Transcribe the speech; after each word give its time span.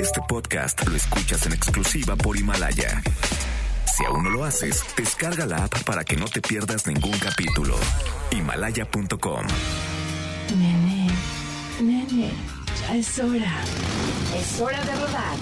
Este 0.00 0.20
podcast 0.28 0.86
lo 0.86 0.96
escuchas 0.96 1.46
en 1.46 1.52
exclusiva 1.52 2.16
por 2.16 2.36
Himalaya. 2.36 3.02
Si 3.96 4.04
aún 4.04 4.24
no 4.24 4.30
lo 4.30 4.44
haces, 4.44 4.82
descarga 4.96 5.46
la 5.46 5.64
app 5.64 5.84
para 5.84 6.04
que 6.04 6.16
no 6.16 6.26
te 6.26 6.40
pierdas 6.40 6.86
ningún 6.86 7.16
capítulo. 7.18 7.76
Himalaya.com. 8.32 9.46
Nene, 10.58 11.08
nene, 11.80 12.30
ya 12.80 12.96
es 12.96 13.18
hora. 13.18 13.52
Es 14.36 14.60
hora 14.60 14.82
de 14.84 14.92
rodar. 14.92 15.36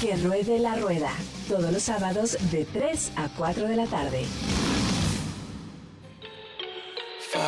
Que 0.00 0.16
ruede 0.16 0.58
la 0.60 0.76
rueda. 0.76 1.10
Todos 1.48 1.72
los 1.72 1.82
sábados 1.82 2.38
de 2.52 2.64
3 2.66 3.12
a 3.16 3.28
4 3.36 3.66
de 3.66 3.76
la 3.76 3.86
tarde. 3.86 4.24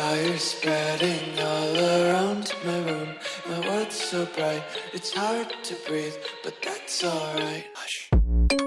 Fire 0.03 0.37
spreading 0.37 1.39
all 1.39 1.77
around 1.77 2.53
my 2.65 2.79
room. 2.79 3.15
My 3.47 3.59
world's 3.65 3.95
so 3.95 4.25
bright, 4.35 4.61
it's 4.91 5.13
hard 5.13 5.47
to 5.63 5.75
breathe, 5.87 6.17
but 6.43 6.55
that's 6.61 7.05
alright. 7.05 7.67
Hush. 7.73 8.62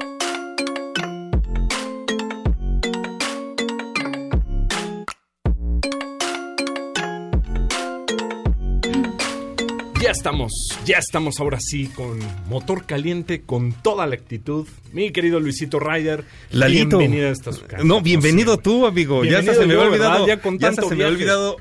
Ya 10.06 10.12
estamos, 10.12 10.52
ya 10.84 10.98
estamos 10.98 11.40
ahora 11.40 11.58
sí 11.60 11.88
con 11.88 12.20
motor 12.48 12.86
caliente, 12.86 13.42
con 13.42 13.72
toda 13.72 14.06
la 14.06 14.14
actitud. 14.14 14.68
Mi 14.92 15.10
querido 15.10 15.40
Luisito 15.40 15.80
Ryder, 15.80 16.22
Lalito. 16.52 16.98
bienvenido 16.98 17.28
a 17.28 17.32
esta 17.32 17.52
su 17.52 17.62
casa. 17.66 17.82
No, 17.82 18.00
bienvenido 18.00 18.56
tú, 18.56 18.86
amigo. 18.86 19.24
Ya 19.24 19.40
hasta 19.40 19.54
se 19.54 19.66
me 19.66 19.74
había 19.74 19.86
olvidado. 19.88 20.24
Ya 20.28 20.40
con 20.40 20.64
hasta 20.64 20.82
se 20.82 20.94
me 20.94 21.02
había 21.02 21.08
olvidado 21.08 21.56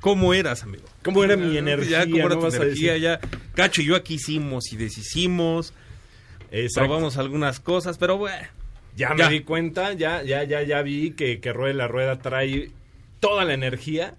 cómo 0.00 0.34
eras, 0.34 0.64
amigo. 0.64 0.82
¿Cómo 1.04 1.22
era 1.22 1.36
mi 1.36 1.56
energía? 1.56 2.04
Ya, 2.04 2.10
cómo 2.10 2.26
era 2.26 2.34
no 2.34 2.40
tu 2.40 2.56
energía, 2.56 2.96
ya. 2.96 3.20
Cacho 3.54 3.82
y 3.82 3.84
yo 3.84 3.94
aquí 3.94 4.14
hicimos 4.14 4.72
y 4.72 4.76
deshicimos. 4.76 5.72
Exacto. 6.50 6.88
Probamos 6.88 7.16
algunas 7.18 7.60
cosas, 7.60 7.98
pero 7.98 8.18
bueno. 8.18 8.48
Ya 8.96 9.10
me 9.10 9.18
Ya. 9.20 9.28
di 9.28 9.40
cuenta, 9.42 9.92
ya, 9.92 10.24
ya, 10.24 10.42
ya, 10.42 10.60
ya 10.64 10.82
vi 10.82 11.12
que, 11.12 11.38
que 11.38 11.52
Rueda 11.52 11.74
la 11.74 11.86
Rueda 11.86 12.18
trae 12.18 12.70
toda 13.20 13.44
la 13.44 13.54
energía. 13.54 14.16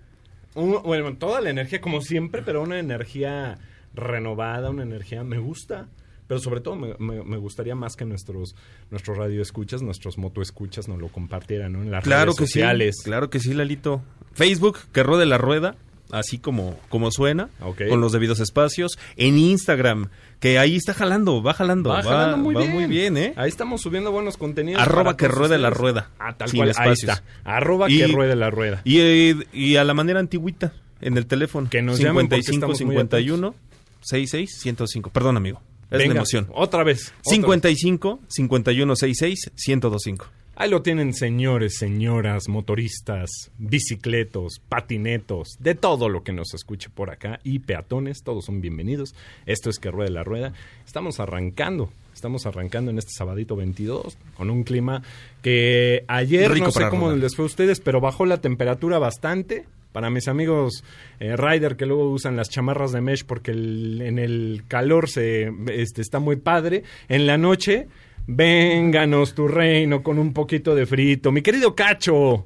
Un- 0.58 0.82
bueno, 0.84 1.16
toda 1.18 1.40
la 1.42 1.50
energía 1.50 1.80
como 1.82 2.02
siempre, 2.02 2.42
pero 2.42 2.62
una 2.62 2.80
energía 2.80 3.58
renovada, 3.94 4.70
una 4.70 4.84
energía 4.84 5.24
me 5.24 5.38
gusta. 5.38 5.88
Pero 6.28 6.42
sobre 6.42 6.60
todo 6.60 6.76
me, 6.76 6.94
me- 7.00 7.24
me 7.24 7.38
gustaría 7.38 7.74
más 7.74 7.96
que 7.96 8.04
nuestros 8.04 8.54
nuestros 8.92 9.18
radioescuchas, 9.18 9.82
nuestros 9.82 10.18
motoescuchas 10.18 10.90
nos 10.90 11.00
lo 11.00 11.08
compartieran 11.08 11.72
¿no? 11.74 11.82
en 11.82 11.90
las 11.92 12.04
Claro 12.04 12.26
redes 12.32 12.38
que 12.40 12.46
sociales. 12.48 12.96
sí. 12.98 13.04
Claro 13.06 13.30
que 13.30 13.40
sí, 13.40 13.54
Lalito. 13.54 14.02
Facebook, 14.34 14.78
que 14.92 15.04
ruede 15.04 15.26
la 15.26 15.38
rueda, 15.38 15.76
así 16.12 16.38
como, 16.38 16.80
como 16.90 17.12
suena, 17.12 17.50
Ok. 17.62 17.84
con 17.90 18.02
los 18.02 18.12
debidos 18.12 18.40
espacios. 18.40 18.98
En 19.16 19.38
Instagram, 19.38 20.10
que 20.40 20.60
ahí 20.60 20.76
está 20.76 20.94
jalando, 20.94 21.42
va 21.44 21.54
jalando. 21.54 21.90
Va 21.90 22.04
jalando 22.04 22.38
muy 22.38 22.54
va 22.56 22.62
bien. 22.62 22.74
muy 22.74 22.86
bien, 22.86 23.18
¿eh? 23.18 23.34
Ahí 23.36 23.50
estamos 23.50 23.82
subiendo 23.82 24.12
buenos 24.12 24.38
contenidos. 24.38 24.82
Arroba 24.82 25.18
que 25.18 25.28
ruede 25.28 25.58
la 25.58 25.70
rueda, 25.70 26.10
Ah, 26.20 26.36
tal 26.38 26.50
sin 26.50 26.60
cual. 26.60 26.70
Ahí 26.70 26.72
espacios. 26.92 27.12
está. 27.18 27.24
Arroba 27.44 27.90
Y- 27.90 27.98
que 27.98 28.08
ruede 28.08 28.36
la 28.36 28.50
rueda. 28.50 28.82
Y, 28.84 29.00
eh, 29.00 29.36
y 29.54 29.76
a 29.78 29.84
la 29.84 29.94
manera 29.94 30.20
antigüita, 30.20 30.74
en 31.02 31.18
el 31.18 31.26
teléfono. 31.28 31.70
Que 31.70 31.82
nos 31.82 32.00
llamen 32.00 32.28
porque 32.28 32.44
55 32.44 32.56
estamos 32.56 32.82
muy 32.82 32.96
51 32.96 33.56
66 34.02 34.60
105. 34.62 35.10
Perdón, 35.12 35.38
amigo. 35.38 35.62
Es 35.90 36.00
Venga, 36.00 36.14
la 36.16 36.20
emoción. 36.20 36.48
Otra 36.54 36.84
vez. 36.84 37.08
otra 37.08 37.14
vez. 37.24 37.32
55 37.32 38.20
51 38.28 38.96
66 38.96 39.52
1025. 39.56 40.28
Ahí 40.60 40.72
lo 40.72 40.82
tienen 40.82 41.14
señores, 41.14 41.78
señoras, 41.78 42.48
motoristas, 42.50 43.30
bicicletos, 43.60 44.60
patinetos, 44.68 45.50
de 45.60 45.76
todo 45.76 46.10
lo 46.10 46.24
que 46.24 46.34
nos 46.34 46.56
escuche 46.56 46.90
por 46.90 47.12
acá 47.12 47.40
y 47.44 47.60
peatones, 47.60 48.24
todos 48.24 48.46
son 48.46 48.60
bienvenidos. 48.60 49.14
Esto 49.46 49.70
es 49.70 49.78
que 49.78 49.92
ruede 49.92 50.10
la 50.10 50.24
rueda. 50.24 50.54
Estamos 50.84 51.20
arrancando, 51.20 51.92
estamos 52.12 52.48
arrancando 52.48 52.90
en 52.90 52.98
este 52.98 53.12
sabadito 53.16 53.56
22 53.56 54.18
con 54.36 54.50
un 54.50 54.64
clima 54.64 55.04
que 55.44 56.04
ayer 56.08 56.52
Rico 56.52 56.66
no 56.66 56.72
sé 56.72 56.90
cómo 56.90 57.06
rodar. 57.06 57.20
les 57.20 57.36
fue 57.36 57.44
a 57.44 57.48
ustedes, 57.48 57.80
pero 57.80 58.02
bajó 58.02 58.26
la 58.26 58.42
temperatura 58.42 58.98
bastante. 58.98 59.66
Para 59.92 60.10
mis 60.10 60.28
amigos 60.28 60.84
eh, 61.20 61.36
rider 61.38 61.76
que 61.76 61.86
luego 61.86 62.10
usan 62.10 62.36
las 62.36 62.50
chamarras 62.50 62.92
de 62.92 63.02
mesh 63.02 63.23
porque 63.26 63.52
el- 63.52 64.02
en 64.02 64.17
el 64.20 64.64
calor 64.67 65.08
se 65.08 65.52
este, 65.72 66.02
está 66.02 66.17
muy 66.20 66.36
padre. 66.36 66.82
En 67.10 67.26
la 67.28 67.38
noche, 67.38 67.88
vénganos 68.27 69.33
tu 69.33 69.48
reino 69.48 70.04
con 70.04 70.20
un 70.20 70.33
poquito 70.33 70.76
de 70.76 70.86
frito. 70.86 71.32
Mi 71.32 71.42
querido 71.42 71.73
Cacho, 71.76 72.45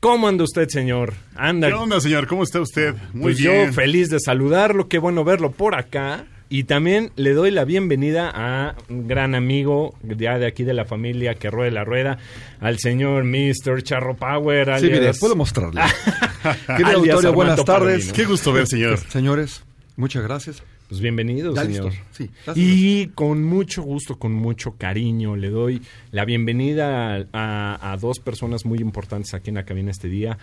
¿cómo 0.00 0.28
anda 0.28 0.44
usted, 0.44 0.68
señor? 0.68 1.14
Anda. 1.36 1.68
¿Qué 1.68 1.74
onda, 1.74 2.00
señor? 2.00 2.26
¿Cómo 2.26 2.42
está 2.42 2.60
usted? 2.60 2.94
Muy 3.14 3.22
pues 3.22 3.38
bien. 3.38 3.68
yo 3.68 3.72
feliz 3.72 4.10
de 4.10 4.18
saludarlo, 4.20 4.88
qué 4.88 4.98
bueno 4.98 5.24
verlo 5.24 5.52
por 5.52 5.74
acá. 5.74 6.26
Y 6.52 6.64
también 6.64 7.12
le 7.14 7.32
doy 7.32 7.52
la 7.52 7.64
bienvenida 7.64 8.28
a 8.34 8.74
un 8.88 9.06
gran 9.06 9.36
amigo 9.36 9.94
ya 10.02 10.36
de 10.36 10.48
aquí 10.48 10.64
de 10.64 10.74
la 10.74 10.84
familia 10.84 11.36
que 11.36 11.48
ruede 11.48 11.70
la 11.70 11.84
rueda, 11.84 12.18
al 12.58 12.80
señor 12.80 13.22
Mr. 13.22 13.84
Charro 13.84 14.16
Power. 14.16 14.80
Sí, 14.80 14.86
mire, 14.86 15.12
puedo 15.14 15.36
mostrarle. 15.36 15.80
Querido 16.66 16.96
auditorio, 16.96 17.32
buenas 17.32 17.64
tardes. 17.64 18.12
Qué 18.12 18.24
gusto 18.24 18.52
ver, 18.52 18.66
señor. 18.66 18.98
Señores, 18.98 19.62
muchas 19.94 20.24
gracias. 20.24 20.60
Pues 20.90 21.00
bienvenido, 21.00 21.54
Ya 21.54 21.62
señor. 21.62 21.92
sí, 22.10 22.28
y 22.56 23.06
con 23.14 23.44
mucho 23.44 23.82
gusto, 23.82 24.18
con 24.18 24.32
mucho 24.32 24.72
cariño, 24.76 25.36
le 25.36 25.48
doy 25.48 25.82
la 26.10 26.24
bienvenida 26.24 27.14
a, 27.14 27.26
a- 27.32 27.92
a 27.92 27.96
dos 27.96 28.18
personas 28.18 28.66
muy 28.66 28.80
importantes 28.80 29.32
aquí 29.32 29.50
en 29.50 29.54
la 29.54 29.64
cabina 29.64 29.92
este 29.92 30.08
día. 30.08 30.36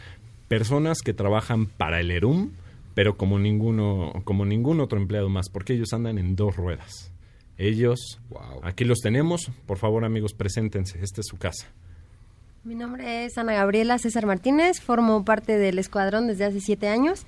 Personas 0.48 1.02
que 1.02 1.14
trabajan 1.14 1.66
para 1.66 2.00
el 2.00 2.10
ERUM, 2.12 2.52
pero 2.96 3.18
como 3.18 3.38
ninguno, 3.40 4.14
como 4.24 4.46
ningún 4.46 4.80
otro 4.80 4.98
empleado 4.98 5.28
más, 5.28 5.50
porque 5.50 5.74
ellos 5.74 5.92
andan 5.92 6.18
en 6.18 6.38
dos 6.38 6.56
ruedas. 6.56 7.12
Ellos, 7.58 8.20
Wow. 8.30 8.62
aquí 8.64 8.86
los 8.86 9.00
tenemos. 9.00 9.52
Por 9.66 9.78
favor, 9.78 10.06
amigos, 10.06 10.34
preséntense. 10.34 10.98
Esta 11.04 11.20
es 11.20 11.28
su 11.28 11.38
casa. 11.38 11.68
Mi 12.64 12.76
nombre 12.76 13.26
es 13.26 13.38
Ana 13.38 13.54
Gabriela 13.54 13.98
César 13.98 14.26
Martínez, 14.26 14.80
formo 14.80 15.26
parte 15.26 15.58
del 15.58 15.78
escuadrón 15.80 16.28
desde 16.28 16.46
hace 16.46 16.62
siete 16.62 16.88
años 16.88 17.26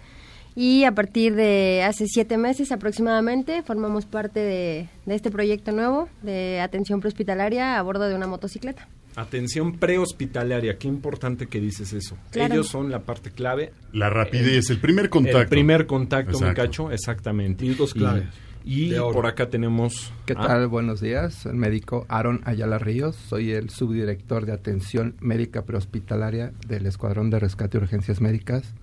y 0.55 0.83
a 0.83 0.93
partir 0.93 1.35
de 1.35 1.83
hace 1.83 2.05
siete 2.07 2.37
meses 2.37 2.71
aproximadamente 2.71 3.63
formamos 3.63 4.05
parte 4.05 4.39
de, 4.39 4.89
de 5.05 5.15
este 5.15 5.31
proyecto 5.31 5.71
nuevo 5.71 6.09
de 6.21 6.59
atención 6.61 6.99
prehospitalaria 6.99 7.77
a 7.77 7.81
bordo 7.81 8.07
de 8.07 8.15
una 8.15 8.27
motocicleta. 8.27 8.87
Atención 9.15 9.77
prehospitalaria, 9.77 10.77
qué 10.77 10.87
importante 10.87 11.47
que 11.47 11.59
dices 11.59 11.93
eso. 11.93 12.15
Claro. 12.31 12.53
Ellos 12.53 12.67
son 12.67 12.91
la 12.91 12.99
parte 12.99 13.31
clave 13.31 13.73
La 13.91 14.09
rapidez, 14.09 14.69
el 14.69 14.79
primer 14.79 15.09
contacto. 15.09 15.41
El 15.41 15.47
primer 15.47 15.87
contacto, 15.87 16.39
mi 16.39 16.47
Exacto. 16.47 16.61
cacho, 16.61 16.91
exactamente. 16.91 17.63
Minutos 17.63 17.93
Y- 17.95 17.99
claves. 17.99 18.27
Y, 18.65 18.93
por 18.93 19.25
acá 19.25 19.49
tenemos... 19.49 20.13
¿Qué 20.25 20.33
ah, 20.37 20.45
tal? 20.45 20.67
Buenos 20.67 21.01
días. 21.01 21.33
Soy 21.33 21.53
el 21.53 21.57
médico 21.57 22.05
Aaron 22.07 22.41
Ayala 22.43 22.77
Ríos. 22.77 23.15
Soy 23.15 23.51
el 23.51 23.69
subdirector 23.69 24.45
de 24.45 24.51
atención 24.51 25.15
médica 25.21 25.63
prehospitalaria 25.63 26.51
del 26.67 26.85
Escuadrón 26.85 27.29
de 27.29 27.39
Rescate 27.39 27.77
y 27.77 27.81
Urgencias 27.81 28.21
Médicas 28.21 28.75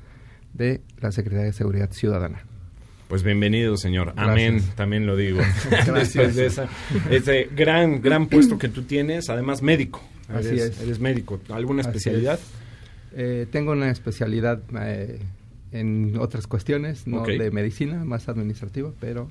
de 0.57 0.81
la 1.01 1.13
Secretaría 1.13 1.47
de 1.47 1.53
Seguridad 1.53 1.91
Ciudadana. 1.93 2.45
Pues 3.09 3.23
bienvenido, 3.23 3.77
señor. 3.77 4.13
Gracias. 4.17 4.29
Amén, 4.29 4.63
también 4.75 5.07
lo 5.07 5.17
digo. 5.17 5.41
Después 5.71 6.35
de 6.35 6.47
esa, 6.47 6.69
ese 7.11 7.49
gran, 7.55 8.03
gran 8.03 8.27
puesto 8.27 8.59
que 8.59 8.69
tú 8.69 8.83
tienes, 8.83 9.31
además 9.31 9.63
médico. 9.63 10.03
Así 10.29 10.49
eres, 10.49 10.63
es. 10.63 10.81
Eres 10.81 10.99
médico. 10.99 11.41
¿Alguna 11.51 11.83
Así 11.83 11.91
especialidad? 11.91 12.41
es. 12.41 12.67
Eh, 13.19 13.47
tengo 13.51 13.73
una 13.73 13.91
especialidad 13.91 14.61
eh, 14.83 15.21
en 15.73 16.17
otras 16.19 16.47
cuestiones, 16.47 17.07
no 17.07 17.23
de 17.23 17.51
medicina, 17.51 18.05
más 18.05 18.29
administrativa, 18.29 18.91
pero 19.01 19.31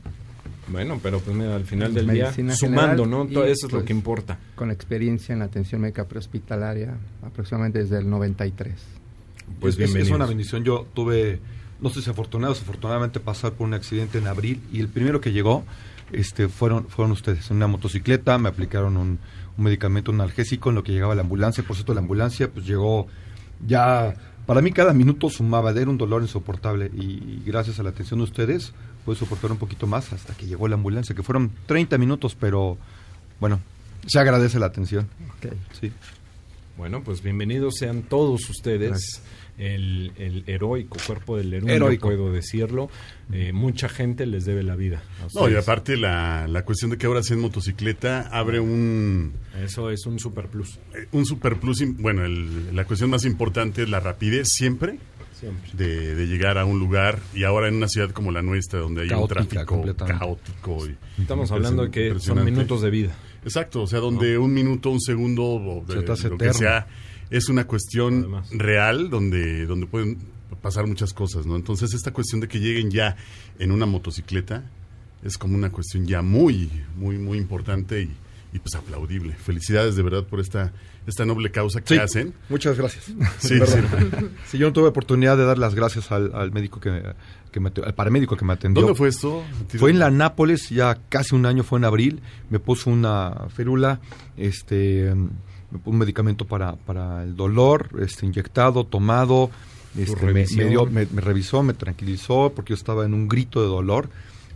Bueno, 0.70 1.00
pero 1.04 1.20
pues 1.20 1.36
mira, 1.36 1.56
al 1.56 1.66
final 1.66 1.94
del 1.94 2.08
día, 2.08 2.34
sumando, 2.56 3.06
¿no? 3.06 3.28
Todo 3.28 3.44
eso 3.44 3.68
es 3.68 3.74
lo 3.74 3.80
pues, 3.80 3.88
que 3.88 3.94
importa. 3.94 4.40
con 4.56 4.72
experiencia 4.72 5.34
en 5.34 5.40
la 5.40 5.46
atención 5.46 5.82
médica 5.82 6.06
prehospitalaria 6.06 6.96
aproximadamente 7.24 7.80
desde 7.80 8.00
el 8.00 8.10
93. 8.10 8.74
Pues 9.60 9.80
es, 9.80 10.10
una 10.10 10.26
bendición. 10.26 10.64
Yo 10.64 10.88
tuve, 10.94 11.40
no 11.80 11.90
sé 11.90 12.02
si 12.02 12.10
afortunado 12.10 12.52
o 12.52 12.56
desafortunadamente, 12.56 13.20
pasar 13.20 13.54
por 13.54 13.68
un 13.68 13.74
accidente 13.74 14.18
en 14.18 14.28
abril 14.28 14.62
y 14.72 14.80
el 14.80 14.88
primero 14.88 15.22
que 15.22 15.32
llegó 15.32 15.64
este, 16.12 16.48
fueron, 16.48 16.88
fueron 16.88 17.12
ustedes. 17.12 17.50
En 17.50 17.58
una 17.58 17.68
motocicleta 17.68 18.38
me 18.38 18.50
aplicaron 18.50 18.98
un, 18.98 19.20
un 19.58 19.64
medicamento, 19.64 20.12
un 20.12 20.22
analgésico, 20.22 20.70
en 20.70 20.76
lo 20.76 20.84
que 20.84 20.92
llegaba 20.92 21.16
la 21.16 21.22
ambulancia. 21.22 21.64
Por 21.64 21.76
cierto, 21.76 21.94
la 21.94 22.02
ambulancia 22.02 22.50
pues 22.50 22.66
llegó 22.66 23.08
ya... 23.66 24.16
Para 24.46 24.62
mí 24.62 24.72
cada 24.72 24.94
minuto 24.94 25.28
sumaba, 25.32 25.72
era 25.72 25.90
un 25.90 25.98
dolor 25.98 26.22
insoportable 26.22 26.92
y 26.94 27.42
gracias 27.48 27.80
a 27.80 27.84
la 27.84 27.90
atención 27.90 28.20
de 28.20 28.26
ustedes 28.26 28.74
pude 29.06 29.16
soportar 29.16 29.52
un 29.52 29.58
poquito 29.58 29.88
más 29.88 30.12
hasta 30.12 30.34
que 30.34 30.48
llegó 30.48 30.68
la 30.68 30.76
ambulancia, 30.76 31.16
que 31.16 31.24
fueron 31.24 31.52
30 31.68 31.98
minutos, 32.00 32.36
pero 32.38 32.78
bueno, 33.40 33.60
se 34.08 34.20
agradece 34.20 34.60
la 34.60 34.66
atención. 34.66 35.08
Ok. 35.38 35.54
Sí. 35.80 35.92
Bueno, 36.78 37.02
pues 37.04 37.22
bienvenidos 37.24 37.76
sean 37.80 38.02
todos 38.04 38.50
ustedes. 38.50 39.22
El, 39.58 40.12
el 40.18 40.44
heroico 40.48 40.98
cuerpo 41.08 41.38
del 41.38 41.54
héroe, 41.54 41.74
Heroico. 41.74 42.10
puedo 42.10 42.34
decirlo. 42.34 42.90
Eh, 43.32 43.54
mucha 43.54 43.88
gente 43.88 44.26
les 44.26 44.44
debe 44.44 44.64
la 44.64 44.76
vida. 44.76 45.02
a 45.22 45.28
No, 45.34 45.50
y 45.50 45.56
aparte 45.56 45.96
la, 45.96 46.46
la 46.50 46.66
cuestión 46.66 46.92
de 46.92 46.98
que 46.98 47.06
ahora 47.06 47.24
sea 47.24 47.36
en 47.38 47.42
motocicleta 47.42 48.28
abre 48.34 48.60
un, 48.60 49.32
Eso 49.64 49.90
es 49.92 50.06
un 50.06 50.20
super 50.20 50.48
plus. 50.50 50.78
eh, 50.94 51.08
un 51.14 51.26
super 51.26 51.56
plus. 51.58 51.82
Bueno, 51.98 52.26
el- 52.26 52.76
la 52.76 52.84
cuestión 52.84 53.10
más 53.10 53.24
importante 53.24 53.84
es 53.84 53.90
la 53.90 54.02
rapidez 54.02 54.50
siempre. 54.50 55.00
De, 55.74 56.16
de 56.16 56.28
llegar 56.28 56.58
a 56.58 56.66
un 56.66 56.80
lugar 56.80 57.20
y 57.34 57.44
ahora 57.44 57.68
en 57.68 57.76
una 57.76 57.88
ciudad 57.88 58.12
como 58.12 58.32
la 58.32 58.42
nuestra 58.42 58.80
donde 58.80 59.04
hay 59.04 59.10
Caótica, 59.10 59.42
un 59.42 59.48
tráfico 59.56 60.06
caótico. 60.06 60.88
Y 60.88 61.22
Estamos 61.22 61.52
hablando 61.52 61.84
de 61.84 61.92
que 61.92 62.20
son 62.20 62.44
minutos 62.44 62.82
de 62.82 62.90
vida. 62.90 63.16
Exacto, 63.44 63.84
o 63.84 63.88
sea, 63.88 64.00
donde 64.00 64.38
un 64.38 64.54
minuto, 64.54 64.90
un 64.90 65.02
segundo 65.02 65.44
o 65.44 65.86
de, 65.86 65.94
Se 65.94 66.02
te 66.02 66.12
hace 66.12 66.30
lo 66.30 66.38
que 66.38 66.54
sea 66.54 66.88
es 67.30 67.50
una 67.50 67.66
cuestión 67.66 68.20
Además. 68.20 68.50
real 68.52 69.10
donde, 69.10 69.66
donde 69.66 69.88
pueden 69.88 70.18
pasar 70.62 70.88
muchas 70.88 71.14
cosas, 71.14 71.46
¿no? 71.46 71.56
Entonces 71.56 71.94
esta 71.94 72.12
cuestión 72.12 72.42
de 72.42 72.48
que 72.48 72.60
lleguen 72.60 72.90
ya 72.90 73.16
en 73.60 73.72
una 73.72 73.86
motocicleta 73.86 74.64
es 75.24 75.38
como 75.38 75.56
una 75.56 75.72
cuestión 75.72 76.06
ya 76.06 76.22
muy, 76.22 76.70
muy, 76.96 77.18
muy 77.18 77.38
importante 77.38 78.02
y, 78.02 78.12
y, 78.56 78.60
pues 78.60 78.76
aplaudible. 78.76 79.34
Felicidades 79.34 79.96
de 79.96 80.04
verdad 80.04 80.24
por 80.24 80.40
esta, 80.40 80.72
esta 81.06 81.26
noble 81.26 81.52
causa 81.52 81.82
que 81.82 81.94
Sí, 81.96 82.00
hacen. 82.00 82.34
Muchas 82.50 82.78
gracias. 82.78 83.06
Sí, 83.40 83.60
sí. 83.66 83.80
Sí, 84.48 84.58
yo 84.58 84.68
no 84.68 84.74
tuve 84.74 84.88
oportunidad 84.88 85.38
de 85.38 85.46
dar 85.46 85.58
las 85.58 85.76
gracias 85.76 86.12
al, 86.12 86.32
al 86.34 86.52
médico 86.52 86.80
que, 86.80 87.04
que 87.52 87.60
me, 87.60 87.72
al 87.84 87.94
paramédico 87.94 88.38
que 88.38 88.46
me 88.46 88.54
atendió. 88.54 88.82
¿Dónde 88.84 88.98
fue 88.98 89.10
esto? 89.10 89.44
Fue 89.78 89.92
en 89.92 90.00
la 90.00 90.10
Nápoles, 90.12 90.70
ya 90.70 90.98
casi 91.10 91.36
un 91.36 91.46
año, 91.46 91.64
fue 91.64 91.80
en 91.80 91.86
abril. 91.86 92.22
Me 92.50 92.60
puso 92.60 92.90
una 92.90 93.34
férula, 93.54 94.00
este, 94.38 95.14
mm, 95.14 95.30
me 95.72 95.80
puso 95.80 95.90
un 95.92 95.98
medicamento 95.98 96.46
para, 96.46 96.76
para 96.76 97.24
el 97.24 97.36
dolor, 97.36 97.90
este, 98.00 98.26
inyectado, 98.26 98.84
tomado. 98.86 99.50
Este, 99.98 100.26
me, 100.34 100.46
dio- 100.46 100.86
me- 100.88 101.08
me 101.12 101.22
revisó, 101.22 101.64
me 101.64 101.74
tranquilizó 101.74 102.52
porque 102.56 102.72
yo 102.72 102.76
estaba 102.76 103.06
en 103.06 103.14
un 103.14 103.28
grito 103.30 103.62
de 103.62 103.68
dolor. 103.68 104.10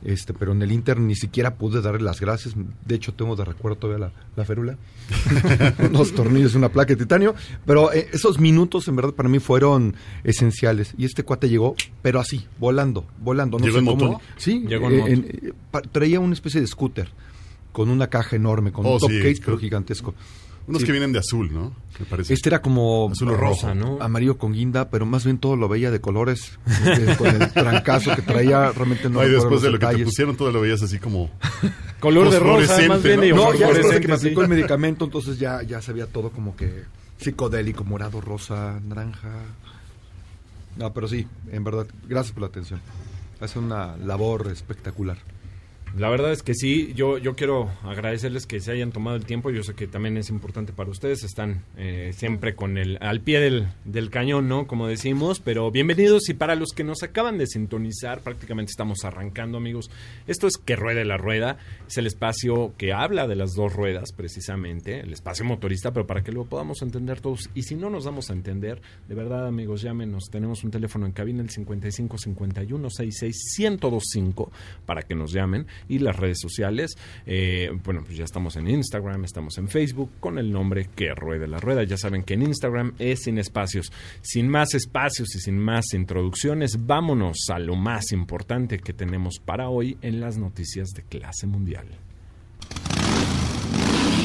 Este, 0.03 0.33
pero 0.33 0.53
en 0.53 0.61
el 0.61 0.71
Inter 0.71 0.99
ni 0.99 1.15
siquiera 1.15 1.55
pude 1.55 1.81
darle 1.81 2.01
las 2.01 2.19
gracias. 2.21 2.55
De 2.85 2.95
hecho, 2.95 3.13
tengo 3.13 3.35
de 3.35 3.43
recuerdo 3.45 3.77
todavía 3.77 4.07
la, 4.07 4.11
la 4.37 4.45
férula. 4.45 4.77
Unos 5.89 6.13
tornillos, 6.13 6.55
una 6.55 6.69
placa 6.69 6.93
de 6.93 6.97
titanio. 6.97 7.35
Pero 7.65 7.91
eh, 7.91 8.07
esos 8.13 8.39
minutos, 8.39 8.87
en 8.87 8.95
verdad, 8.95 9.13
para 9.13 9.27
mí 9.29 9.39
fueron 9.39 9.95
esenciales. 10.23 10.93
Y 10.97 11.05
este 11.05 11.23
cuate 11.23 11.49
llegó, 11.49 11.75
pero 12.01 12.19
así, 12.19 12.45
volando, 12.59 13.05
volando. 13.21 13.59
No 13.59 13.65
¿Llegó 13.65 13.73
sé 13.75 13.79
en 13.79 13.85
cómo- 13.85 14.05
moto? 14.13 14.21
Sí, 14.37 14.65
Llegó 14.67 14.89
en 14.89 14.93
eh, 14.93 15.51
moto. 15.71 15.79
eh, 15.85 15.89
traía 15.91 16.19
una 16.19 16.33
especie 16.33 16.61
de 16.61 16.67
scooter 16.67 17.09
con 17.71 17.89
una 17.89 18.07
caja 18.07 18.35
enorme, 18.35 18.71
con 18.71 18.85
Oh, 18.85 18.93
un 18.93 18.99
top 18.99 19.09
sí, 19.11 19.19
case, 19.21 19.41
pero 19.43 19.57
gigantesco. 19.57 20.15
Unos 20.67 20.81
Sí. 20.81 20.85
que 20.85 20.91
vienen 20.91 21.11
de 21.11 21.19
azul, 21.19 21.51
¿no? 21.53 21.73
Me 21.99 22.05
parece. 22.05 22.33
Este 22.33 22.49
era 22.49 22.61
como 22.61 23.09
Azul 23.11 23.29
o 23.29 23.35
rosa, 23.35 23.73
¿no? 23.75 23.97
amarillo 24.01 24.37
con 24.37 24.53
guinda, 24.53 24.89
pero 24.89 25.05
más 25.05 25.25
bien 25.25 25.37
todo 25.39 25.55
lo 25.55 25.67
veía 25.67 25.91
de 25.91 25.99
colores, 25.99 26.57
eh, 26.85 27.15
con 27.17 27.27
el 27.41 27.51
trancazo 27.51 28.15
que 28.15 28.21
traía, 28.21 28.71
realmente 28.71 29.09
no 29.09 29.19
Ay, 29.19 29.27
recuerdo 29.29 29.49
después 29.49 29.61
de 29.63 29.67
lo 29.71 29.73
que 29.73 29.79
te 29.79 29.85
detalles. 29.87 30.05
pusieron, 30.05 30.35
todo 30.37 30.51
lo 30.51 30.61
veías 30.61 30.81
así 30.81 30.99
como... 30.99 31.29
Color 31.99 32.29
de 32.29 32.39
rosa, 32.39 32.79
más 32.87 33.03
bien. 33.03 33.19
¿no? 33.31 33.35
No, 33.35 33.53
ya 33.53 33.67
después 33.69 33.93
de 33.95 34.01
que 34.01 34.07
me 34.07 34.17
sí. 34.17 34.27
aplicó 34.27 34.41
el 34.43 34.47
medicamento, 34.47 35.05
entonces 35.05 35.37
ya, 35.39 35.61
ya 35.63 35.81
se 35.81 35.91
veía 35.91 36.05
todo 36.07 36.29
como 36.29 36.55
que 36.55 36.83
psicodélico, 37.17 37.83
morado, 37.83 38.21
rosa, 38.21 38.79
naranja. 38.87 39.29
No, 40.77 40.93
pero 40.93 41.07
sí, 41.09 41.27
en 41.51 41.63
verdad, 41.65 41.87
gracias 42.07 42.31
por 42.33 42.41
la 42.43 42.47
atención. 42.47 42.79
Hace 43.41 43.59
una 43.59 43.97
labor 43.97 44.47
espectacular. 44.51 45.17
La 45.97 46.09
verdad 46.09 46.31
es 46.31 46.43
que 46.43 46.53
sí, 46.53 46.93
yo, 46.95 47.17
yo 47.17 47.35
quiero 47.35 47.71
agradecerles 47.83 48.45
que 48.45 48.59
se 48.59 48.71
hayan 48.71 48.91
tomado 48.91 49.17
el 49.17 49.25
tiempo, 49.25 49.49
yo 49.49 49.63
sé 49.63 49.73
que 49.73 49.87
también 49.87 50.17
es 50.17 50.29
importante 50.29 50.71
para 50.71 50.89
ustedes, 50.89 51.23
están 51.23 51.63
eh, 51.77 52.11
siempre 52.15 52.55
con 52.55 52.77
el 52.77 52.97
al 53.01 53.21
pie 53.21 53.39
del, 53.39 53.69
del 53.85 54.11
cañón, 54.11 54.47
¿no? 54.47 54.67
Como 54.67 54.87
decimos, 54.87 55.39
pero 55.39 55.71
bienvenidos 55.71 56.29
y 56.29 56.35
para 56.35 56.55
los 56.55 56.73
que 56.73 56.83
nos 56.83 57.01
acaban 57.01 57.39
de 57.39 57.47
sintonizar, 57.47 58.21
prácticamente 58.21 58.69
estamos 58.69 59.03
arrancando 59.03 59.57
amigos, 59.57 59.89
esto 60.27 60.45
es 60.45 60.57
Que 60.57 60.75
Ruede 60.75 61.05
la 61.05 61.17
Rueda, 61.17 61.57
es 61.87 61.97
el 61.97 62.05
espacio 62.05 62.73
que 62.77 62.93
habla 62.93 63.27
de 63.27 63.35
las 63.35 63.53
dos 63.55 63.73
ruedas 63.73 64.11
precisamente, 64.15 64.99
el 64.99 65.11
espacio 65.11 65.43
motorista, 65.43 65.91
pero 65.91 66.05
para 66.05 66.23
que 66.23 66.31
lo 66.31 66.45
podamos 66.45 66.83
entender 66.83 67.19
todos 67.19 67.49
y 67.55 67.63
si 67.63 67.75
no 67.75 67.89
nos 67.89 68.05
damos 68.05 68.29
a 68.29 68.33
entender, 68.33 68.79
de 69.07 69.15
verdad 69.15 69.47
amigos, 69.47 69.81
llámenos, 69.81 70.25
tenemos 70.29 70.63
un 70.63 70.69
teléfono 70.69 71.07
en 71.07 71.13
cabina 71.13 71.41
el 71.41 71.49
55 71.49 72.17
51 72.17 72.89
66 72.89 73.35
1025 73.57 74.51
para 74.85 75.01
que 75.01 75.15
nos 75.15 75.31
llamen 75.31 75.65
y 75.87 75.99
las 75.99 76.15
redes 76.15 76.39
sociales. 76.39 76.97
eh, 77.25 77.69
bueno, 77.83 78.03
pues 78.03 78.17
ya 78.17 78.23
estamos 78.23 78.55
en 78.55 78.67
Instagram, 78.67 79.25
estamos 79.25 79.57
en 79.57 79.67
Facebook 79.67 80.11
con 80.19 80.37
el 80.37 80.51
nombre 80.51 80.89
que 80.95 81.13
ruede 81.13 81.47
la 81.47 81.59
rueda. 81.59 81.83
Ya 81.83 81.97
saben 81.97 82.23
que 82.23 82.33
en 82.35 82.43
Instagram 82.43 82.93
es 82.99 83.23
sin 83.23 83.37
espacios. 83.37 83.91
Sin 84.21 84.47
más 84.47 84.73
espacios 84.73 85.35
y 85.35 85.39
sin 85.39 85.57
más 85.59 85.93
introducciones, 85.93 86.85
vámonos 86.85 87.49
a 87.49 87.59
lo 87.59 87.75
más 87.75 88.11
importante 88.11 88.79
que 88.79 88.93
tenemos 88.93 89.39
para 89.39 89.69
hoy 89.69 89.97
en 90.01 90.19
las 90.19 90.37
noticias 90.37 90.89
de 90.89 91.03
clase 91.03 91.47
mundial. 91.47 91.87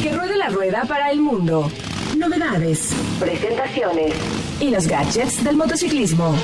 Que 0.02 0.12
ruede 0.12 0.36
la 0.36 0.48
rueda 0.48 0.84
para 0.86 1.10
el 1.10 1.20
mundo. 1.20 1.70
Novedades, 2.16 2.94
presentaciones 3.18 4.14
y 4.60 4.70
los 4.70 4.86
gadgets 4.86 5.42
del 5.42 5.56
motociclismo. 5.56 6.36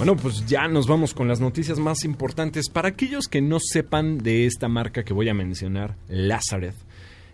Bueno, 0.00 0.16
pues 0.16 0.46
ya 0.46 0.66
nos 0.66 0.86
vamos 0.86 1.12
con 1.12 1.28
las 1.28 1.40
noticias 1.40 1.78
más 1.78 2.04
importantes. 2.04 2.70
Para 2.70 2.88
aquellos 2.88 3.28
que 3.28 3.42
no 3.42 3.58
sepan 3.60 4.16
de 4.16 4.46
esta 4.46 4.66
marca 4.66 5.02
que 5.04 5.12
voy 5.12 5.28
a 5.28 5.34
mencionar, 5.34 5.94
Lazareth. 6.08 6.74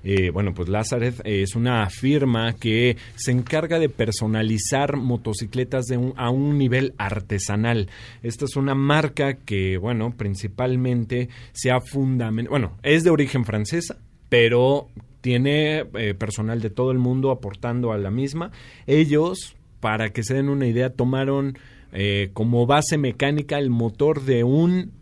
Eh, 0.03 0.31
bueno, 0.31 0.53
pues 0.53 0.69
Lazareth 0.69 1.21
es 1.23 1.55
una 1.55 1.89
firma 1.91 2.55
que 2.55 2.97
se 3.15 3.31
encarga 3.31 3.79
de 3.79 3.89
personalizar 3.89 4.97
motocicletas 4.97 5.85
de 5.87 5.97
un- 5.97 6.15
a 6.17 6.31
un 6.31 6.59
nivel 6.59 6.93
artesanal. 6.99 7.89
Esta 8.25 8.47
es 8.47 8.57
una 8.57 8.75
marca 8.75 9.35
que, 9.35 9.79
bueno, 9.79 10.13
principalmente 10.17 11.29
se 11.53 11.71
ha 11.71 11.81
fundamentado, 11.81 12.51
bueno, 12.51 12.73
es 12.83 13.05
de 13.05 13.11
origen 13.11 13.45
francesa, 13.45 13.97
pero 14.29 14.89
tiene 15.21 15.85
eh, 15.95 16.15
personal 16.19 16.61
de 16.61 16.71
todo 16.71 16.91
el 16.91 16.99
mundo 16.99 17.31
aportando 17.31 17.93
a 17.93 17.99
la 17.99 18.11
misma. 18.11 18.51
Ellos, 18.89 19.55
para 19.79 20.11
que 20.11 20.25
se 20.25 20.35
den 20.35 20.49
una 20.49 20.67
idea, 20.67 20.91
tomaron 20.91 21.57
eh, 21.99 22.29
como 22.35 22.67
base 22.67 22.99
mecánica 22.99 23.59
el 23.59 23.71
motor 23.71 24.23
de 24.23 24.45
un 24.45 24.93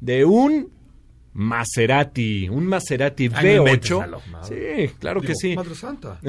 de 0.00 0.24
un 0.24 0.70
Maserati, 1.32 2.48
un 2.48 2.66
Maserati 2.66 3.28
Ay, 3.34 3.56
inventes, 3.56 3.90
V8. 3.90 4.00
Lalo. 4.00 4.22
sí, 4.42 4.90
claro 5.00 5.20
que 5.20 5.34
sí. 5.34 5.56
Madre 5.56 5.74
Santa. 5.74 6.20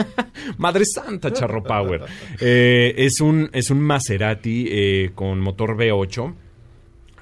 Madre 0.58 0.84
Santa, 0.84 1.32
Charro 1.32 1.62
Power. 1.62 2.02
Eh, 2.38 2.94
es, 2.98 3.20
un, 3.22 3.48
es 3.54 3.70
un 3.70 3.80
Maserati 3.80 4.66
eh, 4.70 5.10
con 5.14 5.40
motor 5.40 5.74
V8. 5.76 6.34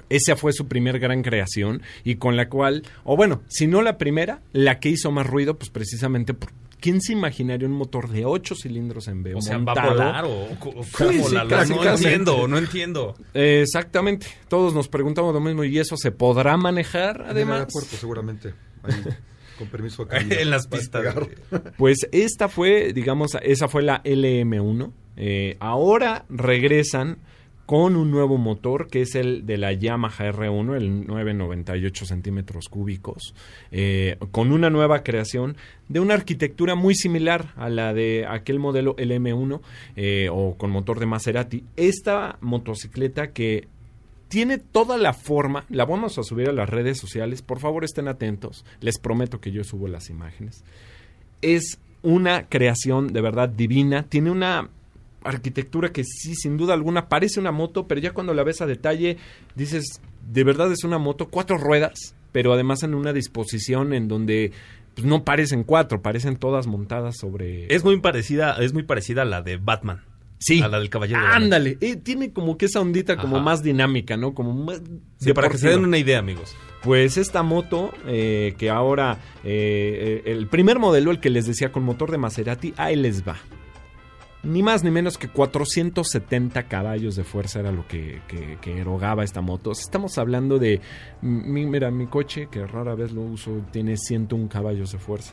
Esa 0.08 0.34
fue 0.34 0.52
su 0.52 0.66
primer 0.66 0.98
gran 0.98 1.22
creación 1.22 1.82
y 2.02 2.16
con 2.16 2.37
la 2.37 2.48
cual, 2.48 2.82
o 3.05 3.16
bueno, 3.16 3.43
si 3.48 3.69
no 3.69 3.81
la 3.81 3.96
primera, 3.96 4.43
la 4.52 4.81
que 4.81 4.90
hizo 4.90 5.12
más 5.12 5.26
ruido, 5.26 5.56
pues 5.56 5.70
precisamente, 5.70 6.34
por, 6.34 6.50
¿quién 6.82 7.00
se 7.00 7.14
imaginaría 7.14 7.67
un 7.67 7.73
motor 7.75 8.11
de 8.11 8.26
8 8.26 8.55
cilindros 8.55 9.08
en 9.08 9.25
V8? 9.25 9.37
O 9.38 9.40
sea, 9.40 9.56
¿va 9.58 9.73
a 9.73 9.88
volar 9.88 10.25
o, 10.26 10.31
o 10.50 10.82
Sí, 10.84 10.90
cómo, 10.99 11.29
sí, 11.29 11.37
casi, 11.49 11.73
no 11.73 11.81
casi. 11.81 12.05
entiendo, 12.05 12.46
no 12.46 12.58
entiendo. 12.58 13.14
Eh, 13.32 13.61
exactamente. 13.62 14.26
Todos 14.49 14.75
nos 14.75 14.88
preguntamos 14.88 15.32
lo 15.32 15.41
mismo. 15.41 15.65
¿Y 15.65 15.79
eso 15.79 15.96
se 15.96 16.10
podrá 16.10 16.58
manejar 16.58 17.17
En 17.17 17.22
el 17.22 17.31
además? 17.31 17.58
aeropuerto, 17.60 17.96
seguramente. 17.96 18.55
Ahí, 18.82 18.93
con 19.58 19.69
permiso. 19.69 20.03
acá, 20.03 20.19
en 20.29 20.51
las 20.51 20.67
pistas. 20.67 21.15
Pues 21.79 22.06
esta 22.12 22.48
fue, 22.48 22.93
digamos, 22.93 23.36
esa 23.43 23.69
fue 23.69 23.82
la 23.82 24.03
LM1. 24.03 24.93
Eh, 25.17 25.56
ahora 25.60 26.24
regresan 26.29 27.19
con 27.72 27.96
un 27.96 28.10
nuevo 28.10 28.36
motor 28.36 28.88
que 28.88 29.00
es 29.00 29.14
el 29.14 29.46
de 29.46 29.56
la 29.56 29.72
Yamaha 29.72 30.31
R1, 30.31 30.76
el 30.76 31.06
998 31.06 32.05
centímetros 32.05 32.69
cúbicos, 32.69 33.34
eh, 33.70 34.19
con 34.31 34.52
una 34.52 34.69
nueva 34.69 35.02
creación 35.02 35.56
de 35.88 35.98
una 35.98 36.12
arquitectura 36.12 36.74
muy 36.74 36.94
similar 36.94 37.55
a 37.56 37.70
la 37.70 37.94
de 37.94 38.26
aquel 38.29 38.58
modelo 38.58 38.94
LM1 38.96 39.62
eh, 39.96 40.29
o 40.31 40.58
con 40.58 40.70
motor 40.70 41.00
de 41.00 41.06
Maserati. 41.06 41.64
Esta 41.76 42.36
motocicleta 42.43 43.29
que 43.29 43.69
tiene 44.29 44.58
toda 44.58 44.98
la 44.98 45.14
forma, 45.14 45.64
la 45.70 45.86
vamos 45.86 46.19
a 46.19 46.24
subir 46.24 46.50
a 46.50 46.52
las 46.52 46.69
redes 46.69 46.98
sociales, 46.98 47.41
por 47.41 47.58
favor 47.58 47.84
estén 47.84 48.06
atentos, 48.06 48.67
les 48.82 48.98
prometo 48.98 49.41
que 49.41 49.50
yo 49.50 49.64
subo 49.64 49.88
las 49.88 50.10
imágenes. 50.10 50.62
Es 51.41 51.79
una 52.02 52.50
creación 52.50 53.14
de 53.14 53.22
verdad 53.22 53.48
divina, 53.48 54.02
tiene 54.02 54.31
una 54.31 54.69
arquitectura 55.24 55.93
que 55.93 56.05
sí, 56.05 56.34
sin 56.34 56.56
duda 56.56 56.74
alguna, 56.74 57.08
parece 57.08 57.41
una 57.41 57.52
moto, 57.52 57.86
pero 57.86 58.00
ya 58.00 58.12
cuando 58.12 58.34
la 58.34 58.44
ves 58.44 58.60
a 58.60 58.67
detalle, 58.67 59.17
dices, 59.55 60.00
de 60.31 60.44
verdad 60.44 60.70
es 60.72 60.84
una 60.84 60.98
moto, 60.98 61.29
cuatro 61.29 61.58
ruedas, 61.58 62.14
pero 62.32 62.52
además 62.52 62.82
en 62.82 62.94
una 62.94 63.12
disposición 63.12 63.93
en 63.93 64.08
donde 64.08 64.52
pues, 64.94 65.06
no 65.06 65.24
parecen 65.24 65.64
cuatro, 65.64 66.02
parecen 66.02 66.36
todas 66.36 66.67
montadas 66.67 67.17
sobre... 67.19 67.72
Es 67.74 67.84
muy 67.84 68.00
parecida, 68.00 68.56
es 68.60 68.72
muy 68.72 68.82
parecida 68.82 69.22
a 69.22 69.26
la 69.26 69.43
de 69.43 69.56
Batman. 69.56 70.02
Sí. 70.38 70.60
A 70.60 70.67
la 70.67 70.81
del 70.81 70.91
Caballero 70.91 71.20
de 71.20 71.29
la. 71.29 71.36
Ándale, 71.36 71.79
eh, 71.81 71.94
tiene 71.94 72.32
como 72.32 72.58
que 72.58 72.67
esa 72.67 72.81
ondita 72.81 73.17
como 73.17 73.38
más 73.41 73.62
dinámica, 73.62 74.17
¿no? 74.17 74.34
Como 74.34 74.52
más 74.52 74.82
Sí, 75.19 75.32
para 75.32 75.48
que 75.48 75.56
se 75.56 75.69
den 75.69 75.84
una 75.84 75.98
idea, 75.98 76.19
amigos. 76.19 76.56
Pues 76.82 77.17
esta 77.17 77.44
moto, 77.44 77.93
eh, 78.08 78.55
que 78.58 78.69
ahora, 78.69 79.19
eh, 79.44 80.22
eh, 80.24 80.32
el 80.32 80.48
primer 80.48 80.81
modelo, 80.81 81.12
el 81.12 81.20
que 81.20 81.31
les 81.31 81.46
decía 81.46 81.70
con 81.70 81.84
motor 81.84 82.10
de 82.10 82.19
Maserati, 82.19 82.74
ahí 82.76 82.96
les 82.96 83.26
va. 83.26 83.36
Ni 84.44 84.63
más 84.63 84.82
ni 84.82 84.91
menos 84.91 85.19
que 85.19 85.29
470 85.29 86.65
caballos 86.65 87.15
de 87.15 87.22
fuerza 87.22 87.61
era 87.61 87.70
lo 87.70 87.87
que, 87.87 88.20
que, 88.27 88.58
que 88.61 88.79
erogaba 88.81 89.22
esta 89.22 89.41
moto. 89.41 89.70
Estamos 89.70 90.19
hablando 90.19 90.58
de, 90.58 90.81
mi- 91.20 91.65
mira, 91.65 91.91
mi 91.93 92.06
coche, 92.08 92.49
que 92.51 92.67
rara 92.67 92.94
vez 92.96 93.13
lo 93.13 93.22
uso, 93.22 93.63
tiene 93.70 93.96
101 93.96 94.49
caballos 94.49 94.91
de 94.93 94.99
fuerza. 94.99 95.32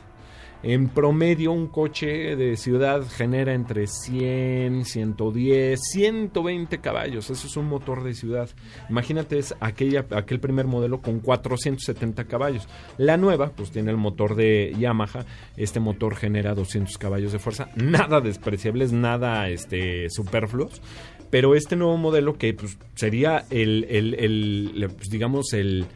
En 0.62 0.88
promedio, 0.88 1.52
un 1.52 1.68
coche 1.68 2.36
de 2.36 2.56
ciudad 2.56 3.02
genera 3.08 3.54
entre 3.54 3.86
100, 3.86 4.84
110, 4.84 5.80
120 5.80 6.78
caballos. 6.78 7.30
Eso 7.30 7.46
es 7.46 7.56
un 7.56 7.66
motor 7.66 8.04
de 8.04 8.12
ciudad. 8.12 8.50
Imagínate, 8.90 9.38
es 9.38 9.54
aquella, 9.60 10.04
aquel 10.10 10.38
primer 10.38 10.66
modelo 10.66 11.00
con 11.00 11.20
470 11.20 12.24
caballos. 12.24 12.68
La 12.98 13.16
nueva, 13.16 13.52
pues 13.56 13.70
tiene 13.70 13.90
el 13.90 13.96
motor 13.96 14.34
de 14.34 14.74
Yamaha. 14.78 15.24
Este 15.56 15.80
motor 15.80 16.14
genera 16.14 16.54
200 16.54 16.98
caballos 16.98 17.32
de 17.32 17.38
fuerza. 17.38 17.70
Nada 17.76 18.20
despreciables, 18.20 18.92
nada 18.92 19.48
este, 19.48 20.10
superfluos. 20.10 20.82
Pero 21.30 21.54
este 21.54 21.76
nuevo 21.76 21.96
modelo, 21.96 22.36
que 22.36 22.52
pues, 22.52 22.76
sería 22.94 23.46
el, 23.48 23.86
el, 23.88 24.14
el 24.14 24.90
pues, 24.94 25.08
digamos, 25.08 25.54
el 25.54 25.86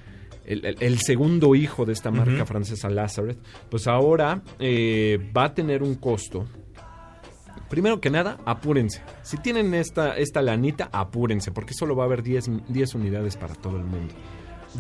el, 0.45 0.65
el- 0.65 0.77
el 0.81 0.99
segundo 0.99 1.55
hijo 1.55 1.85
de 1.85 1.93
esta 1.93 2.11
marca 2.11 2.45
francesa 2.47 2.89
Lazareth, 2.91 3.39
pues 3.71 3.87
ahora 3.87 4.43
eh, 4.59 5.31
va 5.37 5.45
a 5.45 5.55
tener 5.55 5.83
un 5.83 5.95
costo. 5.97 6.47
Primero 7.69 8.01
que 8.01 8.11
nada, 8.11 8.39
apúrense. 8.45 9.03
Si 9.23 9.37
tienen 9.39 9.75
esta, 9.75 10.17
esta 10.17 10.43
lanita, 10.43 10.91
apúrense, 10.93 11.51
porque 11.51 11.75
solo 11.75 11.97
va 11.97 12.05
a 12.05 12.07
haber 12.07 12.23
10, 12.23 12.51
10 12.69 12.95
unidades 12.95 13.37
para 13.37 13.55
todo 13.55 13.77
el 13.77 13.85
mundo. 13.85 14.15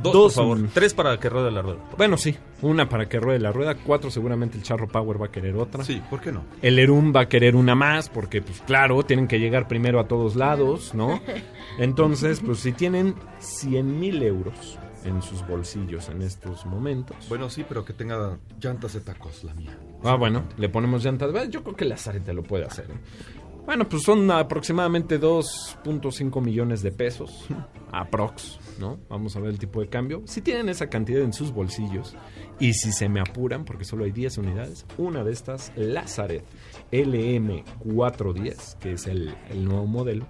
Dos, 0.03 0.13
Dos, 0.13 0.35
por 0.35 0.45
favor. 0.57 0.69
Tres 0.75 0.93
para 0.93 1.19
que 1.19 1.29
ruede 1.29 1.51
la 1.53 1.63
rueda. 1.63 1.79
Bueno, 1.97 2.17
sí, 2.17 2.35
una 2.63 2.89
para 2.89 3.09
que 3.09 3.21
ruede 3.21 3.39
la 3.39 3.53
rueda, 3.53 3.77
cuatro 3.77 4.11
seguramente 4.11 4.57
el 4.57 4.65
Charro 4.65 4.89
Power 4.89 5.21
va 5.23 5.27
a 5.27 5.31
querer 5.31 5.55
otra. 5.57 5.85
Sí, 5.85 6.03
¿por 6.11 6.21
qué 6.21 6.33
no? 6.33 6.43
El 6.63 6.81
Erum 6.81 7.13
va 7.15 7.23
a 7.23 7.29
querer 7.29 7.55
una 7.55 7.77
más 7.77 8.09
porque, 8.09 8.43
pues 8.43 8.61
claro, 8.63 9.05
tienen 9.05 9.29
que 9.29 9.39
llegar 9.39 9.69
primero 9.69 10.01
a 10.01 10.09
todos 10.09 10.35
lados, 10.35 10.95
¿no? 10.95 11.21
Entonces, 11.79 12.41
pues 12.45 12.59
si 12.59 12.73
tienen 12.73 13.15
100 13.39 14.01
mil 14.01 14.21
euros 14.23 14.79
en 15.05 15.23
sus 15.23 15.47
bolsillos 15.47 16.09
en 16.09 16.23
estos 16.23 16.67
momentos. 16.67 17.17
Bueno, 17.29 17.49
sí, 17.51 17.65
pero 17.69 17.85
que 17.85 17.93
tenga 17.93 18.39
llantas 18.61 18.95
de 18.95 19.01
tacos, 19.01 19.45
la 19.45 19.55
mía. 19.55 19.79
Ah, 20.03 20.17
bueno, 20.17 20.45
le 20.57 20.69
ponemos 20.69 21.05
llantas. 21.05 21.31
Bueno, 21.33 21.51
Yo 21.51 21.63
creo 21.63 21.77
que 21.77 21.85
la 21.85 21.97
te 21.97 22.35
lo 22.35 22.43
puede 22.43 22.65
hacer. 22.65 22.91
¿eh? 22.91 22.99
Bueno, 23.67 23.89
pues 23.89 24.03
son 24.03 24.31
aproximadamente 24.31 25.19
2.5 25.19 26.43
millones 26.43 26.83
de 26.83 26.93
pesos. 26.93 27.47
Aprox, 27.93 28.59
¿no? 28.79 28.99
Vamos 29.09 29.37
a 29.37 29.41
ver 29.41 29.51
el 29.51 29.59
tipo 29.59 29.81
de 29.81 29.89
cambio. 29.89 30.23
Si 30.27 30.43
tienen 30.43 30.69
esa 30.69 30.89
cantidad 30.89 31.23
en 31.23 31.33
sus 31.33 31.53
bolsillos 31.53 32.15
y 32.59 32.75
si 32.75 32.93
se 32.93 33.09
me 33.09 33.21
apuran, 33.21 33.65
porque 33.65 33.85
solo 33.85 34.05
hay 34.05 34.11
10 34.11 34.39
unidades, 34.39 34.85
una 34.99 35.23
de 35.25 35.33
estas, 35.33 35.73
Lazaret 35.77 36.45
LM410, 36.93 38.79
que 38.79 38.93
es 38.93 39.07
el, 39.07 39.35
el 39.49 39.65
nuevo 39.65 39.87
modelo, 39.87 40.27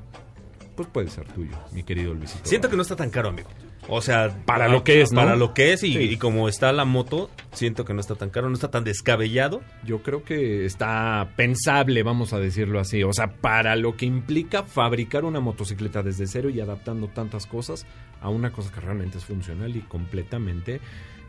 pues 0.76 0.88
puede 0.88 1.08
ser 1.08 1.26
tuyo, 1.32 1.56
mi 1.72 1.82
querido 1.82 2.14
Luisito. 2.14 2.44
Siento 2.44 2.68
que 2.68 2.76
no 2.76 2.82
está 2.82 2.96
tan 2.96 3.10
caro, 3.10 3.30
amigo. 3.30 3.48
O 3.88 4.00
sea, 4.00 4.34
Para 4.46 4.68
lo 4.68 4.82
que 4.82 5.02
es, 5.02 5.12
¿no? 5.12 5.20
Para 5.20 5.36
lo 5.36 5.52
que 5.54 5.72
es 5.72 5.82
y, 5.82 5.92
Sí. 5.92 5.98
y 5.98 6.16
como 6.16 6.48
está 6.48 6.72
la 6.72 6.84
moto, 6.84 7.30
siento 7.52 7.84
que 7.84 7.92
no 7.94 8.00
está 8.00 8.14
tan 8.14 8.30
caro, 8.30 8.48
no 8.48 8.54
está 8.54 8.70
tan 8.70 8.82
descabellado. 8.84 9.62
Yo 9.84 10.02
creo 10.02 10.24
que 10.24 10.64
está 10.64 11.28
pensable, 11.36 12.02
vamos 12.02 12.32
a 12.32 12.38
decirlo 12.38 12.80
así. 12.80 13.02
O 13.02 13.12
sea, 13.12 13.28
para 13.34 13.76
lo 13.76 13.96
que 13.96 14.06
implica 14.06 14.62
fabricar 14.62 15.24
una 15.24 15.40
motocicleta 15.40 16.02
desde 16.02 16.26
cero 16.26 16.48
y 16.50 16.60
adaptando 16.60 17.08
tantas 17.08 17.46
cosas 17.46 17.86
a 18.22 18.30
una 18.30 18.52
cosa 18.52 18.72
que 18.72 18.80
realmente 18.80 19.18
es 19.18 19.24
funcional 19.24 19.76
y 19.76 19.80
completamente 19.80 20.80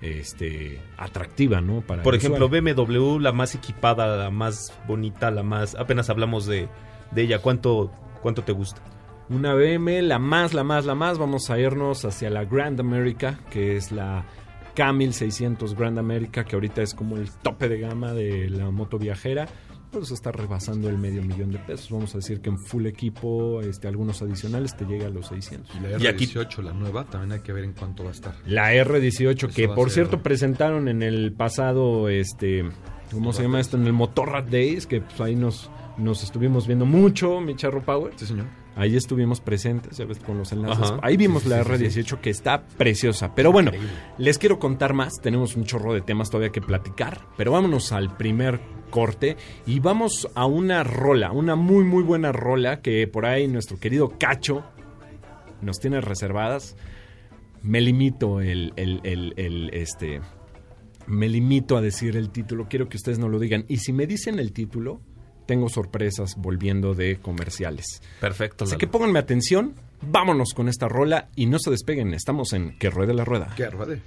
este, 0.02 0.80
atractiva, 0.98 1.62
¿no? 1.62 1.82
Para 1.82 2.04
Por 2.04 2.16
ejemplo. 2.16 2.48
BMW, 2.48 3.20
la 3.20 3.32
más 3.32 3.56
equipada, 3.56 4.16
la 4.18 4.30
más 4.30 4.74
bonita, 4.88 5.32
la 5.32 5.44
más... 5.44 5.76
Apenas 5.76 6.10
hablamos 6.10 6.46
de, 6.46 6.70
de 7.12 7.22
ella. 7.22 7.40
¿Cuánto, 7.40 7.92
¿Cuánto 8.22 8.44
te 8.44 8.52
gusta? 8.52 8.82
Una 9.30 9.54
BM, 9.56 10.02
la 10.04 10.20
más, 10.20 10.54
la 10.54 10.64
más, 10.64 10.86
la 10.86 10.96
más. 10.96 11.18
Vamos 11.18 11.50
a 11.50 11.58
irnos 11.60 12.06
hacia 12.06 12.30
la 12.30 12.46
Grand 12.46 12.80
America, 12.80 13.40
que 13.50 13.76
es 13.76 13.92
la 13.92 14.26
K1600 14.76 15.76
Grand 15.76 15.98
America, 15.98 16.44
que 16.46 16.56
ahorita 16.56 16.82
es 16.82 16.94
como 16.94 17.18
el 17.18 17.30
tope 17.32 17.68
de 17.70 17.80
gama 17.80 18.14
de 18.14 18.50
la 18.50 18.70
moto 18.72 18.98
viajera. 19.00 19.48
Pues 19.92 20.12
está 20.12 20.32
rebasando 20.32 20.90
el 20.90 20.98
medio 20.98 21.24
millón 21.24 21.52
de 21.52 21.58
pesos. 21.60 21.90
Vamos 21.90 22.14
a 22.16 22.18
decir 22.18 22.42
que 22.42 22.50
en 22.50 22.60
full 22.60 22.86
equipo, 22.86 23.62
este, 23.62 23.88
algunos 23.88 24.22
adicionales, 24.22 24.76
te 24.76 24.84
llega 24.86 25.08
a 25.08 25.10
los 25.10 25.28
600. 25.28 25.74
Y 25.76 25.80
la 25.80 25.90
Y 26.04 26.08
aquí- 26.08 26.26
R18, 26.26 26.62
la 26.62 26.74
nueva, 26.74 27.06
también 27.06 27.32
hay 27.32 27.40
que 27.40 27.54
ver 27.54 27.64
en 27.64 27.72
cuánto 27.74 28.04
va 28.04 28.10
a 28.10 28.14
estar. 28.14 28.36
La 28.46 28.74
R18, 28.74 29.48
Eso 29.48 29.56
que 29.56 29.70
por 29.70 29.90
cierto 29.90 30.22
presentaron 30.22 30.90
en 30.90 31.02
el 31.02 31.32
pasado, 31.32 32.10
este, 32.10 32.66
¿cómo 33.12 33.32
se 33.32 33.44
llama 33.44 33.62
esto? 33.62 33.78
En 33.78 33.88
el 33.88 33.94
Motorrad 33.94 34.44
Days, 34.44 34.86
que 34.86 35.00
pues, 35.00 35.22
ahí 35.22 35.36
nos, 35.36 35.70
nos 35.98 36.24
estuvimos 36.24 36.68
viendo 36.68 36.86
mucho, 36.86 37.40
mi 37.42 37.56
charro 37.56 37.84
Power. 37.84 38.14
Sí, 38.16 38.26
señor. 38.26 38.46
Ahí 38.76 38.98
estuvimos 38.98 39.40
presentes, 39.40 39.98
ya 39.98 40.06
ves, 40.06 40.20
con 40.20 40.38
los 40.38 40.52
enlaces. 40.52 40.92
Ajá. 40.92 41.00
Ahí 41.02 41.16
vimos 41.16 41.44
Sí, 41.44 41.50
la 41.50 41.64
sí, 41.64 41.90
sí, 41.90 42.02
R18 42.02 42.20
que 42.20 42.30
está 42.30 42.68
preciosa. 42.68 43.34
Pero 43.34 43.54
bueno, 43.54 43.72
les 44.18 44.38
quiero 44.38 44.60
contar 44.60 44.94
más. 44.94 45.14
Tenemos 45.22 45.56
un 45.56 45.64
chorro 45.64 45.94
de 45.94 46.02
temas 46.02 46.30
todavía 46.30 46.52
que 46.52 46.62
platicar. 46.62 47.22
Pero 47.38 47.54
vámonos 47.54 47.94
al 47.94 48.18
primer 48.18 48.60
corte 48.90 49.38
y 49.66 49.80
vamos 49.80 50.28
a 50.36 50.46
una 50.46 50.84
rola, 50.84 51.32
una 51.32 51.56
muy, 51.56 51.86
muy 51.86 52.04
buena 52.04 52.34
rola 52.34 52.82
que 52.82 53.08
por 53.08 53.26
ahí 53.26 53.48
nuestro 53.48 53.80
querido 53.80 54.14
Cacho 54.20 54.64
nos 55.62 55.80
tiene 55.80 56.02
reservadas. 56.02 56.76
Me 57.62 57.80
limito 57.80 58.42
el, 58.42 58.74
el, 58.76 59.00
el, 59.04 59.34
el, 59.38 59.70
este... 59.74 60.22
Me 61.08 61.30
limito 61.30 61.78
a 61.78 61.82
decir 61.82 62.18
el 62.18 62.32
título, 62.32 62.66
quiero 62.68 62.90
que 62.90 62.98
ustedes 62.98 63.20
no 63.20 63.30
lo 63.30 63.38
digan. 63.38 63.66
Y 63.68 63.78
si 63.78 63.94
me 63.94 64.08
dicen 64.08 64.40
el 64.40 64.54
título, 64.54 65.02
tengo 65.46 65.70
sorpresas 65.70 66.36
volviendo 66.38 66.94
de 66.94 67.18
comerciales. 67.18 68.02
Perfecto. 68.20 68.64
Así 68.66 68.72
Lalo. 68.72 68.80
que 68.80 68.88
pónganme 68.88 69.20
atención, 69.20 69.74
vámonos 70.02 70.54
con 70.54 70.68
esta 70.70 70.88
rola 70.88 71.30
y 71.36 71.46
no 71.46 71.60
se 71.60 71.72
despeguen, 71.72 72.14
estamos 72.14 72.54
en 72.54 72.78
Que 72.78 72.90
Ruede 72.90 73.14
la 73.14 73.26
Rueda. 73.26 73.54
Que 73.56 73.70
ruede. 73.70 74.02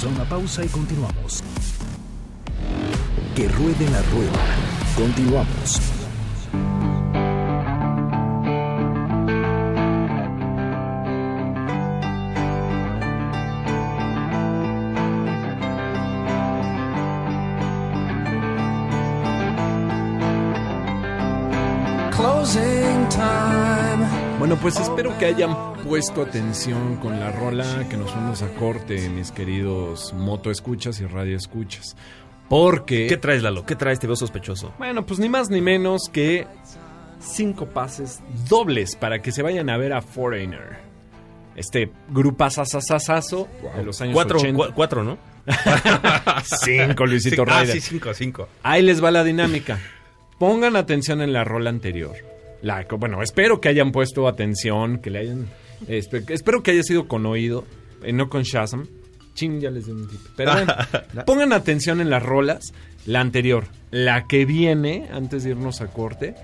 Vamos 0.00 0.16
a 0.16 0.22
una 0.22 0.30
pausa 0.30 0.64
y 0.64 0.68
continuamos. 0.68 1.42
Que 3.34 3.48
ruede 3.48 3.90
la 3.90 4.00
rueda. 4.02 4.38
Continuamos. 4.94 5.80
Closing 22.12 23.08
time. 23.08 24.38
Bueno, 24.38 24.54
pues 24.62 24.78
espero 24.78 25.16
que 25.18 25.26
hayan 25.26 25.67
puesto 25.88 26.20
atención 26.20 26.96
con 26.96 27.18
la 27.18 27.32
rola 27.32 27.86
que 27.88 27.96
nos 27.96 28.10
fuimos 28.10 28.42
a 28.42 28.48
corte, 28.56 29.08
mis 29.08 29.32
queridos 29.32 30.12
moto 30.12 30.50
escuchas 30.50 31.00
y 31.00 31.06
radio 31.06 31.34
escuchas. 31.34 31.96
Porque... 32.50 33.06
¿Qué 33.06 33.16
traes, 33.16 33.42
Lalo? 33.42 33.64
¿Qué 33.64 33.74
traes? 33.74 33.98
Te 33.98 34.06
veo 34.06 34.14
sospechoso. 34.14 34.74
Bueno, 34.76 35.06
pues 35.06 35.18
ni 35.18 35.30
más 35.30 35.48
ni 35.48 35.62
menos 35.62 36.02
que 36.12 36.46
cinco 37.20 37.66
pases 37.66 38.20
dobles 38.50 38.96
para 38.96 39.22
que 39.22 39.32
se 39.32 39.42
vayan 39.42 39.70
a 39.70 39.78
ver 39.78 39.94
a 39.94 40.02
Foreigner. 40.02 40.76
Este 41.56 41.90
grupazazazazo 42.10 43.48
de 43.74 43.82
los 43.82 43.98
años 44.02 44.14
Cuatro, 44.14 44.38
80. 44.38 44.62
cua- 44.62 44.74
cuatro, 44.74 45.02
¿no? 45.02 45.16
Cinco, 46.44 47.06
Luisito 47.06 47.44
Sí, 47.46 47.50
ah, 47.50 47.66
sí, 47.66 47.80
cinco, 47.80 48.12
cinco. 48.12 48.48
Ahí 48.62 48.82
les 48.82 49.02
va 49.02 49.10
la 49.10 49.24
dinámica. 49.24 49.78
Pongan 50.38 50.76
atención 50.76 51.22
en 51.22 51.32
la 51.32 51.44
rola 51.44 51.70
anterior. 51.70 52.14
La, 52.60 52.86
bueno, 52.98 53.22
espero 53.22 53.58
que 53.60 53.70
hayan 53.70 53.90
puesto 53.90 54.28
atención, 54.28 54.98
que 54.98 55.08
le 55.10 55.20
hayan... 55.20 55.48
espe- 55.86 56.30
espero 56.30 56.62
que 56.62 56.72
haya 56.72 56.82
sido 56.82 57.06
con 57.08 57.24
oído, 57.26 57.64
eh, 58.02 58.12
no 58.12 58.28
con 58.28 58.42
Shazam. 58.42 58.86
Chin, 59.34 59.60
ya 59.60 59.70
les 59.70 59.86
di 59.86 59.92
un 59.92 60.08
tip. 60.08 60.18
Pero 60.36 60.52
bueno, 60.52 60.74
pongan 61.26 61.52
atención 61.52 62.00
en 62.00 62.10
las 62.10 62.22
rolas. 62.22 62.72
La 63.06 63.20
anterior, 63.20 63.64
la 63.90 64.26
que 64.26 64.44
viene, 64.44 65.08
antes 65.12 65.44
de 65.44 65.50
irnos 65.50 65.80
a 65.80 65.86
corte. 65.86 66.34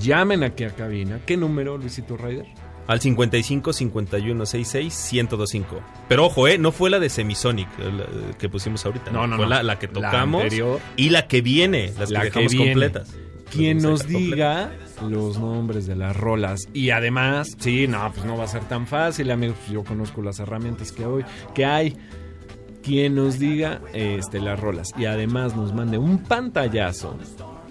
Llamen 0.00 0.42
aquí 0.44 0.64
a 0.64 0.70
cabina. 0.70 1.20
¿Qué 1.26 1.36
número, 1.36 1.76
Luisito 1.76 2.16
Ryder? 2.16 2.46
Al 2.86 3.00
55 3.00 3.72
51 3.72 4.46
66 4.46 5.08
1025. 5.12 5.80
Pero 6.08 6.26
ojo, 6.26 6.48
eh, 6.48 6.58
no 6.58 6.72
fue 6.72 6.88
la 6.90 6.98
de 6.98 7.08
Semisonic 7.10 7.68
eh, 7.78 7.92
la, 7.92 8.02
eh, 8.04 8.34
que 8.38 8.48
pusimos 8.48 8.84
ahorita. 8.86 9.10
No, 9.10 9.26
no, 9.26 9.36
Fue 9.36 9.44
no. 9.44 9.50
La, 9.50 9.62
la 9.62 9.78
que 9.78 9.88
tocamos 9.88 10.44
y 10.96 11.10
la 11.10 11.26
que 11.28 11.42
viene, 11.42 11.92
las 11.98 12.10
La 12.10 12.20
que 12.22 12.30
que 12.30 12.40
dejamos 12.40 12.52
viene. 12.52 12.66
completas. 12.72 13.14
Quien 13.52 13.78
nos 13.78 14.06
diga 14.06 14.72
los 15.08 15.38
nombres 15.38 15.86
de 15.86 15.96
las 15.96 16.16
rolas. 16.16 16.68
Y 16.72 16.90
además, 16.90 17.48
sí, 17.58 17.86
no, 17.86 18.10
pues 18.12 18.24
no 18.24 18.36
va 18.36 18.44
a 18.44 18.48
ser 18.48 18.64
tan 18.64 18.86
fácil, 18.86 19.30
amigos. 19.30 19.56
pues 19.60 19.72
yo 19.72 19.84
conozco 19.84 20.22
las 20.22 20.38
herramientas 20.40 20.92
que 20.92 21.04
hoy, 21.04 21.24
que 21.54 21.64
hay. 21.64 21.96
Quien 22.82 23.14
nos 23.14 23.38
diga 23.38 23.80
este, 23.92 24.40
las 24.40 24.58
rolas. 24.58 24.88
Y 24.98 25.04
además 25.04 25.54
nos 25.54 25.72
mande 25.72 25.98
un 25.98 26.18
pantallazo. 26.24 27.16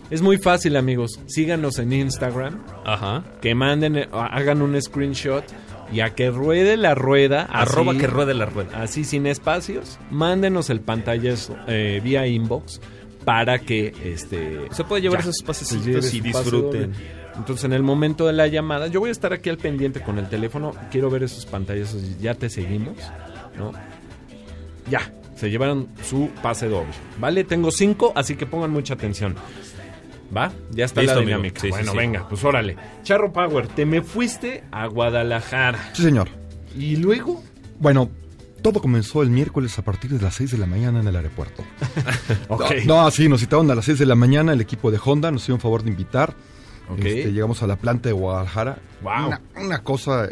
Es 0.09 0.21
muy 0.21 0.37
fácil, 0.37 0.77
amigos. 0.77 1.19
Síganos 1.27 1.79
en 1.79 1.91
Instagram. 1.91 2.59
Ajá. 2.85 3.23
Que 3.41 3.53
manden, 3.53 4.07
hagan 4.13 4.61
un 4.61 4.81
screenshot. 4.81 5.43
Y 5.91 5.99
a 5.99 6.15
que 6.15 6.29
ruede 6.31 6.77
la 6.77 6.95
rueda. 6.95 7.41
Arroba 7.51 7.91
así- 7.91 7.99
que 7.99 8.07
ruede 8.07 8.33
la 8.33 8.45
rueda. 8.45 8.81
Así 8.81 9.03
sin 9.03 9.27
espacios. 9.27 9.99
Mándenos 10.09 10.69
el 10.69 10.79
pantallazo 10.79 11.57
eh, 11.67 11.99
vía 12.01 12.25
inbox. 12.27 12.79
Para 13.25 13.59
que 13.59 13.93
este 14.03 14.61
Se 14.71 14.83
puede 14.83 15.01
llevar 15.03 15.19
ya, 15.19 15.29
esos 15.29 15.43
pasecitos 15.43 16.13
y 16.13 16.21
disfruten. 16.21 16.93
Entonces, 17.35 17.65
en 17.65 17.73
el 17.73 17.83
momento 17.83 18.27
de 18.27 18.33
la 18.33 18.47
llamada, 18.47 18.87
yo 18.87 18.99
voy 18.99 19.09
a 19.09 19.11
estar 19.11 19.31
aquí 19.33 19.49
al 19.49 19.57
pendiente 19.57 20.01
con 20.01 20.17
el 20.17 20.27
teléfono. 20.27 20.73
Quiero 20.91 21.09
ver 21.09 21.23
esos 21.23 21.45
pantallazos. 21.45 22.19
Ya 22.19 22.33
te 22.35 22.49
seguimos, 22.49 22.97
¿no? 23.57 23.71
Ya, 24.89 25.11
se 25.35 25.49
llevaron 25.49 25.87
su 26.03 26.29
pase 26.41 26.67
doble. 26.67 26.91
¿Vale? 27.19 27.43
Tengo 27.43 27.71
cinco, 27.71 28.11
así 28.15 28.35
que 28.35 28.45
pongan 28.45 28.71
mucha 28.71 28.95
atención. 28.95 29.35
¿Va? 30.35 30.51
Ya 30.71 30.85
está 30.85 31.01
Listo, 31.01 31.15
la 31.15 31.21
amigo. 31.21 31.37
dinámica. 31.37 31.61
Sí, 31.61 31.67
sí, 31.67 31.71
bueno, 31.71 31.91
sí. 31.91 31.97
venga, 31.97 32.27
pues 32.27 32.43
órale. 32.43 32.75
Charro 33.03 33.31
Power, 33.33 33.67
te 33.67 33.85
me 33.85 34.01
fuiste 34.01 34.63
a 34.71 34.87
Guadalajara. 34.87 35.91
Sí, 35.93 36.03
señor. 36.03 36.29
¿Y 36.77 36.95
luego? 36.97 37.43
Bueno, 37.79 38.09
todo 38.61 38.81
comenzó 38.81 39.23
el 39.23 39.29
miércoles 39.29 39.77
a 39.79 39.81
partir 39.83 40.11
de 40.11 40.21
las 40.21 40.35
6 40.35 40.51
de 40.51 40.57
la 40.57 40.65
mañana 40.65 40.99
en 40.99 41.07
el 41.07 41.15
aeropuerto. 41.15 41.63
No, 42.85 43.03
no, 43.03 43.11
sí, 43.11 43.27
nos 43.27 43.39
citaron 43.39 43.69
a 43.71 43.75
las 43.75 43.85
6 43.85 43.99
de 43.99 44.05
la 44.05 44.15
mañana 44.15 44.53
el 44.53 44.61
equipo 44.61 44.91
de 44.91 44.99
Honda, 45.03 45.31
nos 45.31 45.43
hicieron 45.43 45.59
favor 45.59 45.83
de 45.83 45.89
invitar. 45.89 46.35
Este, 46.97 47.31
llegamos 47.31 47.63
a 47.63 47.67
la 47.67 47.77
planta 47.77 48.09
de 48.09 48.13
Guadalajara. 48.13 48.79
Wow. 49.01 49.27
Una, 49.27 49.41
una 49.55 49.83
cosa 49.83 50.27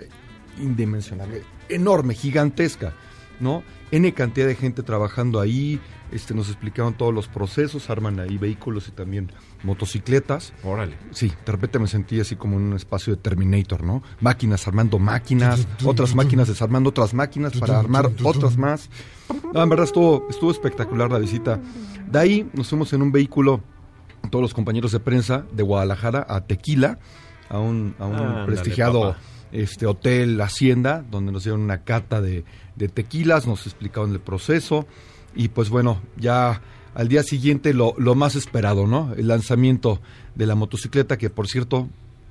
indimensionable, 0.60 1.44
enorme, 1.70 2.14
gigantesca, 2.14 2.94
¿no? 3.40 3.64
N 3.92 4.14
cantidad 4.14 4.48
de 4.48 4.56
gente 4.56 4.84
trabajando 4.84 5.40
ahí, 5.40 5.80
este, 6.12 6.34
nos 6.34 6.50
explicaron 6.50 6.94
todos 6.96 7.14
los 7.14 7.28
procesos, 7.28 7.90
arman 7.90 8.20
ahí 8.20 8.38
vehículos 8.38 8.88
y 8.88 8.92
también 8.92 9.32
motocicletas. 9.64 10.54
Órale. 10.64 10.98
Sí, 11.12 11.32
de 11.46 11.52
repente 11.52 11.80
me 11.80 11.88
sentí 11.88 12.20
así 12.20 12.36
como 12.36 12.58
en 12.58 12.64
un 12.64 12.76
espacio 12.76 13.16
de 13.16 13.22
Terminator, 13.22 13.84
¿no? 13.84 14.02
Máquinas 14.22 14.68
armando 14.68 15.00
máquinas, 15.00 15.68
otras 15.84 16.16
máquinas 16.16 16.48
desarmando 16.48 16.90
otras 16.90 17.14
máquinas 17.14 17.58
para 17.58 17.80
armar 17.80 18.12
otras 18.24 18.58
más. 18.58 18.90
No, 19.54 19.62
en 19.62 19.70
verdad 19.70 19.86
estuvo, 19.86 20.28
estuvo 20.30 20.52
espectacular 20.52 21.12
la 21.12 21.20
visita. 21.20 21.60
De 22.10 22.20
ahí 22.20 22.50
nos 22.54 22.70
fuimos 22.70 22.92
en 22.94 23.02
un 23.02 23.12
vehículo, 23.12 23.62
todos 24.30 24.42
los 24.42 24.54
compañeros 24.54 24.92
de 24.92 25.00
prensa 25.00 25.46
de 25.52 25.64
Guadalajara, 25.64 26.26
a 26.28 26.42
Tequila, 26.42 27.00
a 27.50 27.60
un, 27.60 27.96
a 28.00 28.06
un 28.06 28.16
Ándale, 28.16 28.46
prestigiado 28.46 29.16
este 29.52 29.86
hotel 29.86 30.40
Hacienda, 30.42 31.04
donde 31.10 31.32
nos 31.32 31.44
dieron 31.44 31.62
una 31.62 31.84
cata 31.84 32.22
de, 32.22 32.46
de 32.76 32.88
tequilas, 32.88 33.48
nos 33.48 33.66
explicaron 33.66 34.12
el 34.12 34.20
proceso. 34.20 34.88
Y 35.36 35.50
pues 35.50 35.70
bueno, 35.70 36.02
ya 36.18 36.62
al 36.96 37.08
día 37.08 37.24
siguiente 37.24 37.74
lo, 37.74 37.94
lo 37.98 38.16
más 38.16 38.36
esperado, 38.36 38.88
¿no? 38.88 39.14
El 39.18 39.28
lanzamiento 39.28 40.02
de 40.36 40.46
la 40.46 40.56
motocicleta, 40.56 41.18
que 41.18 41.30
por 41.30 41.48
cierto, 41.48 41.88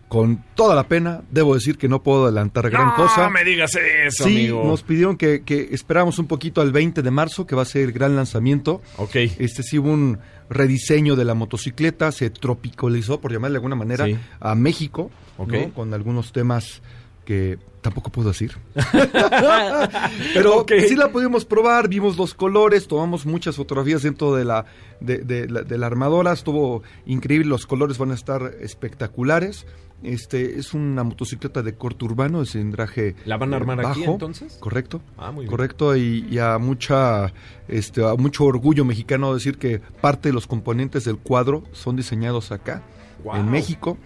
con 0.09 0.43
toda 0.55 0.75
la 0.75 0.89
pena, 0.89 1.21
debo 1.31 1.55
decir 1.55 1.77
que 1.77 1.87
no 1.89 2.03
puedo 2.03 2.25
adelantar 2.25 2.71
gran 2.71 2.87
no 2.89 2.97
cosa. 2.97 3.29
me 3.29 3.45
digas 3.45 3.73
eso, 4.07 4.25
sí, 4.25 4.47
amigo. 4.47 4.65
nos 4.65 4.83
pidieron 4.83 5.17
que, 5.19 5.43
que 5.43 5.69
esperáramos 5.73 6.19
un 6.19 6.27
poquito 6.27 6.61
al 6.63 6.73
20 6.73 7.03
de 7.03 7.11
marzo, 7.11 7.47
que 7.47 7.55
va 7.55 7.61
a 7.63 7.67
ser 7.67 7.83
el 7.83 7.93
gran 7.93 8.17
lanzamiento. 8.17 8.81
Ok. 8.97 9.17
Este 9.39 9.63
sí 9.63 9.79
hubo 9.79 9.91
un 9.91 10.19
rediseño 10.49 11.15
de 11.15 11.27
la 11.27 11.35
motocicleta, 11.35 12.11
se 12.11 12.31
tropicalizó, 12.31 13.21
por 13.21 13.33
llamarle 13.33 13.55
de 13.55 13.59
alguna 13.59 13.77
manera, 13.77 14.07
Sí. 14.07 14.17
a 14.41 14.55
México, 14.55 15.11
Ok. 15.37 15.53
¿no? 15.53 15.75
con 15.75 15.93
algunos 15.93 16.33
temas 16.33 16.81
que 17.29 17.59
tampoco 17.83 18.09
puedo 18.11 18.29
decir. 18.31 18.53
Pero 20.33 20.65
sí 20.89 20.97
la 20.97 21.11
pudimos 21.13 21.45
probar, 21.45 21.87
vimos 21.87 22.17
los 22.17 22.33
colores, 22.33 22.89
tomamos 22.89 23.27
muchas 23.27 23.57
fotografías 23.57 24.03
dentro 24.03 24.35
de 24.35 24.47
la, 24.47 24.65
de, 25.01 25.19
de 25.19 25.47
la, 25.47 25.61
de 25.63 25.77
la 25.77 25.87
armadora, 25.87 26.33
estuvo 26.33 26.83
increíble, 27.05 27.47
los 27.49 27.67
colores 27.67 27.99
van 27.99 28.13
a 28.13 28.15
estar 28.15 28.55
espectaculares. 28.61 29.67
Este 30.03 30.59
es 30.59 30.73
una 30.73 31.05
motocicleta 31.05 31.63
de 31.63 31.75
corte 31.75 32.07
urbano, 32.07 32.41
de 32.41 32.47
cilindraje 32.47 33.15
¿La 33.27 33.37
van 33.37 33.53
a 33.53 33.57
armar 33.57 33.85
aquí, 33.85 34.01
bajo. 34.01 34.13
entonces? 34.13 34.57
Correcto. 34.59 35.03
Ah, 35.19 35.31
muy 35.33 35.43
bien. 35.45 35.51
Correcto, 35.51 35.97
y, 35.97 36.25
y 36.31 36.39
a 36.39 36.57
mucha 36.59 37.33
este 37.67 38.03
a 38.09 38.15
mucho 38.15 38.45
orgullo 38.45 38.87
mexicano 38.87 39.35
decir 39.35 39.59
que 39.59 39.81
parte 39.81 40.31
de 40.31 40.33
los 40.33 40.47
componentes 40.47 41.05
del 41.05 41.19
cuadro 41.19 41.65
son 41.73 41.97
diseñados 41.97 42.53
acá 42.53 42.83
Wow. 43.25 43.35
en 43.37 43.51
México. 43.51 43.99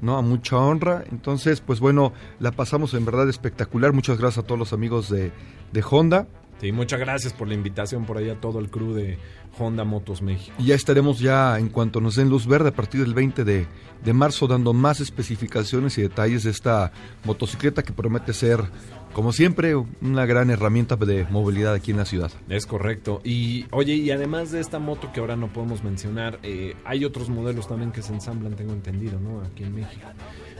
¿No? 0.00 0.16
A 0.16 0.22
mucha 0.22 0.56
honra. 0.56 1.04
Entonces, 1.10 1.60
pues 1.60 1.80
bueno, 1.80 2.12
la 2.38 2.52
pasamos 2.52 2.94
en 2.94 3.04
verdad 3.04 3.28
espectacular. 3.28 3.92
Muchas 3.92 4.18
gracias 4.18 4.44
a 4.44 4.46
todos 4.46 4.58
los 4.58 4.72
amigos 4.72 5.08
de, 5.10 5.32
de 5.72 5.84
Honda. 5.88 6.26
Sí, 6.60 6.72
muchas 6.72 6.98
gracias 7.00 7.32
por 7.34 7.48
la 7.48 7.54
invitación 7.54 8.06
por 8.06 8.16
allá 8.16 8.32
a 8.32 8.40
todo 8.40 8.60
el 8.60 8.70
crew 8.70 8.94
de 8.94 9.18
Honda 9.58 9.84
Motos 9.84 10.22
México. 10.22 10.54
Y 10.58 10.66
ya 10.66 10.74
estaremos 10.74 11.18
ya, 11.18 11.58
en 11.58 11.68
cuanto 11.68 12.00
nos 12.00 12.16
den 12.16 12.28
luz 12.28 12.46
verde, 12.46 12.70
a 12.70 12.72
partir 12.72 13.00
del 13.00 13.14
20 13.14 13.44
de, 13.44 13.66
de 14.04 14.12
marzo, 14.12 14.46
dando 14.46 14.72
más 14.72 15.00
especificaciones 15.00 15.98
y 15.98 16.02
detalles 16.02 16.44
de 16.44 16.50
esta 16.50 16.92
motocicleta 17.24 17.82
que 17.82 17.92
promete 17.92 18.32
ser, 18.32 18.64
como 19.12 19.32
siempre, 19.32 19.74
una 19.74 20.26
gran 20.26 20.50
herramienta 20.50 20.96
de 20.96 21.26
movilidad 21.30 21.74
aquí 21.74 21.90
en 21.90 21.96
la 21.98 22.04
ciudad. 22.04 22.30
Es 22.48 22.66
correcto. 22.66 23.20
Y 23.24 23.66
oye, 23.70 23.94
y 23.94 24.10
además 24.10 24.50
de 24.50 24.60
esta 24.60 24.78
moto 24.78 25.12
que 25.12 25.20
ahora 25.20 25.36
no 25.36 25.52
podemos 25.52 25.82
mencionar, 25.84 26.38
eh, 26.42 26.74
hay 26.84 27.04
otros 27.04 27.28
modelos 27.28 27.68
también 27.68 27.92
que 27.92 28.02
se 28.02 28.12
ensamblan, 28.12 28.56
tengo 28.56 28.72
entendido, 28.72 29.18
¿no? 29.20 29.42
Aquí 29.42 29.64
en 29.64 29.74
México. 29.74 30.06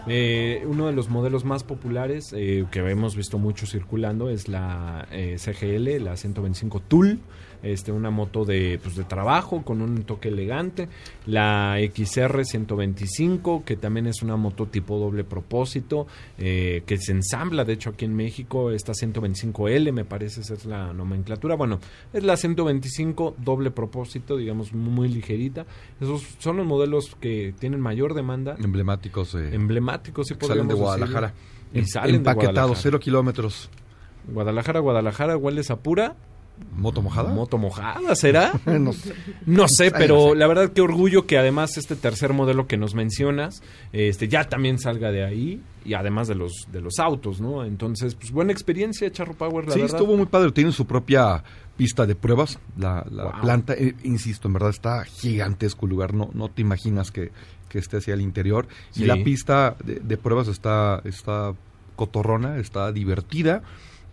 Eh, 0.08 0.62
uno 0.66 0.86
de 0.86 0.92
los 0.92 1.08
modelos 1.08 1.44
más 1.44 1.64
populares 1.64 2.32
eh, 2.36 2.64
que 2.70 2.78
hemos 2.78 3.16
visto 3.16 3.38
mucho 3.38 3.66
circulando 3.66 4.30
es 4.30 4.48
la 4.48 5.08
eh, 5.10 5.36
CGL, 5.38 6.04
la 6.04 6.16
125 6.16 6.80
Tool. 6.80 7.18
Este, 7.62 7.92
una 7.92 8.10
moto 8.10 8.44
de, 8.44 8.78
pues, 8.82 8.96
de 8.96 9.04
trabajo 9.04 9.62
con 9.62 9.82
un 9.82 10.04
toque 10.04 10.28
elegante. 10.28 10.88
La 11.26 11.76
XR 11.94 12.44
125, 12.44 13.64
que 13.64 13.76
también 13.76 14.06
es 14.06 14.22
una 14.22 14.36
moto 14.36 14.66
tipo 14.66 14.98
doble 14.98 15.24
propósito, 15.24 16.06
eh, 16.38 16.82
que 16.86 16.98
se 16.98 17.12
ensambla, 17.12 17.64
de 17.64 17.72
hecho, 17.74 17.90
aquí 17.90 18.04
en 18.04 18.14
México. 18.14 18.70
Esta 18.70 18.92
125L, 18.92 19.92
me 19.92 20.04
parece 20.04 20.40
esa 20.42 20.54
es 20.54 20.64
la 20.66 20.92
nomenclatura. 20.92 21.56
Bueno, 21.56 21.80
es 22.12 22.22
la 22.22 22.36
125 22.36 23.36
doble 23.38 23.70
propósito, 23.70 24.36
digamos, 24.36 24.72
muy 24.72 25.08
ligerita. 25.08 25.66
Esos 26.00 26.22
son 26.38 26.56
los 26.58 26.66
modelos 26.66 27.16
que 27.20 27.54
tienen 27.58 27.80
mayor 27.80 28.14
demanda. 28.14 28.56
Emblemáticos. 28.62 29.34
eh, 29.34 29.54
Emblemáticos, 29.54 30.28
sí 30.28 30.34
salen 30.40 30.68
de 30.68 30.74
Guadalajara. 30.74 31.28
decirlo. 31.72 31.80
Y 31.80 31.84
salen 31.86 32.10
de 32.12 32.16
Empaquetados, 32.18 32.52
Guadalajara. 32.54 32.80
cero 32.82 33.00
kilómetros. 33.00 33.70
Guadalajara, 34.32 34.80
Guadalajara, 34.80 35.36
hueles 35.36 35.70
a 35.70 35.76
pura 35.80 36.16
¿Moto 36.76 37.00
mojada? 37.02 37.32
moto 37.32 37.58
mojada, 37.58 38.14
¿será? 38.14 38.52
no 38.66 38.92
sé. 38.92 39.14
No 39.46 39.66
sé, 39.68 39.90
pero 39.90 40.34
la 40.34 40.46
verdad 40.46 40.72
qué 40.72 40.80
orgullo 40.82 41.26
que 41.26 41.38
además 41.38 41.76
este 41.78 41.96
tercer 41.96 42.32
modelo 42.32 42.66
que 42.66 42.76
nos 42.76 42.94
mencionas, 42.94 43.62
este 43.92 44.28
ya 44.28 44.48
también 44.48 44.78
salga 44.78 45.10
de 45.10 45.24
ahí 45.24 45.60
y 45.84 45.94
además 45.94 46.28
de 46.28 46.34
los 46.34 46.66
de 46.72 46.80
los 46.80 46.98
autos, 46.98 47.40
¿no? 47.40 47.64
Entonces, 47.64 48.14
pues 48.14 48.30
buena 48.30 48.52
experiencia 48.52 49.10
Charro 49.10 49.34
Power, 49.34 49.66
la 49.66 49.72
sí, 49.74 49.80
verdad. 49.80 49.96
estuvo 50.00 50.16
muy 50.16 50.26
padre. 50.26 50.52
Tienen 50.52 50.72
su 50.72 50.86
propia 50.86 51.42
pista 51.76 52.04
de 52.06 52.14
pruebas. 52.14 52.58
La, 52.76 53.06
la 53.10 53.24
Wow. 53.24 53.40
planta, 53.42 53.72
eh, 53.74 53.94
insisto, 54.04 54.48
en 54.48 54.54
verdad 54.54 54.70
está 54.70 55.04
gigantesco 55.04 55.86
el 55.86 55.90
lugar. 55.90 56.12
No, 56.14 56.30
no 56.34 56.48
te 56.50 56.60
imaginas 56.62 57.10
que, 57.10 57.30
que 57.68 57.78
esté 57.78 57.98
hacia 57.98 58.14
el 58.14 58.20
interior. 58.20 58.66
Sí. 58.90 59.04
Y 59.04 59.06
la 59.06 59.16
pista 59.22 59.76
de, 59.84 59.96
de 60.00 60.16
pruebas 60.18 60.48
está, 60.48 61.00
está 61.04 61.54
cotorrona, 61.96 62.58
está 62.58 62.92
divertida. 62.92 63.62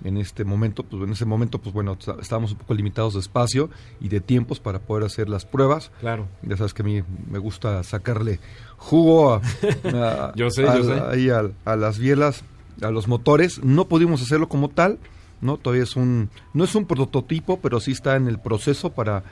En 0.03 0.17
este 0.17 0.43
momento, 0.43 0.83
pues 0.83 1.01
en 1.03 1.11
ese 1.11 1.25
momento, 1.25 1.59
pues 1.59 1.73
bueno, 1.73 1.93
está- 1.97 2.17
estábamos 2.21 2.51
un 2.51 2.57
poco 2.57 2.73
limitados 2.73 3.13
de 3.13 3.21
espacio 3.21 3.69
y 4.01 4.09
de 4.09 4.19
tiempos 4.19 4.59
para 4.59 4.79
poder 4.79 5.05
hacer 5.05 5.29
las 5.29 5.45
pruebas. 5.45 5.91
Claro. 6.01 6.27
Ya 6.41 6.57
sabes 6.57 6.73
que 6.73 6.81
a 6.81 6.85
mí 6.85 7.03
me 7.31 7.39
gusta 7.39 7.81
sacarle 7.83 8.39
jugo 8.77 9.33
a, 9.35 9.41
a- 9.85 10.33
Yo 10.35 10.49
sé, 10.49 10.63
yo 10.63 11.09
ahí 11.09 11.29
al- 11.29 11.53
a, 11.65 11.75
las 11.75 11.99
bielas, 11.99 12.43
a 12.81 12.91
los 12.91 13.07
motores. 13.07 13.63
No 13.63 13.85
pudimos 13.87 14.21
hacerlo 14.21 14.49
como 14.49 14.69
tal, 14.69 14.99
¿no? 15.41 15.57
Todavía 15.57 15.83
es 15.83 15.95
un, 15.95 16.29
no 16.53 16.63
es 16.65 16.75
un 16.75 16.85
prototipo, 16.85 17.59
pero 17.61 17.79
sí 17.79 17.91
está 17.91 18.15
en 18.17 18.27
el 18.27 18.39
proceso 18.39 18.91
para 18.91 19.23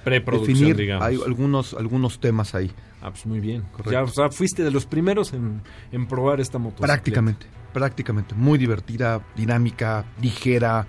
definir. 0.48 0.76
digamos. 0.78 1.06
Hay 1.06 1.20
algunos, 1.26 1.74
algunos 1.74 2.20
temas 2.20 2.56
ahí. 2.56 2.72
Ah, 3.02 3.10
pues 3.10 3.26
muy 3.26 3.40
bien. 3.40 3.64
Correcto. 3.72 3.92
Ya, 3.92 4.04
o 4.04 4.08
sea, 4.08 4.30
fuiste 4.30 4.64
de 4.64 4.72
los 4.72 4.86
primeros 4.86 5.34
en, 5.34 5.62
en 5.92 6.08
probar 6.08 6.40
esta 6.40 6.60
motocicleta. 6.60 6.94
Prácticamente, 6.94 7.48
prácticamente. 7.74 8.36
Muy 8.36 8.60
divertida, 8.60 9.26
dinámica, 9.36 10.06
ligera, 10.22 10.86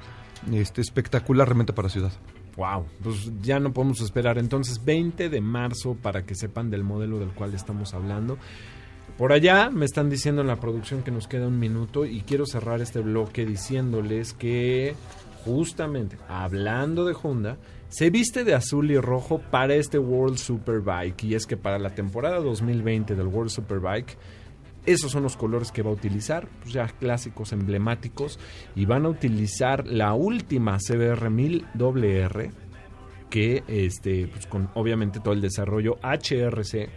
este, 0.53 0.81
espectacular 0.81 1.49
realmente 1.49 1.73
para 1.73 1.89
ciudad. 1.89 2.13
Wow, 2.57 2.85
pues 3.03 3.31
ya 3.41 3.59
no 3.59 3.73
podemos 3.73 4.01
esperar. 4.03 4.37
Entonces, 4.39 4.85
20 4.85 5.31
de 5.31 5.41
marzo 5.41 5.95
para 5.95 6.25
que 6.27 6.35
sepan 6.35 6.71
del 6.71 6.85
modelo 6.85 7.19
del 7.19 7.31
cual 7.31 7.55
estamos 7.55 7.95
hablando. 7.95 8.39
Por 9.17 9.33
allá 9.33 9.71
me 9.71 9.85
están 9.85 10.11
diciendo 10.11 10.43
en 10.43 10.49
la 10.49 10.61
producción 10.61 11.03
que 11.03 11.11
nos 11.11 11.29
queda 11.29 11.47
un 11.47 11.59
minuto 11.59 12.05
y 12.05 12.23
quiero 12.23 12.47
cerrar 12.47 12.81
este 12.81 13.01
bloque 13.01 13.45
diciéndoles 13.45 14.33
que 14.33 14.95
justamente 15.45 16.17
hablando 16.29 17.05
de 17.05 17.15
Honda, 17.21 17.59
se 17.93 18.09
viste 18.09 18.43
de 18.43 18.55
azul 18.55 18.91
y 18.91 18.99
rojo 18.99 19.39
para 19.51 19.75
este 19.75 19.99
World 19.99 20.39
Superbike 20.39 21.25
y 21.25 21.35
es 21.35 21.47
que 21.47 21.59
para 21.59 21.79
la 21.79 21.95
temporada 21.95 22.41
2020 22.41 23.15
del 23.15 23.27
World 23.27 23.51
Superbike 23.51 24.17
esos 24.87 25.13
son 25.13 25.23
los 25.23 25.37
colores 25.37 25.71
que 25.71 25.83
va 25.83 25.91
a 25.91 25.93
utilizar, 25.93 26.49
pues 26.63 26.73
ya 26.73 26.87
clásicos 26.87 27.53
emblemáticos 27.53 28.39
y 28.75 28.87
van 28.87 29.05
a 29.05 29.11
utilizar 29.11 29.87
la 29.87 30.15
última 30.15 30.79
CBR 30.79 31.29
1000 31.29 31.67
WR 31.75 32.51
que 33.29 33.63
este 33.69 34.27
pues 34.27 34.47
con 34.47 34.71
obviamente 34.73 35.21
todo 35.21 35.35
el 35.35 35.43
desarrollo 35.43 35.99
HRC 36.03 36.89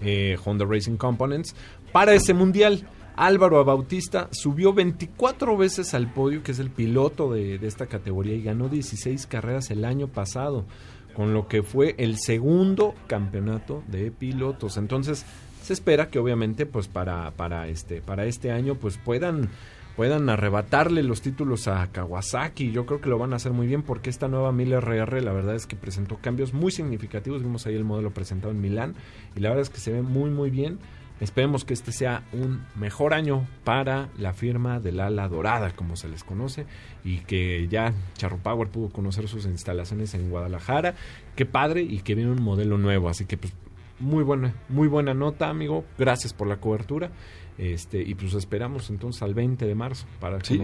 eh, 0.00 0.38
Honda 0.42 0.64
Racing 0.64 0.96
Components 0.96 1.54
para 1.92 2.14
ese 2.14 2.32
mundial. 2.32 2.88
Álvaro 3.16 3.64
Bautista 3.64 4.28
subió 4.32 4.72
24 4.72 5.56
veces 5.56 5.94
al 5.94 6.12
podio, 6.12 6.42
que 6.42 6.52
es 6.52 6.58
el 6.58 6.70
piloto 6.70 7.32
de, 7.32 7.58
de 7.58 7.66
esta 7.66 7.86
categoría, 7.86 8.34
y 8.34 8.42
ganó 8.42 8.68
16 8.68 9.26
carreras 9.26 9.70
el 9.70 9.84
año 9.84 10.08
pasado, 10.08 10.64
con 11.14 11.34
lo 11.34 11.46
que 11.46 11.62
fue 11.62 11.94
el 11.98 12.18
segundo 12.18 12.94
campeonato 13.06 13.82
de 13.88 14.10
pilotos. 14.10 14.76
Entonces, 14.76 15.26
se 15.62 15.72
espera 15.72 16.08
que 16.08 16.18
obviamente, 16.18 16.66
pues 16.66 16.88
para, 16.88 17.30
para 17.32 17.68
este, 17.68 18.00
para 18.00 18.24
este 18.26 18.50
año, 18.50 18.74
pues 18.74 18.98
puedan 18.98 19.50
puedan 19.96 20.28
arrebatarle 20.30 21.02
los 21.02 21.20
títulos 21.20 21.68
a 21.68 21.86
Kawasaki. 21.88 22.72
Yo 22.72 22.86
creo 22.86 23.00
que 23.00 23.08
lo 23.08 23.18
van 23.18 23.32
a 23.32 23.36
hacer 23.36 23.52
muy 23.52 23.66
bien 23.66 23.82
porque 23.82 24.10
esta 24.10 24.28
nueva 24.28 24.52
1000RR 24.52 25.20
la 25.20 25.32
verdad 25.32 25.54
es 25.54 25.66
que 25.66 25.76
presentó 25.76 26.16
cambios 26.16 26.54
muy 26.54 26.72
significativos. 26.72 27.42
Vimos 27.42 27.66
ahí 27.66 27.74
el 27.74 27.84
modelo 27.84 28.10
presentado 28.10 28.52
en 28.52 28.60
Milán 28.60 28.94
y 29.36 29.40
la 29.40 29.50
verdad 29.50 29.62
es 29.62 29.70
que 29.70 29.80
se 29.80 29.92
ve 29.92 30.02
muy 30.02 30.30
muy 30.30 30.50
bien. 30.50 30.78
Esperemos 31.22 31.64
que 31.64 31.72
este 31.72 31.92
sea 31.92 32.24
un 32.32 32.64
mejor 32.74 33.14
año 33.14 33.46
para 33.62 34.08
la 34.18 34.32
firma 34.32 34.80
del 34.80 34.98
ala 34.98 35.28
dorada, 35.28 35.70
como 35.70 35.94
se 35.94 36.08
les 36.08 36.24
conoce, 36.24 36.66
y 37.04 37.18
que 37.18 37.68
ya 37.68 37.94
Charro 38.14 38.38
Power 38.38 38.68
pudo 38.68 38.88
conocer 38.88 39.28
sus 39.28 39.46
instalaciones 39.46 40.14
en 40.14 40.30
Guadalajara. 40.30 40.94
Qué 41.36 41.46
padre 41.46 41.82
y 41.82 42.00
que 42.00 42.16
viene 42.16 42.32
un 42.32 42.42
modelo 42.42 42.76
nuevo, 42.76 43.08
así 43.08 43.24
que 43.24 43.36
pues 43.36 43.52
muy 44.00 44.24
buena, 44.24 44.52
muy 44.68 44.88
buena 44.88 45.14
nota, 45.14 45.48
amigo. 45.48 45.84
Gracias 45.96 46.32
por 46.34 46.48
la 46.48 46.56
cobertura. 46.56 47.10
Este, 47.56 48.02
y 48.02 48.14
pues 48.14 48.34
esperamos 48.34 48.90
entonces 48.90 49.22
al 49.22 49.34
20 49.34 49.64
de 49.66 49.74
marzo 49.76 50.06
para 50.18 50.42
Sí. 50.42 50.60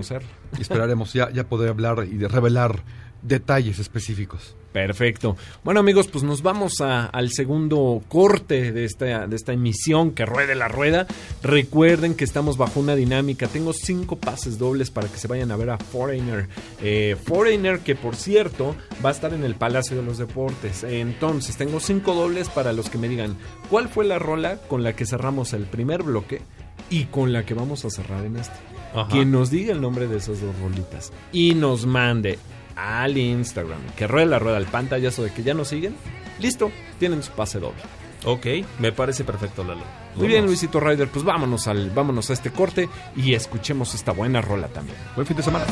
esperaremos 0.59 1.13
ya, 1.13 1.31
ya 1.31 1.45
poder 1.45 1.69
hablar 1.69 2.05
y 2.11 2.17
de 2.17 2.27
revelar 2.29 2.83
detalles 3.23 3.79
específicos. 3.79 4.55
Perfecto. 4.73 5.37
Bueno 5.65 5.81
amigos, 5.81 6.09
pues 6.09 6.23
nos 6.25 6.43
vamos 6.43 6.81
a- 6.83 7.07
al 7.07 7.31
segundo 7.31 8.03
corte 8.09 8.71
de 8.71 8.85
esta, 8.85 9.27
de 9.27 9.35
esta 9.35 9.53
emisión 9.55 10.13
que 10.13 10.27
ruede 10.27 10.55
la 10.55 10.69
rueda. 10.69 11.07
Recuerden 11.43 12.15
que 12.15 12.25
estamos 12.25 12.59
bajo 12.59 12.79
una 12.81 12.95
dinámica. 12.95 13.49
Tengo 13.49 13.73
cinco 13.73 14.17
pases 14.17 14.59
dobles 14.59 14.91
para 14.91 15.09
que 15.09 15.17
se 15.17 15.27
vayan 15.27 15.51
a 15.51 15.57
ver 15.57 15.71
a 15.71 15.79
Foreigner. 15.79 16.49
Eh, 16.83 17.17
Foreigner 17.25 17.81
que 17.81 17.95
por 17.97 18.15
cierto 18.15 18.77
va 19.05 19.09
a 19.09 19.13
estar 19.13 19.33
en 19.33 19.43
el 19.43 19.55
Palacio 19.55 19.97
de 19.97 20.03
los 20.03 20.19
Deportes. 20.19 20.85
Entonces 20.85 21.57
tengo 21.57 21.81
cinco 21.81 22.15
dobles 22.15 22.49
para 22.51 22.73
los 22.75 22.91
que 22.91 22.99
me 22.99 23.09
digan 23.09 23.37
cuál 23.71 23.89
fue 23.89 24.05
la 24.05 24.19
rola 24.19 24.59
con 24.69 24.83
la 24.83 24.95
que 24.95 25.07
cerramos 25.07 25.55
el 25.55 25.65
primer 25.65 26.03
bloque 26.03 26.43
y 26.91 27.05
con 27.07 27.33
la 27.33 27.45
que 27.45 27.55
vamos 27.55 27.85
a 27.87 27.91
cerrar 27.91 28.25
en 28.27 28.37
este. 28.37 28.55
Ajá. 28.95 29.09
Quien 29.11 29.31
nos 29.31 29.51
diga 29.51 29.73
el 29.73 29.81
nombre 29.81 30.07
de 30.09 30.19
esas 30.19 30.41
dos 30.41 30.55
rolitas 30.61 31.13
y 31.33 31.55
nos 31.55 31.85
mande 31.87 32.39
al 32.79 33.19
Instagram 33.19 33.81
que 33.97 34.07
ruede 34.07 34.27
la 34.27 34.39
rueda 34.39 34.57
al 34.57 34.67
pantallazo 34.67 35.25
de 35.25 35.33
que 35.33 35.43
ya 35.43 35.55
nos 35.55 35.69
siguen, 35.69 35.97
listo, 36.39 36.71
tienen 36.99 37.23
su 37.23 37.33
pase 37.33 37.59
doble. 37.59 37.83
Ok, 38.25 38.47
me 38.79 38.93
parece 38.93 39.25
perfecto, 39.25 39.65
Lalo. 39.65 39.83
Muy 40.17 40.27
bien. 40.27 40.45
Luisito 40.45 40.81
Ryder, 40.81 41.09
pues 41.09 41.25
vámonos 41.25 41.69
al 41.69 41.91
vámonos 41.91 42.31
a 42.31 42.33
este 42.33 42.51
corte 42.51 42.89
y 43.17 43.35
escuchemos 43.35 43.95
esta 43.95 44.13
buena 44.13 44.41
rola 44.41 44.69
también. 44.69 44.97
Buen 45.15 45.27
fin 45.27 45.37
de 45.37 45.43
semana. 45.43 45.67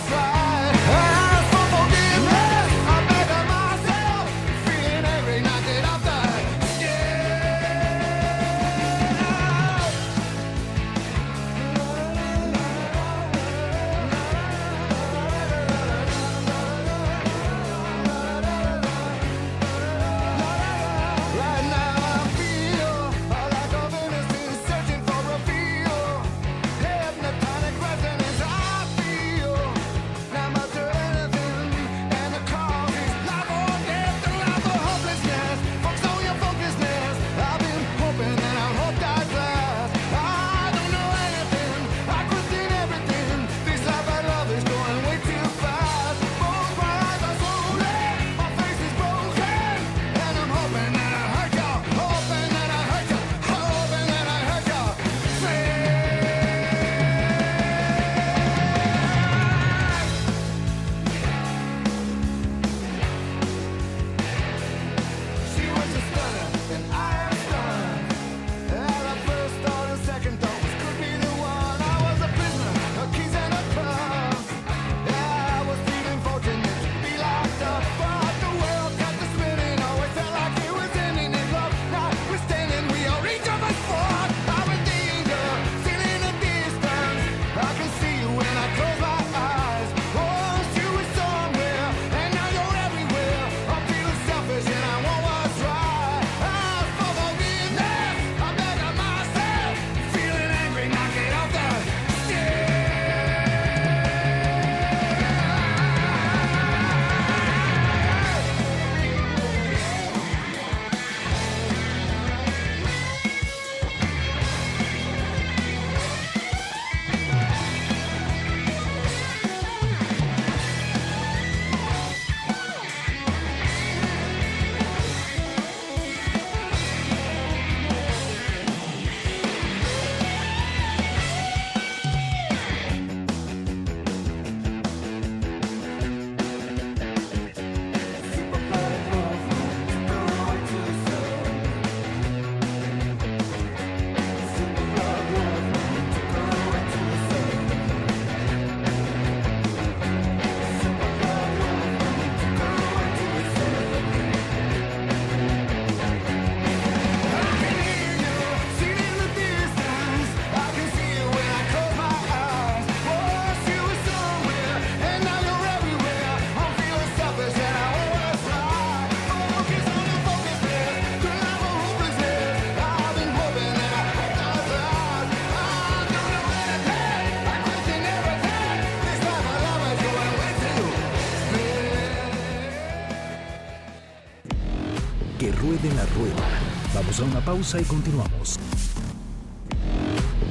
Pausa 187.47 187.81
y 187.81 187.85
continuamos. 187.85 188.59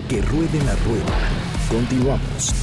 Que 0.08 0.22
ruede 0.22 0.64
la 0.64 0.76
rueda. 0.78 1.06
Continuamos. 1.70 2.54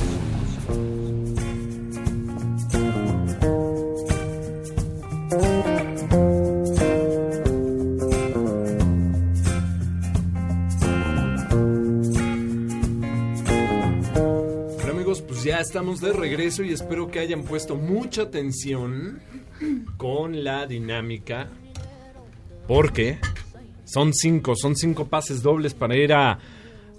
Bueno 14.77 14.93
amigos, 14.93 15.21
pues 15.21 15.45
ya 15.45 15.61
estamos 15.61 16.01
de 16.01 16.15
regreso 16.15 16.63
y 16.63 16.73
espero 16.73 17.11
que 17.11 17.19
hayan 17.19 17.43
puesto 17.43 17.77
mucha 17.77 18.23
atención 18.23 19.21
con 19.99 20.43
la 20.43 20.67
dinámica. 20.67 21.51
Porque 22.67 23.19
son 23.85 24.13
cinco, 24.15 24.55
son 24.57 24.77
cinco 24.77 25.07
pases 25.07 25.43
dobles 25.43 25.75
para 25.75 25.97
ir 25.97 26.13
a 26.13 26.39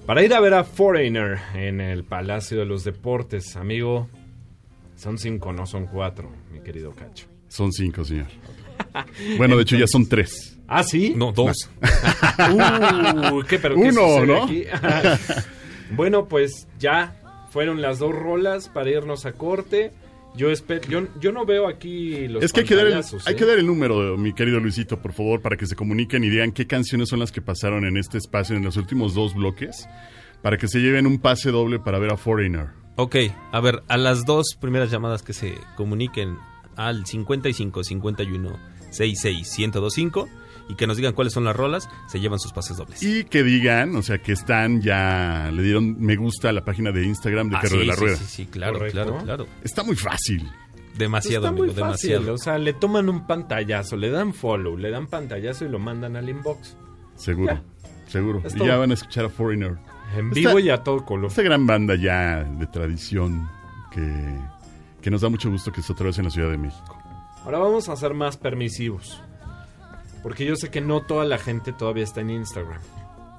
para 0.05 0.23
ir 0.23 0.33
a 0.33 0.39
ver 0.41 0.53
a 0.53 0.63
Foreigner 0.63 1.39
en 1.55 1.79
el 1.79 2.03
Palacio 2.03 2.59
de 2.59 2.65
los 2.65 2.83
Deportes, 2.83 3.55
amigo. 3.55 4.09
Son 4.95 5.17
cinco, 5.17 5.53
no 5.53 5.65
son 5.65 5.87
cuatro, 5.87 6.29
mi 6.51 6.59
querido 6.59 6.91
Cacho. 6.91 7.27
Son 7.47 7.71
cinco, 7.71 8.03
señor. 8.03 8.27
Bueno, 9.37 9.55
de 9.55 9.63
hecho 9.63 9.75
ya 9.75 9.87
son 9.87 10.07
tres. 10.07 10.57
¿Ah, 10.67 10.83
sí? 10.83 11.13
No, 11.15 11.31
dos. 11.31 11.69
Uh, 12.51 13.41
¿qué, 13.47 13.59
pero 13.59 13.75
qué 13.75 13.81
Uno, 13.81 14.25
¿no? 14.25 14.43
aquí? 14.43 14.65
bueno, 15.91 16.27
pues 16.27 16.67
ya 16.79 17.15
fueron 17.51 17.81
las 17.81 17.99
dos 17.99 18.13
rolas 18.13 18.69
para 18.69 18.89
irnos 18.89 19.25
a 19.25 19.33
corte. 19.33 19.91
Yo 20.35 20.49
espero, 20.49 20.81
yo, 20.89 21.07
yo 21.19 21.31
no 21.31 21.45
veo 21.45 21.67
aquí 21.67 22.27
los 22.27 22.43
Es 22.43 22.51
que 22.51 22.61
hay 22.61 22.65
que, 22.65 22.75
dar 22.75 22.87
el, 22.87 22.93
pantallazos, 22.93 23.27
hay 23.27 23.33
¿eh? 23.33 23.37
que 23.37 23.45
dar 23.45 23.59
el 23.59 23.67
número, 23.67 24.17
mi 24.17 24.33
querido 24.33 24.59
Luisito, 24.59 24.99
por 24.99 25.13
favor, 25.13 25.41
para 25.41 25.57
que 25.57 25.67
se 25.67 25.75
comuniquen 25.75 26.23
y 26.23 26.29
digan 26.29 26.51
qué 26.51 26.65
canciones 26.65 27.09
son 27.09 27.19
las 27.19 27.31
que 27.31 27.41
pasaron 27.41 27.85
en 27.85 27.97
este 27.97 28.17
espacio 28.17 28.55
en 28.55 28.63
los 28.63 28.75
últimos 28.75 29.13
dos 29.13 29.35
bloques, 29.35 29.87
para 30.41 30.57
que 30.57 30.67
se 30.67 30.79
lleven 30.79 31.05
un 31.05 31.19
pase 31.19 31.51
doble 31.51 31.79
para 31.79 31.99
ver 31.99 32.11
a 32.11 32.17
Foreigner. 32.17 32.69
Ok, 32.95 33.15
a 33.51 33.59
ver, 33.59 33.83
a 33.87 33.97
las 33.97 34.25
dos 34.25 34.55
primeras 34.59 34.89
llamadas 34.89 35.21
que 35.21 35.33
se 35.33 35.55
comuniquen 35.77 36.37
al 36.75 37.05
55 37.05 37.83
51 37.83 38.59
66 38.89 39.59
1025 39.59 40.29
y 40.69 40.75
que 40.75 40.87
nos 40.87 40.97
digan 40.97 41.13
cuáles 41.13 41.33
son 41.33 41.43
las 41.43 41.55
rolas, 41.55 41.89
se 42.07 42.19
llevan 42.19 42.39
sus 42.39 42.53
pases 42.53 42.77
dobles. 42.77 43.01
Y 43.03 43.25
que 43.25 43.43
digan, 43.43 43.95
o 43.95 44.01
sea, 44.01 44.17
que 44.19 44.31
están 44.31 44.81
ya, 44.81 45.49
le 45.53 45.61
dieron 45.63 45.99
me 45.99 46.15
gusta 46.15 46.49
a 46.49 46.53
la 46.53 46.63
página 46.63 46.91
de 46.91 47.05
Instagram 47.05 47.49
de 47.49 47.55
Ah, 47.57 47.59
Carro 47.61 47.73
sí, 47.75 47.79
de 47.79 47.85
la 47.85 47.95
Rueda. 47.95 48.15
sí, 48.17 48.25
sí, 48.27 48.45
claro, 48.45 48.73
Correcto. 48.73 49.03
claro, 49.03 49.17
claro. 49.23 49.47
Está 49.63 49.83
muy 49.83 49.95
fácil. 49.95 50.49
Demasiado, 50.97 51.47
Está 51.47 51.51
muy 51.57 51.69
amigo, 51.69 51.85
fácil, 51.87 52.09
demasiado. 52.11 52.35
o 52.35 52.37
sea, 52.37 52.57
le 52.59 52.73
toman 52.73 53.09
un 53.09 53.25
pantallazo, 53.25 53.95
le 53.97 54.09
dan 54.11 54.33
follow, 54.33 54.77
le 54.77 54.91
dan 54.91 55.07
pantallazo 55.07 55.65
y 55.65 55.69
lo 55.69 55.79
mandan 55.79 56.15
al 56.15 56.29
inbox. 56.29 56.77
Seguro, 57.15 57.59
seguro. 58.07 58.41
Es 58.45 58.53
Y 58.53 58.57
todo. 58.59 58.67
ya 58.67 58.77
van 58.77 58.91
a 58.91 58.93
escuchar 58.93 59.25
a 59.25 59.29
Foreigner. 59.29 59.77
En 60.15 60.27
Esta- 60.27 60.35
vivo 60.39 60.59
y 60.59 60.69
a 60.69 60.77
todo 60.83 61.03
color. 61.03 61.27
Esta 61.29 61.41
gran 61.41 61.65
banda 61.65 61.95
ya 61.95 62.43
de 62.43 62.67
tradición 62.67 63.49
que, 63.91 64.37
que 65.01 65.09
nos 65.09 65.21
da 65.21 65.29
mucho 65.29 65.49
gusto 65.49 65.71
que 65.71 65.81
esté 65.81 65.93
otra 65.93 66.05
vez 66.05 66.19
en 66.19 66.25
la 66.25 66.29
Ciudad 66.31 66.51
de 66.51 66.57
México. 66.59 66.95
Ahora 67.43 67.57
vamos 67.57 67.89
a 67.89 67.95
ser 67.95 68.13
más 68.13 68.37
permisivos. 68.37 69.19
Porque 70.23 70.45
yo 70.45 70.55
sé 70.55 70.71
que 70.71 70.81
no 70.81 71.01
toda 71.01 71.25
la 71.25 71.37
gente 71.37 71.73
todavía 71.73 72.05
está 72.05 72.21
en 72.21 72.31
Instagram. 72.31 72.81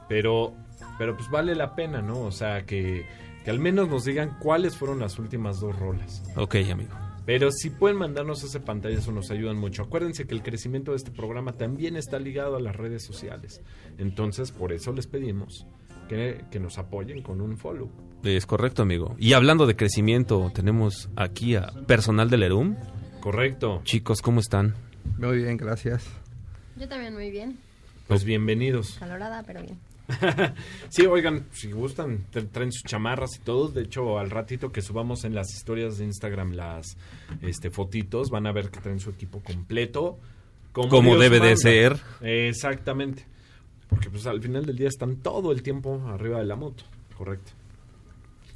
Pero, 0.08 0.54
pero 0.98 1.16
pues 1.16 1.30
vale 1.30 1.54
la 1.54 1.74
pena, 1.74 2.02
¿no? 2.02 2.20
O 2.20 2.30
sea, 2.30 2.66
que, 2.66 3.06
que 3.42 3.50
al 3.50 3.58
menos 3.58 3.88
nos 3.88 4.04
digan 4.04 4.36
cuáles 4.38 4.76
fueron 4.76 5.00
las 5.00 5.18
últimas 5.18 5.60
dos 5.60 5.76
rolas. 5.78 6.22
Ok, 6.36 6.56
amigo. 6.70 6.92
Pero 7.26 7.50
si 7.50 7.70
pueden 7.70 7.96
mandarnos 7.96 8.44
ese 8.44 8.60
pantallazo 8.60 9.10
nos 9.10 9.30
ayudan 9.30 9.56
mucho. 9.56 9.82
Acuérdense 9.82 10.26
que 10.26 10.34
el 10.34 10.42
crecimiento 10.42 10.90
de 10.90 10.98
este 10.98 11.10
programa 11.10 11.52
también 11.52 11.96
está 11.96 12.18
ligado 12.18 12.56
a 12.56 12.60
las 12.60 12.76
redes 12.76 13.02
sociales. 13.02 13.62
Entonces, 13.96 14.52
por 14.52 14.72
eso 14.72 14.92
les 14.92 15.06
pedimos 15.06 15.66
que, 16.08 16.44
que 16.50 16.60
nos 16.60 16.76
apoyen 16.76 17.22
con 17.22 17.40
un 17.40 17.56
follow. 17.56 17.90
Es 18.22 18.44
correcto, 18.44 18.82
amigo. 18.82 19.16
Y 19.18 19.32
hablando 19.32 19.66
de 19.66 19.74
crecimiento, 19.74 20.50
tenemos 20.54 21.08
aquí 21.16 21.56
a 21.56 21.72
personal 21.86 22.28
del 22.28 22.42
ERUM. 22.42 22.76
Correcto. 23.20 23.80
Chicos, 23.84 24.20
¿cómo 24.20 24.40
están? 24.40 24.74
Muy 25.18 25.38
bien, 25.38 25.56
gracias. 25.56 26.23
Yo 26.76 26.88
también 26.88 27.14
muy 27.14 27.30
bien. 27.30 27.56
Pues 28.08 28.24
bienvenidos. 28.24 28.96
Calorada, 28.98 29.42
pero 29.46 29.62
bien. 29.62 29.78
sí, 30.90 31.06
oigan, 31.06 31.46
si 31.52 31.70
gustan, 31.72 32.26
tra- 32.32 32.48
traen 32.50 32.72
sus 32.72 32.82
chamarras 32.82 33.37
y 33.37 33.40
todo. 33.40 33.68
De 33.68 33.82
hecho, 33.82 34.18
al 34.18 34.30
ratito 34.30 34.70
que 34.72 34.82
subamos 34.82 35.24
en 35.24 35.34
las 35.34 35.52
historias 35.54 35.98
de 35.98 36.04
Instagram 36.04 36.52
las 36.52 36.96
este, 37.40 37.70
fotitos, 37.70 38.28
van 38.30 38.46
a 38.46 38.52
ver 38.52 38.70
que 38.70 38.80
traen 38.80 39.00
su 39.00 39.10
equipo 39.10 39.40
completo. 39.40 40.18
Como 40.72 41.16
debe 41.16 41.40
de 41.40 41.56
ser. 41.56 41.96
Exactamente. 42.20 43.24
Porque 43.88 44.10
pues 44.10 44.26
al 44.26 44.42
final 44.42 44.66
del 44.66 44.76
día 44.76 44.88
están 44.88 45.16
todo 45.16 45.52
el 45.52 45.62
tiempo 45.62 46.02
arriba 46.08 46.38
de 46.40 46.46
la 46.46 46.56
moto. 46.56 46.84
Correcto. 47.16 47.52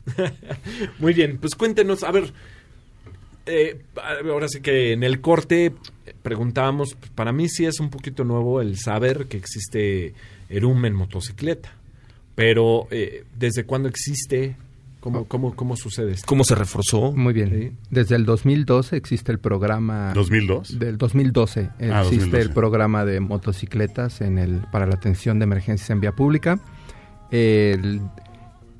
Muy 0.98 1.12
bien, 1.14 1.38
pues 1.38 1.54
cuéntenos, 1.54 2.02
a 2.02 2.10
ver, 2.10 2.32
eh, 3.48 3.80
ahora 4.30 4.48
sí 4.48 4.60
que 4.60 4.92
en 4.92 5.02
el 5.02 5.20
corte 5.20 5.72
preguntábamos, 6.22 6.94
pues, 6.94 7.10
para 7.12 7.32
mí 7.32 7.48
sí 7.48 7.64
es 7.66 7.80
un 7.80 7.90
poquito 7.90 8.24
nuevo 8.24 8.60
el 8.60 8.76
saber 8.78 9.26
que 9.26 9.36
existe 9.36 10.14
Erum 10.48 10.84
en 10.84 10.94
motocicleta, 10.94 11.72
pero 12.34 12.86
eh, 12.90 13.24
¿desde 13.38 13.64
cuándo 13.64 13.88
existe? 13.88 14.56
¿Cómo, 15.00 15.24
cómo, 15.26 15.54
cómo 15.54 15.76
sucede 15.76 16.12
esto? 16.12 16.26
¿Cómo 16.26 16.42
se 16.42 16.54
reforzó? 16.56 17.12
Muy 17.12 17.32
bien. 17.32 17.76
Desde 17.88 18.16
el 18.16 18.24
2012 18.26 18.96
existe 18.96 19.30
el 19.30 19.38
programa... 19.38 20.12
¿2002? 20.12 20.70
Del 20.76 20.98
2012 20.98 21.60
Ah, 21.60 22.00
existe 22.02 22.16
2012. 22.16 22.40
el 22.40 22.50
programa 22.50 23.04
de 23.04 23.20
motocicletas 23.20 24.20
en 24.20 24.38
el, 24.38 24.58
para 24.72 24.86
la 24.86 24.94
atención 24.96 25.38
de 25.38 25.44
emergencias 25.44 25.88
en 25.90 26.00
vía 26.00 26.12
pública. 26.12 26.58
El- 27.30 28.00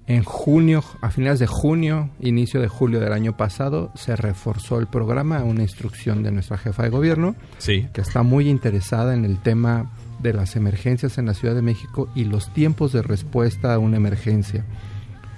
en 0.08 0.24
junio, 0.24 0.82
a 1.02 1.10
finales 1.10 1.38
de 1.38 1.46
junio, 1.46 2.08
inicio 2.20 2.60
de 2.62 2.68
julio 2.68 2.98
del 2.98 3.12
año 3.12 3.36
pasado, 3.36 3.92
se 3.94 4.16
reforzó 4.16 4.78
el 4.78 4.86
programa 4.86 5.36
a 5.38 5.44
una 5.44 5.62
instrucción 5.62 6.22
de 6.22 6.32
nuestra 6.32 6.56
jefa 6.56 6.82
de 6.82 6.88
gobierno, 6.88 7.36
Sí. 7.58 7.86
que 7.92 8.00
está 8.00 8.22
muy 8.22 8.48
interesada 8.48 9.14
en 9.14 9.26
el 9.26 9.38
tema 9.38 9.90
de 10.22 10.32
las 10.32 10.56
emergencias 10.56 11.18
en 11.18 11.26
la 11.26 11.34
Ciudad 11.34 11.54
de 11.54 11.62
México 11.62 12.08
y 12.14 12.24
los 12.24 12.52
tiempos 12.54 12.92
de 12.92 13.02
respuesta 13.02 13.74
a 13.74 13.78
una 13.78 13.98
emergencia. 13.98 14.64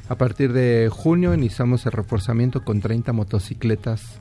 A 0.09 0.15
partir 0.15 0.53
de 0.53 0.89
junio 0.91 1.35
iniciamos 1.35 1.85
el 1.87 1.93
reforzamiento 1.93 2.65
con 2.65 2.81
30 2.81 3.13
motocicletas 3.13 4.21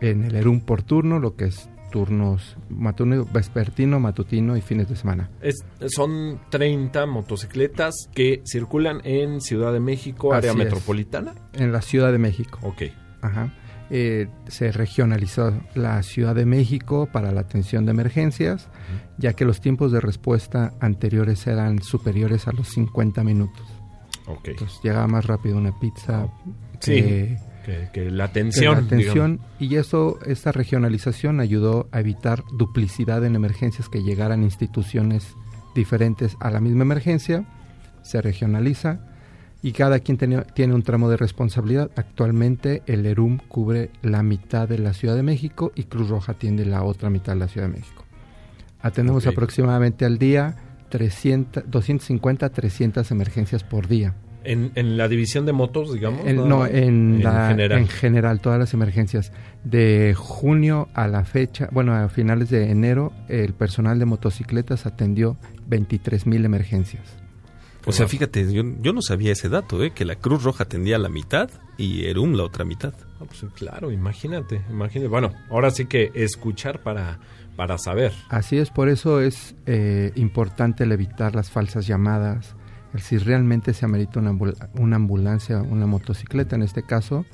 en 0.00 0.24
el 0.24 0.36
ERUM 0.36 0.60
por 0.60 0.82
turno, 0.82 1.18
lo 1.18 1.34
que 1.36 1.46
es 1.46 1.68
turnos 1.92 2.56
matutino, 2.68 3.24
vespertino, 3.32 4.00
matutino 4.00 4.56
y 4.56 4.60
fines 4.60 4.88
de 4.88 4.96
semana. 4.96 5.30
Es- 5.40 5.64
son 5.86 6.40
30 6.50 7.06
motocicletas 7.06 7.94
que 8.12 8.42
circulan 8.44 9.00
en 9.04 9.40
Ciudad 9.40 9.72
de 9.72 9.78
México, 9.78 10.32
área 10.34 10.50
Así 10.50 10.58
es. 10.60 10.64
metropolitana. 10.66 11.34
En 11.52 11.70
la 11.70 11.80
Ciudad 11.82 12.10
de 12.10 12.18
México. 12.18 12.58
Ok. 12.62 12.82
Ajá. 13.20 13.54
Eh, 13.94 14.26
se 14.48 14.72
regionalizó 14.72 15.52
la 15.74 16.02
Ciudad 16.02 16.34
de 16.34 16.46
México 16.46 17.06
para 17.12 17.30
la 17.30 17.42
atención 17.42 17.84
de 17.84 17.90
emergencias, 17.90 18.68
ya 19.18 19.34
que 19.34 19.44
los 19.44 19.60
tiempos 19.60 19.92
de 19.92 20.00
respuesta 20.00 20.72
anteriores 20.80 21.46
eran 21.46 21.82
superiores 21.82 22.48
a 22.48 22.52
los 22.52 22.68
50 22.68 23.22
minutos. 23.22 23.66
Ok. 24.26 24.48
Entonces 24.48 24.80
llegaba 24.82 25.06
más 25.08 25.26
rápido 25.26 25.58
una 25.58 25.78
pizza 25.78 26.26
Sí, 26.80 26.94
que, 26.94 27.36
que, 27.64 27.88
que 27.92 28.10
la 28.10 28.26
que 28.26 28.30
atención. 28.30 28.74
la 28.74 28.80
atención. 28.80 29.32
digamos. 29.32 29.60
Y 29.60 29.76
eso, 29.76 30.18
esta 30.26 30.52
regionalización 30.52 31.40
ayudó 31.40 31.88
a 31.92 32.00
evitar 32.00 32.42
duplicidad 32.52 33.24
en 33.24 33.34
emergencias 33.36 33.88
que 33.88 34.02
llegaran 34.02 34.42
instituciones 34.42 35.34
diferentes 35.74 36.36
a 36.40 36.50
la 36.50 36.60
misma 36.60 36.82
emergencia. 36.82 37.44
Se 38.02 38.20
regionaliza 38.20 39.00
y 39.62 39.72
cada 39.72 40.00
quien 40.00 40.18
tiene 40.18 40.74
un 40.74 40.82
tramo 40.82 41.08
de 41.08 41.16
responsabilidad. 41.16 41.90
Actualmente 41.96 42.82
el 42.86 43.06
ERUM 43.06 43.38
cubre 43.48 43.90
la 44.02 44.22
mitad 44.22 44.68
de 44.68 44.78
la 44.78 44.92
Ciudad 44.92 45.14
de 45.14 45.22
México 45.22 45.72
y 45.74 45.84
Cruz 45.84 46.08
Roja 46.08 46.32
atiende 46.32 46.64
la 46.66 46.82
otra 46.82 47.10
mitad 47.10 47.34
de 47.34 47.38
la 47.38 47.48
Ciudad 47.48 47.68
de 47.68 47.74
México. 47.74 48.04
Atendemos 48.80 49.26
aproximadamente 49.28 50.04
al 50.04 50.18
día 50.18 50.56
300, 50.88 51.70
250 51.70 52.48
300 52.50 53.10
emergencias 53.12 53.62
por 53.62 53.86
día. 53.86 54.14
En, 54.44 54.72
en 54.74 54.96
la 54.96 55.08
división 55.08 55.46
de 55.46 55.52
motos, 55.52 55.92
digamos. 55.94 56.26
En- 56.26 56.48
no, 56.48 56.66
en, 56.66 57.22
la- 57.22 57.48
general. 57.48 57.78
en 57.78 57.88
general, 57.88 58.40
todas 58.40 58.58
las 58.58 58.74
emergencias. 58.74 59.32
De 59.64 60.14
junio 60.16 60.88
a 60.94 61.06
la 61.08 61.24
fecha, 61.24 61.68
bueno, 61.72 61.94
a 61.94 62.08
finales 62.08 62.50
de 62.50 62.70
enero, 62.70 63.12
el 63.28 63.54
personal 63.54 63.98
de 63.98 64.04
motocicletas 64.06 64.86
atendió 64.86 65.36
23 65.68 66.26
mil 66.26 66.44
emergencias. 66.44 67.02
O 67.84 67.90
sea, 67.90 68.06
fíjate, 68.06 68.52
yo, 68.52 68.62
yo 68.80 68.92
no 68.92 69.02
sabía 69.02 69.32
ese 69.32 69.48
dato, 69.48 69.82
¿eh? 69.82 69.90
que 69.90 70.04
la 70.04 70.14
Cruz 70.14 70.44
Roja 70.44 70.64
atendía 70.64 70.98
la 70.98 71.08
mitad 71.08 71.50
y 71.76 72.04
Erum 72.04 72.34
la 72.34 72.44
otra 72.44 72.64
mitad. 72.64 72.94
Ah, 73.20 73.24
pues, 73.26 73.44
claro, 73.54 73.90
imagínate, 73.90 74.62
imagínate. 74.70 75.08
Bueno, 75.08 75.32
ahora 75.50 75.72
sí 75.72 75.86
que 75.86 76.12
escuchar 76.14 76.80
para, 76.84 77.18
para 77.56 77.78
saber. 77.78 78.12
Así 78.28 78.56
es, 78.56 78.70
por 78.70 78.88
eso 78.88 79.20
es 79.20 79.56
eh, 79.66 80.12
importante 80.14 80.84
el 80.84 80.92
evitar 80.92 81.34
las 81.34 81.50
falsas 81.50 81.84
llamadas, 81.84 82.54
el 82.94 83.00
si 83.00 83.18
realmente 83.18 83.72
se 83.74 83.84
amerita 83.84 84.20
una, 84.20 84.32
ambul- 84.32 84.56
una 84.74 84.96
ambulancia, 84.96 85.62
una 85.62 85.86
motocicleta 85.86 86.56
en 86.56 86.62
este 86.62 86.82
caso, 86.82 87.24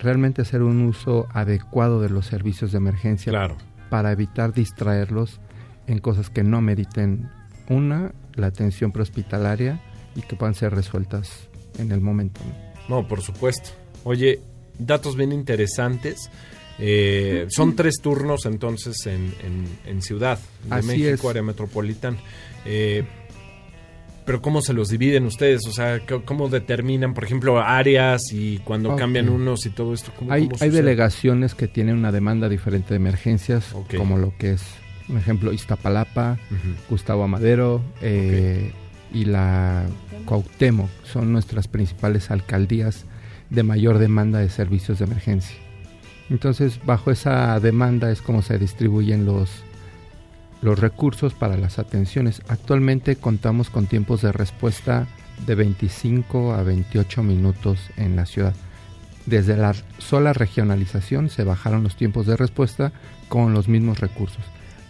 realmente 0.00 0.42
hacer 0.42 0.62
un 0.62 0.82
uso 0.82 1.26
adecuado 1.32 2.00
de 2.00 2.10
los 2.10 2.26
servicios 2.26 2.72
de 2.72 2.78
emergencia 2.78 3.30
Claro. 3.30 3.56
para 3.90 4.12
evitar 4.12 4.52
distraerlos 4.52 5.40
en 5.86 5.98
cosas 5.98 6.30
que 6.30 6.42
no 6.42 6.60
meriten 6.60 7.28
una, 7.68 8.12
la 8.34 8.46
atención 8.48 8.92
prehospitalaria 8.92 9.80
y 10.14 10.22
que 10.22 10.36
puedan 10.36 10.54
ser 10.54 10.74
resueltas 10.74 11.48
en 11.78 11.92
el 11.92 12.00
momento. 12.00 12.40
¿no? 12.88 13.06
Por 13.06 13.20
supuesto. 13.22 13.70
Oye, 14.04 14.40
datos 14.78 15.16
bien 15.16 15.32
interesantes. 15.32 16.30
Eh, 16.78 17.46
son 17.48 17.74
tres 17.74 17.96
turnos 18.02 18.44
entonces 18.44 19.06
en, 19.06 19.32
en- 19.42 19.78
en 19.86 20.02
Ciudad 20.02 20.38
de 20.64 20.74
Así 20.74 20.88
México, 20.88 21.28
es. 21.28 21.30
área 21.30 21.42
metropolitana. 21.42 22.18
Eh, 22.66 23.04
pero 24.26 24.42
¿cómo 24.42 24.60
se 24.60 24.72
los 24.72 24.88
dividen 24.88 25.24
ustedes? 25.24 25.66
O 25.68 25.72
sea, 25.72 26.00
¿cómo 26.24 26.48
determinan, 26.48 27.14
por 27.14 27.24
ejemplo, 27.24 27.60
áreas 27.60 28.20
y 28.32 28.58
cuando 28.58 28.96
cambian 28.96 29.28
unos 29.28 29.64
y 29.66 29.70
todo 29.70 29.94
esto? 29.94 30.12
¿Cómo, 30.18 30.32
Hay, 30.32 30.48
cómo 30.48 30.56
hay 30.60 30.70
delegaciones 30.70 31.54
que 31.54 31.68
tienen 31.68 31.96
una 31.96 32.10
demanda 32.10 32.48
diferente 32.48 32.90
de 32.90 32.96
emergencias, 32.96 33.74
como 33.96 34.18
lo 34.18 34.36
que 34.36 34.52
es, 34.52 34.64
por 35.06 35.16
ejemplo, 35.16 35.52
Iztapalapa. 35.52 36.38
Gustavo 36.90 37.22
Amadero 37.22 37.80
eh, 38.02 38.72
y 39.14 39.26
la 39.26 39.86
Cuauhtémoc. 40.24 40.90
Son 41.04 41.32
nuestras 41.32 41.68
principales 41.68 42.32
alcaldías 42.32 43.06
de 43.50 43.62
mayor 43.62 43.98
demanda 43.98 44.40
de 44.40 44.50
servicios 44.50 44.98
de 44.98 45.04
emergencia. 45.04 45.56
Entonces, 46.30 46.80
bajo 46.84 47.12
esa 47.12 47.60
demanda 47.60 48.10
es 48.10 48.20
como 48.20 48.42
se 48.42 48.58
distribuyen 48.58 49.24
los, 49.24 49.62
los 50.66 50.80
recursos 50.80 51.32
para 51.32 51.56
las 51.56 51.78
atenciones. 51.78 52.42
Actualmente 52.48 53.14
contamos 53.14 53.70
con 53.70 53.86
tiempos 53.86 54.22
de 54.22 54.32
respuesta 54.32 55.06
de 55.46 55.54
25 55.54 56.54
a 56.54 56.64
28 56.64 57.22
minutos 57.22 57.78
en 57.96 58.16
la 58.16 58.26
ciudad. 58.26 58.52
Desde 59.26 59.56
la 59.56 59.74
sola 59.98 60.32
regionalización 60.32 61.30
se 61.30 61.44
bajaron 61.44 61.84
los 61.84 61.94
tiempos 61.94 62.26
de 62.26 62.36
respuesta 62.36 62.90
con 63.28 63.54
los 63.54 63.68
mismos 63.68 64.00
recursos. 64.00 64.42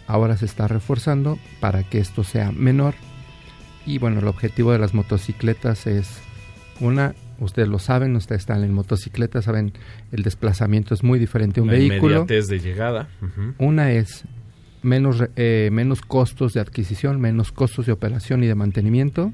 Ahora 0.07 0.35
se 0.35 0.45
está 0.45 0.67
reforzando 0.67 1.37
para 1.59 1.83
que 1.83 1.99
esto 1.99 2.23
sea 2.23 2.51
menor. 2.51 2.95
Y 3.85 3.99
bueno, 3.99 4.19
el 4.19 4.27
objetivo 4.27 4.71
de 4.71 4.79
las 4.79 4.95
motocicletas 4.95 5.85
es 5.85 6.09
una, 6.79 7.13
ustedes 7.39 7.67
lo 7.67 7.77
saben, 7.77 8.15
ustedes 8.15 8.41
están 8.41 8.63
en 8.63 8.73
motocicleta, 8.73 9.43
saben, 9.43 9.73
el 10.11 10.23
desplazamiento 10.23 10.95
es 10.95 11.03
muy 11.03 11.19
diferente 11.19 11.59
a 11.59 11.63
un 11.63 11.69
La 11.69 11.75
vehículo. 11.77 12.25
de 12.25 12.59
llegada. 12.59 13.09
Una 13.59 13.91
es 13.91 14.23
menos, 14.83 15.23
eh, 15.35 15.69
menos 15.71 16.01
costos 16.01 16.53
de 16.53 16.59
adquisición, 16.61 17.19
menos 17.19 17.51
costos 17.51 17.85
de 17.85 17.91
operación 17.91 18.43
y 18.43 18.47
de 18.47 18.55
mantenimiento. 18.55 19.31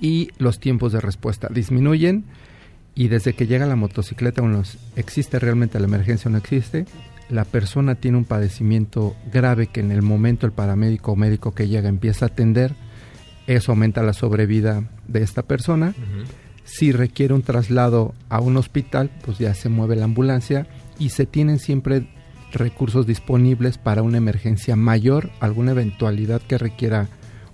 Y 0.00 0.28
los 0.38 0.60
tiempos 0.60 0.92
de 0.92 1.00
respuesta 1.00 1.48
disminuyen. 1.52 2.24
Y 2.94 3.08
desde 3.08 3.32
que 3.34 3.46
llega 3.46 3.66
la 3.66 3.76
motocicleta, 3.76 4.42
es- 4.60 4.78
existe 4.96 5.38
realmente 5.38 5.78
la 5.78 5.86
emergencia 5.86 6.28
o 6.28 6.32
no 6.32 6.38
existe. 6.38 6.86
La 7.30 7.44
persona 7.44 7.94
tiene 7.94 8.16
un 8.16 8.24
padecimiento 8.24 9.14
grave 9.32 9.66
que 9.66 9.80
en 9.80 9.90
el 9.92 10.02
momento 10.02 10.46
el 10.46 10.52
paramédico 10.52 11.12
o 11.12 11.16
médico 11.16 11.52
que 11.54 11.68
llega 11.68 11.88
empieza 11.88 12.24
a 12.24 12.28
atender. 12.28 12.74
Eso 13.46 13.72
aumenta 13.72 14.02
la 14.02 14.12
sobrevida 14.14 14.84
de 15.06 15.22
esta 15.22 15.42
persona. 15.42 15.94
Si 16.64 16.92
requiere 16.92 17.34
un 17.34 17.42
traslado 17.42 18.14
a 18.28 18.40
un 18.40 18.56
hospital, 18.56 19.10
pues 19.24 19.38
ya 19.38 19.54
se 19.54 19.68
mueve 19.68 19.96
la 19.96 20.04
ambulancia 20.04 20.66
y 20.98 21.10
se 21.10 21.24
tienen 21.26 21.58
siempre 21.58 22.08
recursos 22.52 23.06
disponibles 23.06 23.78
para 23.78 24.02
una 24.02 24.18
emergencia 24.18 24.76
mayor, 24.76 25.30
alguna 25.40 25.72
eventualidad 25.72 26.40
que 26.42 26.58
requiera 26.58 27.08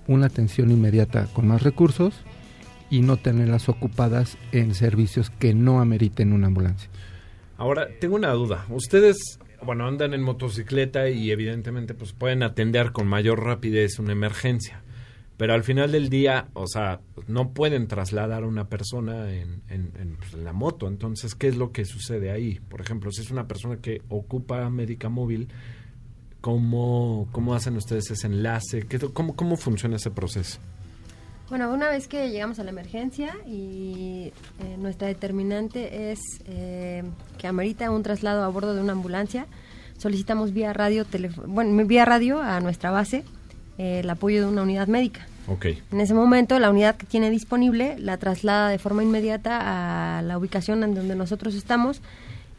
una 0.07 0.27
atención 0.27 0.71
inmediata 0.71 1.27
con 1.33 1.47
más 1.47 1.63
recursos 1.63 2.13
y 2.89 3.01
no 3.01 3.17
tenerlas 3.17 3.69
ocupadas 3.69 4.37
en 4.51 4.75
servicios 4.75 5.29
que 5.29 5.53
no 5.53 5.81
ameriten 5.81 6.33
una 6.33 6.47
ambulancia. 6.47 6.89
Ahora, 7.57 7.87
tengo 7.99 8.15
una 8.15 8.31
duda. 8.31 8.65
Ustedes, 8.69 9.39
bueno, 9.63 9.87
andan 9.87 10.13
en 10.13 10.21
motocicleta 10.21 11.09
y 11.09 11.31
evidentemente 11.31 11.93
pues 11.93 12.13
pueden 12.13 12.43
atender 12.43 12.91
con 12.91 13.07
mayor 13.07 13.43
rapidez 13.43 13.99
una 13.99 14.11
emergencia. 14.11 14.81
Pero 15.37 15.53
al 15.53 15.63
final 15.63 15.91
del 15.91 16.09
día, 16.09 16.47
o 16.53 16.65
sea, 16.65 17.01
no 17.27 17.49
pueden 17.51 17.87
trasladar 17.87 18.43
a 18.43 18.47
una 18.47 18.69
persona 18.69 19.33
en, 19.33 19.61
en- 19.69 20.15
pues, 20.17 20.33
en 20.33 20.45
la 20.45 20.53
moto. 20.53 20.87
Entonces, 20.87 21.35
¿qué 21.35 21.49
es 21.49 21.57
lo 21.57 21.71
que 21.73 21.83
sucede 21.83 22.31
ahí? 22.31 22.59
Por 22.69 22.79
ejemplo, 22.79 23.11
si 23.11 23.21
es 23.21 23.31
una 23.31 23.45
persona 23.47 23.77
que 23.77 24.01
ocupa 24.07 24.69
médica 24.69 25.09
móvil, 25.09 25.49
¿cómo, 26.41 27.27
cómo 27.31 27.53
hacen 27.53 27.75
ustedes 27.75 28.09
ese 28.11 28.27
enlace? 28.27 28.83
¿Qué, 28.83 28.99
cómo, 28.99 29.35
¿Cómo 29.35 29.57
funciona 29.57 29.95
ese 29.97 30.11
proceso? 30.11 30.59
Bueno, 31.49 31.71
una 31.71 31.89
vez 31.89 32.07
que 32.07 32.29
llegamos 32.31 32.57
a 32.59 32.63
la 32.63 32.71
emergencia 32.71 33.35
y 33.45 34.31
eh, 34.59 34.77
nuestra 34.79 35.07
determinante 35.07 36.11
es 36.11 36.19
eh, 36.47 37.03
que 37.37 37.47
amerita 37.47 37.91
un 37.91 38.01
traslado 38.03 38.43
a 38.43 38.47
bordo 38.47 38.73
de 38.73 38.81
una 38.81 38.93
ambulancia, 38.93 39.45
solicitamos 39.97 40.53
vía 40.53 40.73
radio, 40.73 41.05
bueno, 41.45 41.85
vía 41.85 42.03
radio 42.05 42.41
a 42.41 42.59
nuestra 42.61 42.89
base 42.89 43.23
eh, 43.77 43.99
el 43.99 44.09
apoyo 44.09 44.41
de 44.41 44.47
una 44.47 44.63
unidad 44.63 44.87
médica. 44.87 45.27
Ok. 45.47 45.65
En 45.91 46.01
ese 46.01 46.13
momento, 46.13 46.57
la 46.59 46.69
unidad 46.69 46.95
que 46.95 47.05
tiene 47.05 47.29
disponible 47.29 47.95
la 47.99 48.17
traslada 48.17 48.69
de 48.69 48.79
forma 48.79 49.03
inmediata 49.03 50.17
a 50.17 50.21
la 50.21 50.37
ubicación 50.37 50.83
en 50.83 50.95
donde 50.95 51.15
nosotros 51.15 51.53
estamos 51.55 52.01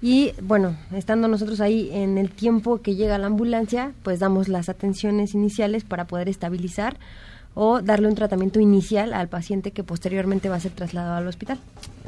y, 0.02 0.32
bueno, 0.42 0.76
estando 0.94 1.26
nosotros 1.26 1.60
ahí 1.60 1.90
en 1.92 2.18
el 2.18 2.30
tiempo 2.30 2.82
que 2.82 2.94
llega 2.94 3.18
la 3.18 3.26
ambulancia, 3.26 3.92
pues 4.02 4.20
damos 4.20 4.48
las 4.48 4.68
atenciones 4.68 5.34
iniciales 5.34 5.84
para 5.84 6.06
poder 6.06 6.28
estabilizar 6.28 6.96
o 7.54 7.80
darle 7.80 8.08
un 8.08 8.14
tratamiento 8.14 8.60
inicial 8.60 9.14
al 9.14 9.28
paciente 9.28 9.70
que 9.70 9.82
posteriormente 9.82 10.50
va 10.50 10.56
a 10.56 10.60
ser 10.60 10.72
trasladado 10.72 11.16
al 11.16 11.26
hospital. 11.26 11.58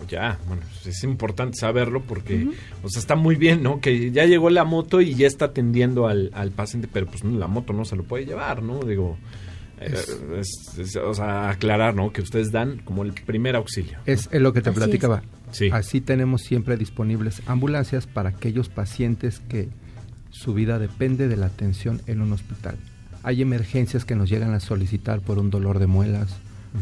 Ya, 0.07 0.39
bueno, 0.47 0.63
pues 0.69 0.87
es 0.97 1.05
importante 1.05 1.59
saberlo 1.59 2.03
porque, 2.03 2.49
o 2.83 2.89
sea, 2.89 3.01
está 3.01 3.15
muy 3.17 3.37
bien, 3.37 3.63
¿no? 3.63 3.81
Que 3.81 4.11
ya 4.11 4.25
llegó 4.27 4.49
la 4.51 4.65
moto 4.65 5.01
y 5.01 5.15
ya 5.15 5.27
está 5.27 5.47
atendiendo 5.47 6.07
al, 6.07 6.31
al 6.35 6.51
paciente, 6.51 6.89
pero 6.93 7.07
pues 7.07 7.25
la 7.25 7.47
moto 7.49 7.73
no 7.73 7.85
se 7.85 7.97
lo 7.97 8.05
puede 8.05 8.25
llevar, 8.25 8.63
¿no? 8.63 8.81
Digo, 8.81 9.19
eh, 9.81 9.95
es- 10.39 10.79
es- 10.79 10.97
o 10.97 11.13
sea, 11.15 11.51
aclarar, 11.51 11.95
¿no? 11.95 12.13
Que 12.13 12.23
ustedes 12.23 12.51
dan 12.53 12.79
como 12.79 13.03
el 13.03 13.13
primer 13.13 13.57
auxilio. 13.57 13.99
Es, 14.07 14.29
lo 14.33 14.53
que 14.53 14.61
te 14.63 14.71
Así 14.71 14.79
es. 14.79 14.85
platicaba. 14.87 15.23
Sí. 15.51 15.71
Así 15.73 16.01
tenemos 16.01 16.43
siempre 16.43 16.77
disponibles 16.77 17.43
ambulancias 17.47 18.07
para 18.07 18.31
aquellos 18.31 18.69
pacientes 18.69 19.41
que 19.49 19.69
su 20.31 20.53
vida 20.55 20.79
depende 20.79 21.27
de 21.29 21.37
la 21.37 21.47
atención 21.47 22.01
en 22.07 22.21
un 22.21 22.33
hospital. 22.33 22.77
Hay 23.23 23.43
emergencias 23.43 24.05
que 24.05 24.15
nos 24.15 24.29
llegan 24.31 24.53
a 24.55 24.61
solicitar 24.61 25.21
por 25.21 25.39
un 25.39 25.51
dolor 25.51 25.79
de 25.81 25.87
muelas, 25.87 26.37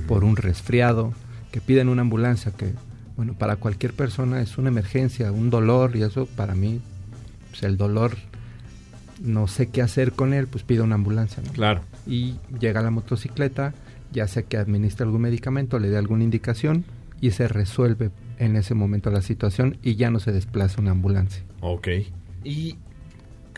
por 0.09 0.25
un 0.25 0.37
resfriado, 0.37 1.13
que 1.53 1.61
piden 1.61 1.89
una 1.89 2.03
ambulancia 2.03 2.53
que, 2.53 2.73
bueno, 3.17 3.35
para 3.35 3.57
cualquier 3.57 3.93
persona 3.93 4.41
es 4.41 4.59
una 4.59 4.69
emergencia, 4.69 5.33
un 5.33 5.51
dolor 5.51 5.97
y 5.97 6.03
eso 6.03 6.27
para 6.27 6.55
mí, 6.55 6.81
pues 7.51 7.63
el 7.63 7.77
dolor, 7.77 8.17
no 9.21 9.49
sé 9.49 9.69
qué 9.69 9.83
hacer 9.83 10.13
con 10.13 10.35
él, 10.35 10.47
pues 10.47 10.65
pido 10.65 10.85
una 10.85 10.97
ambulancia. 10.97 11.43
¿no? 11.45 11.53
Claro. 11.53 11.83
y 12.07 12.37
llega 12.61 12.83
la 12.83 12.91
motocicleta, 12.91 13.75
ya 14.13 14.27
sea 14.29 14.43
que 14.43 14.57
administre 14.57 15.05
algún 15.05 15.23
medicamento, 15.23 15.79
le 15.79 15.89
dé 15.89 15.97
alguna 15.97 16.25
indicación 16.25 16.85
y 17.21 17.31
se 17.31 17.49
resuelve 17.49 18.11
en 18.39 18.57
ese 18.57 18.75
momento 18.75 19.11
la 19.11 19.23
situación 19.23 19.79
y 19.83 19.97
ya 19.97 20.11
no 20.11 20.21
se 20.21 20.33
desplaza 20.33 20.81
una 20.81 20.91
ambulancia. 20.91 21.43
Ok. 21.61 21.89
Y, 22.45 22.77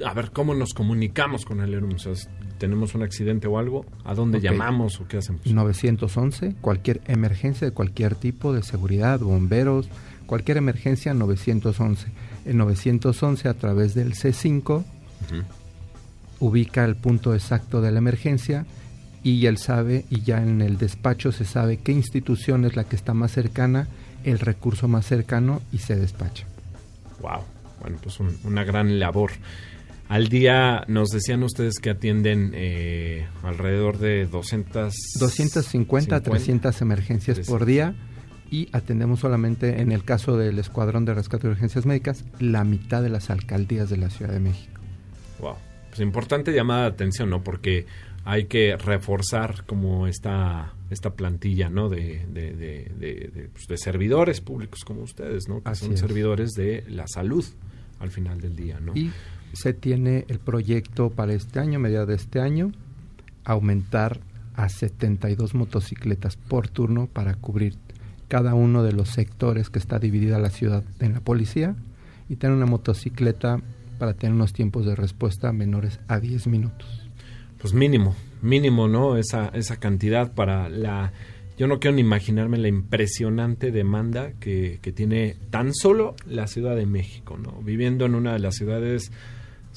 a 0.05 0.15
ver, 0.15 0.31
¿cómo 0.31 0.55
nos 0.55 0.73
comunicamos 0.73 1.45
con 1.45 1.61
el 1.61 1.75
ERUM? 1.75 1.97
¿Tenemos 2.59 2.95
un 2.95 3.03
accidente 3.03 3.47
o 3.47 3.59
algo? 3.59 3.87
¿A 4.05 4.15
dónde 4.15 4.41
llamamos 4.41 5.01
o 5.01 5.07
qué 5.09 5.19
hacemos? 5.19 5.47
911, 5.47 6.55
cualquier 6.61 7.01
emergencia 7.07 7.67
de 7.67 7.73
cualquier 7.73 8.15
tipo 8.15 8.53
de 8.53 8.63
seguridad, 8.63 9.21
bomberos, 9.21 9.89
cualquier 10.27 10.57
emergencia 10.59 11.15
911. 11.15 12.09
El 12.45 12.57
911 12.59 13.49
a 13.49 13.55
través 13.55 13.95
del 13.95 14.15
C5 14.15 14.61
Ujú. 14.79 14.85
ubica 16.41 16.85
el 16.85 16.97
punto 16.97 17.35
exacto 17.35 17.81
de 17.81 17.91
la 17.93 17.99
emergencia 17.99 18.67
y 19.23 19.47
él 19.47 19.59
sabe 19.59 20.05
y 20.11 20.23
ya 20.23 20.43
en 20.43 20.61
el 20.63 20.79
despacho 20.79 21.33
se 21.33 21.45
sabe 21.45 21.79
qué 21.79 21.93
institución 21.93 22.65
es 22.65 22.77
la 22.77 22.85
que 22.85 22.97
está 22.97 23.15
más 23.15 23.33
cercana, 23.33 23.89
el 24.25 24.39
recurso 24.39 24.87
más 24.89 25.07
cercano 25.07 25.61
y 25.73 25.79
se 25.79 25.97
despacha. 25.97 26.47
Wow. 27.21 27.41
Bueno, 27.81 27.97
pues 28.03 28.19
un- 28.21 28.37
una 28.45 28.65
gran 28.65 28.99
labor. 28.99 29.31
Al 30.09 30.29
día 30.29 30.85
nos 30.89 31.09
decían 31.11 31.43
ustedes 31.43 31.79
que 31.81 31.91
atienden 31.91 32.53
eh, 32.55 33.27
alrededor 33.43 33.99
de 33.99 34.27
200... 34.27 34.95
250 35.21 36.17
a 36.17 36.21
300 36.23 36.81
emergencias 36.81 37.41
por 37.41 37.67
día 37.67 37.95
y 38.51 38.69
atendemos 38.73 39.21
solamente 39.21 39.83
en 39.83 39.93
el 39.93 40.05
caso 40.05 40.39
del 40.39 40.59
Escuadrón 40.59 41.05
de 41.05 41.13
Rescate 41.13 41.47
de 41.47 41.53
Urgencias 41.53 41.85
Médicas 41.85 42.25
la 42.41 42.65
mitad 42.65 43.03
de 43.03 43.11
las 43.11 43.29
alcaldías 43.29 43.91
de 43.91 43.99
la 43.99 44.09
Ciudad 44.09 44.33
de 44.33 44.41
México. 44.41 44.81
Wow. 45.41 45.57
Pues 45.91 46.01
importante 46.01 46.53
llamada 46.55 46.83
de 46.83 46.89
atención, 46.89 47.29
¿no? 47.29 47.43
Porque 47.45 47.85
hay 48.25 48.47
que 48.47 48.77
reforzar 48.79 49.65
como 49.67 50.07
esta, 50.07 50.73
esta 50.89 51.11
plantilla, 51.11 51.69
¿no? 51.69 51.91
De, 51.91 52.25
de, 52.33 52.53
de, 52.55 52.91
de- 52.99 53.31
de, 53.35 53.49
pues, 53.53 53.67
de 53.67 53.77
servidores 53.77 54.41
públicos 54.41 54.85
como 54.87 55.03
ustedes, 55.03 55.49
¿no? 55.49 55.63
Que 55.63 55.69
Así 55.69 55.85
son 55.85 55.95
es. 55.95 56.01
servidores 56.01 56.53
de 56.53 56.85
la 56.89 57.07
salud 57.07 57.45
al 58.01 58.11
final 58.11 58.41
del 58.41 58.57
día, 58.57 58.81
¿no? 58.81 58.95
Y 58.97 59.11
se 59.53 59.72
tiene 59.72 60.24
el 60.28 60.38
proyecto 60.38 61.11
para 61.11 61.32
este 61.32 61.61
año, 61.61 61.78
mediados 61.78 62.09
de 62.09 62.14
este 62.14 62.40
año, 62.40 62.72
aumentar 63.44 64.20
a 64.55 64.68
72 64.68 65.55
motocicletas 65.55 66.36
por 66.36 66.68
turno 66.68 67.07
para 67.07 67.34
cubrir 67.34 67.76
cada 68.28 68.55
uno 68.55 68.82
de 68.82 68.92
los 68.92 69.09
sectores 69.09 69.70
que 69.70 69.78
está 69.78 69.99
dividida 69.99 70.38
la 70.38 70.51
ciudad 70.51 70.84
en 71.01 71.14
la 71.14 71.20
policía 71.20 71.76
y 72.28 72.36
tener 72.36 72.57
una 72.57 72.66
motocicleta 72.66 73.61
para 73.99 74.14
tener 74.14 74.34
unos 74.34 74.53
tiempos 74.53 74.86
de 74.86 74.94
respuesta 74.94 75.53
menores 75.53 75.99
a 76.09 76.20
10 76.20 76.46
minutos. 76.49 77.09
Pues 77.61 77.72
mínimo, 77.72 78.14
mínimo, 78.42 78.86
¿no? 78.86 79.16
Esa, 79.16 79.49
esa 79.49 79.78
cantidad 79.78 80.32
para 80.32 80.68
la... 80.68 81.12
Yo 81.57 81.66
no 81.66 81.80
quiero 81.80 81.96
ni 81.96 82.03
imaginarme 82.03 82.59
la 82.59 82.68
impresionante 82.68 83.72
demanda 83.72 84.32
que, 84.38 84.78
que 84.80 84.92
tiene 84.92 85.36
tan 85.51 85.74
solo 85.74 86.14
la 86.26 86.46
Ciudad 86.46 86.76
de 86.76 86.86
México, 86.86 87.36
¿no? 87.36 87.61
Viviendo 87.62 88.07
en 88.07 88.14
una 88.14 88.32
de 88.32 88.38
las 88.38 88.55
ciudades 88.55 89.11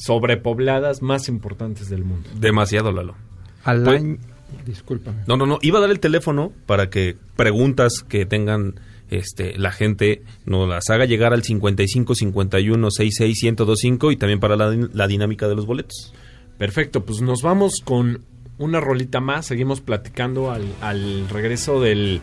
sobrepobladas 0.04 1.02
más 1.02 1.28
importantes 1.28 1.89
del 1.89 2.04
mundo. 2.04 2.30
Demasiado, 2.36 2.91
Lalo. 2.91 3.16
Al 3.64 3.84
Pues- 3.84 4.02
año... 4.02 4.18
Discúlpame. 4.66 5.20
No, 5.28 5.38
no, 5.38 5.45
no. 5.45 5.60
Iba 5.62 5.78
a 5.78 5.82
dar 5.82 5.91
el 5.91 6.02
teléfono 6.02 6.52
para 6.66 6.89
que 6.89 7.16
preguntas 7.38 8.04
que 8.08 8.26
tengan 8.26 8.76
este, 9.10 9.58
la 9.58 9.72
gente 9.72 10.24
nos 10.45 10.68
las 10.68 10.89
haga 10.89 11.06
llegar 11.06 11.32
al 11.34 11.41
55 11.43 12.16
51 12.16 12.91
66 12.91 13.43
1025 13.43 14.12
y 14.12 14.18
también 14.18 14.39
para 14.41 14.58
la, 14.58 14.76
la 14.93 15.08
dinámica 15.08 15.47
de 15.47 15.56
los 15.56 15.66
boletos. 15.66 16.14
Perfecto, 16.58 17.06
pues 17.06 17.22
nos 17.22 17.41
vamos 17.41 17.82
con 17.84 18.22
una 18.58 18.82
rolita 18.82 19.22
más. 19.22 19.45
Seguimos 19.47 19.80
platicando 19.80 20.52
al, 20.52 20.66
al 20.82 21.30
regreso 21.30 21.80
del, 21.80 22.20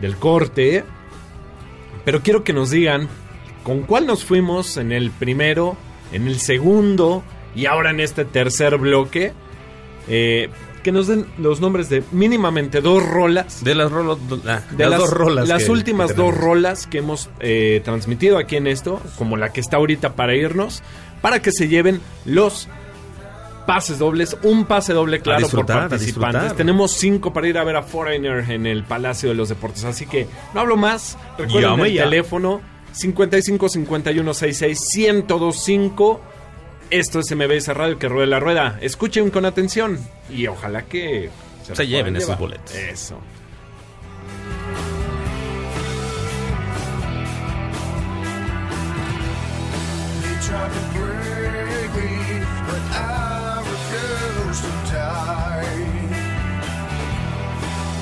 del 0.00 0.16
corte. 0.16 0.82
Pero 2.06 2.20
quiero 2.22 2.42
que 2.42 2.54
nos 2.54 2.70
digan 2.70 3.06
con 3.64 3.82
cuál 3.82 4.06
nos 4.06 4.24
fuimos 4.24 4.78
en 4.78 4.92
el 4.92 5.10
primero, 5.10 5.76
en 6.12 6.26
el 6.26 6.38
segundo 6.40 7.22
y 7.54 7.66
ahora 7.66 7.90
en 7.90 8.00
este 8.00 8.24
tercer 8.24 8.76
bloque. 8.78 9.32
Eh, 10.08 10.48
que 10.82 10.92
nos 10.92 11.08
den 11.08 11.26
los 11.36 11.60
nombres 11.60 11.90
de 11.90 12.02
mínimamente 12.10 12.80
dos 12.80 13.06
rolas. 13.06 13.62
De 13.62 13.74
las, 13.74 13.92
rolas 13.92 14.16
de 14.70 14.88
las 14.88 14.98
dos 14.98 15.10
rolas 15.10 15.46
Las 15.46 15.64
que- 15.64 15.70
últimas 15.70 16.12
que 16.12 16.16
dos 16.16 16.34
rolas 16.34 16.86
que 16.86 16.98
hemos 16.98 17.28
eh, 17.40 17.82
transmitido 17.84 18.38
aquí 18.38 18.56
en 18.56 18.66
esto, 18.66 18.98
como 19.18 19.36
la 19.36 19.52
que 19.52 19.60
está 19.60 19.76
ahorita 19.76 20.14
para 20.14 20.34
irnos, 20.34 20.82
para 21.20 21.42
que 21.42 21.52
se 21.52 21.68
lleven 21.68 22.00
los 22.24 22.66
pases 23.66 23.98
dobles, 23.98 24.38
un 24.42 24.64
pase 24.64 24.94
doble 24.94 25.20
claro 25.20 25.46
por 25.50 25.66
participantes. 25.66 26.56
Tenemos 26.56 26.92
cinco 26.92 27.30
para 27.34 27.46
ir 27.46 27.58
a 27.58 27.64
ver 27.64 27.76
a 27.76 27.82
Foreigner 27.82 28.50
en 28.50 28.64
el 28.66 28.82
Palacio 28.82 29.28
de 29.28 29.34
los 29.34 29.50
Deportes, 29.50 29.84
así 29.84 30.06
que 30.06 30.26
no 30.54 30.60
hablo 30.60 30.78
más. 30.78 31.18
Recuerden 31.38 31.70
Llame 31.72 31.88
el 31.88 31.94
ya. 31.94 32.04
teléfono 32.04 32.62
55 32.92 33.68
51 33.68 34.34
66 34.34 34.80
1025. 34.96 36.20
Esto 36.90 37.20
es 37.20 37.34
MBS 37.34 37.68
Radio 37.68 37.98
que 37.98 38.08
ruede 38.08 38.26
la 38.26 38.40
rueda. 38.40 38.78
Escuchen 38.80 39.30
con 39.30 39.44
atención 39.44 39.98
y 40.28 40.46
ojalá 40.46 40.82
que 40.82 41.30
Se 41.62 41.70
los 41.70 41.88
lleven 41.88 42.16
esos 42.16 42.38
boletos. 42.38 42.74
Eso. 42.74 43.20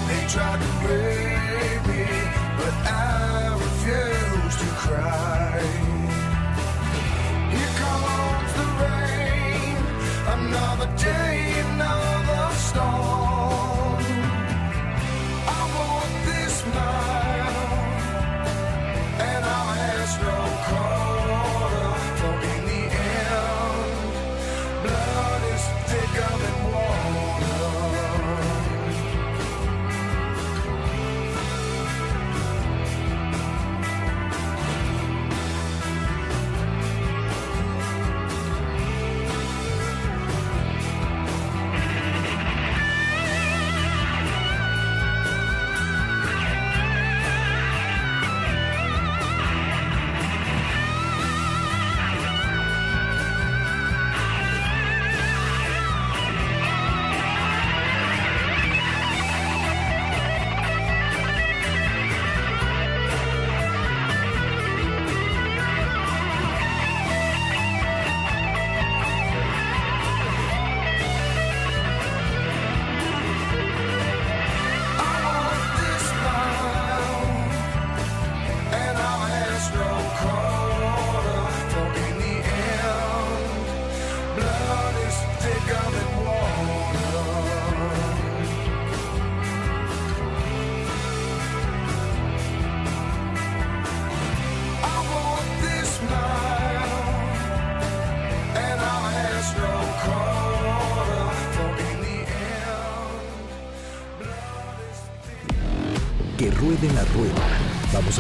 They 0.09 0.25
tried 0.27 0.61
to 0.61 0.68
storm. 12.79 13.08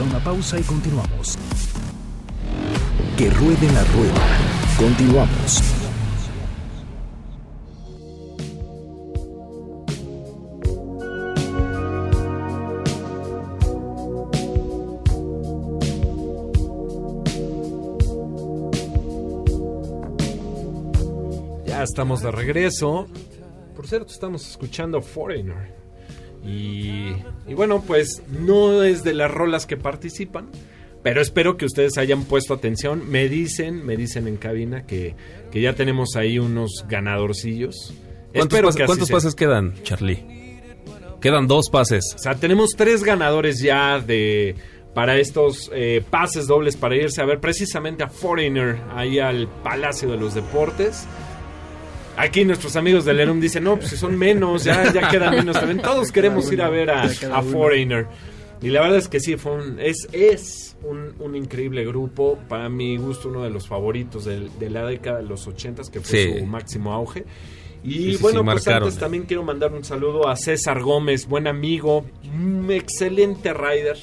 Una 0.01 0.22
pausa 0.22 0.61
y 0.61 0.62
continuamos. 0.62 1.36
Que 3.16 3.30
ruede 3.30 3.66
la 3.72 3.84
rueda. 3.84 4.14
Continuamos. 4.78 5.62
Ya 21.66 21.82
estamos 21.82 22.22
de 22.22 22.30
regreso. 22.30 23.09
Por 23.74 23.88
cierto, 23.88 24.12
estamos 24.12 24.49
escuchando 24.49 25.01
Foreigner. 25.01 25.88
Y, 26.45 27.12
y 27.47 27.55
bueno, 27.55 27.82
pues 27.86 28.22
no 28.28 28.82
es 28.82 29.03
de 29.05 29.14
las 29.14 29.30
rolas 29.30 29.66
que 29.66 29.76
participan. 29.76 30.49
Pero 31.03 31.20
espero 31.22 31.57
que 31.57 31.64
ustedes 31.64 31.97
hayan 31.97 32.24
puesto 32.24 32.55
atención. 32.55 33.09
Me 33.09 33.28
dicen, 33.28 33.86
me 33.86 33.97
dicen 33.97 34.26
en 34.26 34.36
cabina 34.36 34.84
que, 34.84 35.14
que 35.53 35.61
ya 35.61 35.74
tenemos 35.74 36.16
ahí 36.16 36.39
unos 36.39 36.84
ganadorcillos. 36.89 37.95
¿Cuántos, 38.34 38.59
pas- 38.61 38.74
que 38.76 38.84
cuántos 38.86 39.11
pases 39.11 39.34
quedan, 39.34 39.74
Charlie? 39.84 40.24
Quedan 41.20 41.47
dos 41.47 41.70
pases. 41.70 42.05
O 42.14 42.18
sea, 42.18 42.34
tenemos 42.34 42.70
tres 42.76 43.03
ganadores 43.05 43.61
ya 43.61 44.01
de 44.01 44.55
para 44.95 45.16
estos 45.18 45.70
eh, 45.72 46.03
pases 46.11 46.47
dobles 46.49 46.76
para 46.76 46.97
irse 46.97 47.22
a 47.22 47.24
ver 47.24 47.39
precisamente 47.39 48.03
a 48.03 48.09
Foreigner 48.09 48.78
ahí 48.95 49.18
al 49.20 49.47
Palacio 49.62 50.11
de 50.11 50.16
los 50.16 50.34
Deportes. 50.34 51.07
Aquí 52.19 52.45
nuestros 52.45 52.75
amigos 52.77 53.05
del 53.05 53.16
Lerum 53.19 53.41
dicen, 53.41 53.64
no, 53.64 53.77
pues 53.77 53.91
si 53.91 53.97
son 53.97 54.19
menos, 54.19 54.64
ya, 54.64 54.93
ya 54.93 55.09
quedan 55.09 55.35
menos 55.37 55.57
también. 55.59 55.81
Todos 55.81 56.11
queremos 56.12 56.51
ir 56.53 56.61
a 56.62 56.69
ver 56.69 56.91
a. 56.91 57.09
Foreigner. 57.43 58.07
Y 58.61 58.71
la 58.71 58.81
verdad 58.81 58.99
es 58.99 59.07
que 59.09 59.21
sí, 59.21 59.37
fue 59.37 59.53
un- 59.53 59.79
es, 59.79 60.09
es 60.12 60.77
un, 60.83 61.14
un 61.21 61.37
increíble 61.37 61.85
grupo. 61.87 62.39
Para 62.49 62.69
mi 62.69 62.97
gusto, 62.97 63.29
uno 63.29 63.45
de 63.45 63.51
los 63.51 63.69
favoritos 63.69 64.25
del- 64.25 64.51
de, 64.59 64.69
la 64.69 64.85
década 64.85 65.19
de 65.19 65.27
los 65.29 65.47
ochentas, 65.47 65.91
que 65.91 66.01
fue 66.01 66.11
Sí. 66.25 66.39
su 66.41 66.47
máximo 66.47 66.93
auge. 66.93 67.25
Y 67.85 67.93
Sí, 67.93 68.14
sí, 68.14 68.19
bueno, 68.23 68.41
sí, 68.41 68.45
pues 68.45 68.57
marcaron. 68.66 68.89
antes 68.89 68.99
también 68.99 69.23
quiero 69.23 69.45
mandar 69.45 69.73
un 69.73 69.85
saludo 69.85 70.27
a 70.29 70.35
César 70.35 70.81
Gómez, 70.83 71.29
buen 71.29 71.47
amigo, 71.47 72.05
un 72.35 72.69
excelente 72.73 73.55
rider, 73.55 73.97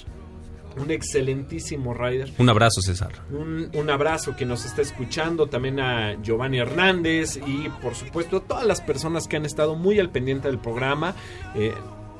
un 0.77 0.91
excelentísimo 0.91 1.93
rider. 1.93 2.31
Un 2.37 2.49
abrazo, 2.49 2.81
César. 2.81 3.11
Un, 3.31 3.69
un 3.73 3.89
abrazo 3.89 4.35
que 4.35 4.45
nos 4.45 4.65
está 4.65 4.81
escuchando, 4.81 5.47
también 5.47 5.79
a 5.79 6.21
Giovanni 6.21 6.59
Hernández 6.59 7.37
y 7.37 7.69
por 7.81 7.95
supuesto 7.95 8.37
a 8.37 8.41
todas 8.41 8.65
las 8.65 8.81
personas 8.81 9.27
que 9.27 9.37
han 9.37 9.45
estado 9.45 9.75
muy 9.75 9.99
al 9.99 10.09
pendiente 10.09 10.47
del 10.47 10.59
programa. 10.59 11.15
Eh, 11.55 11.73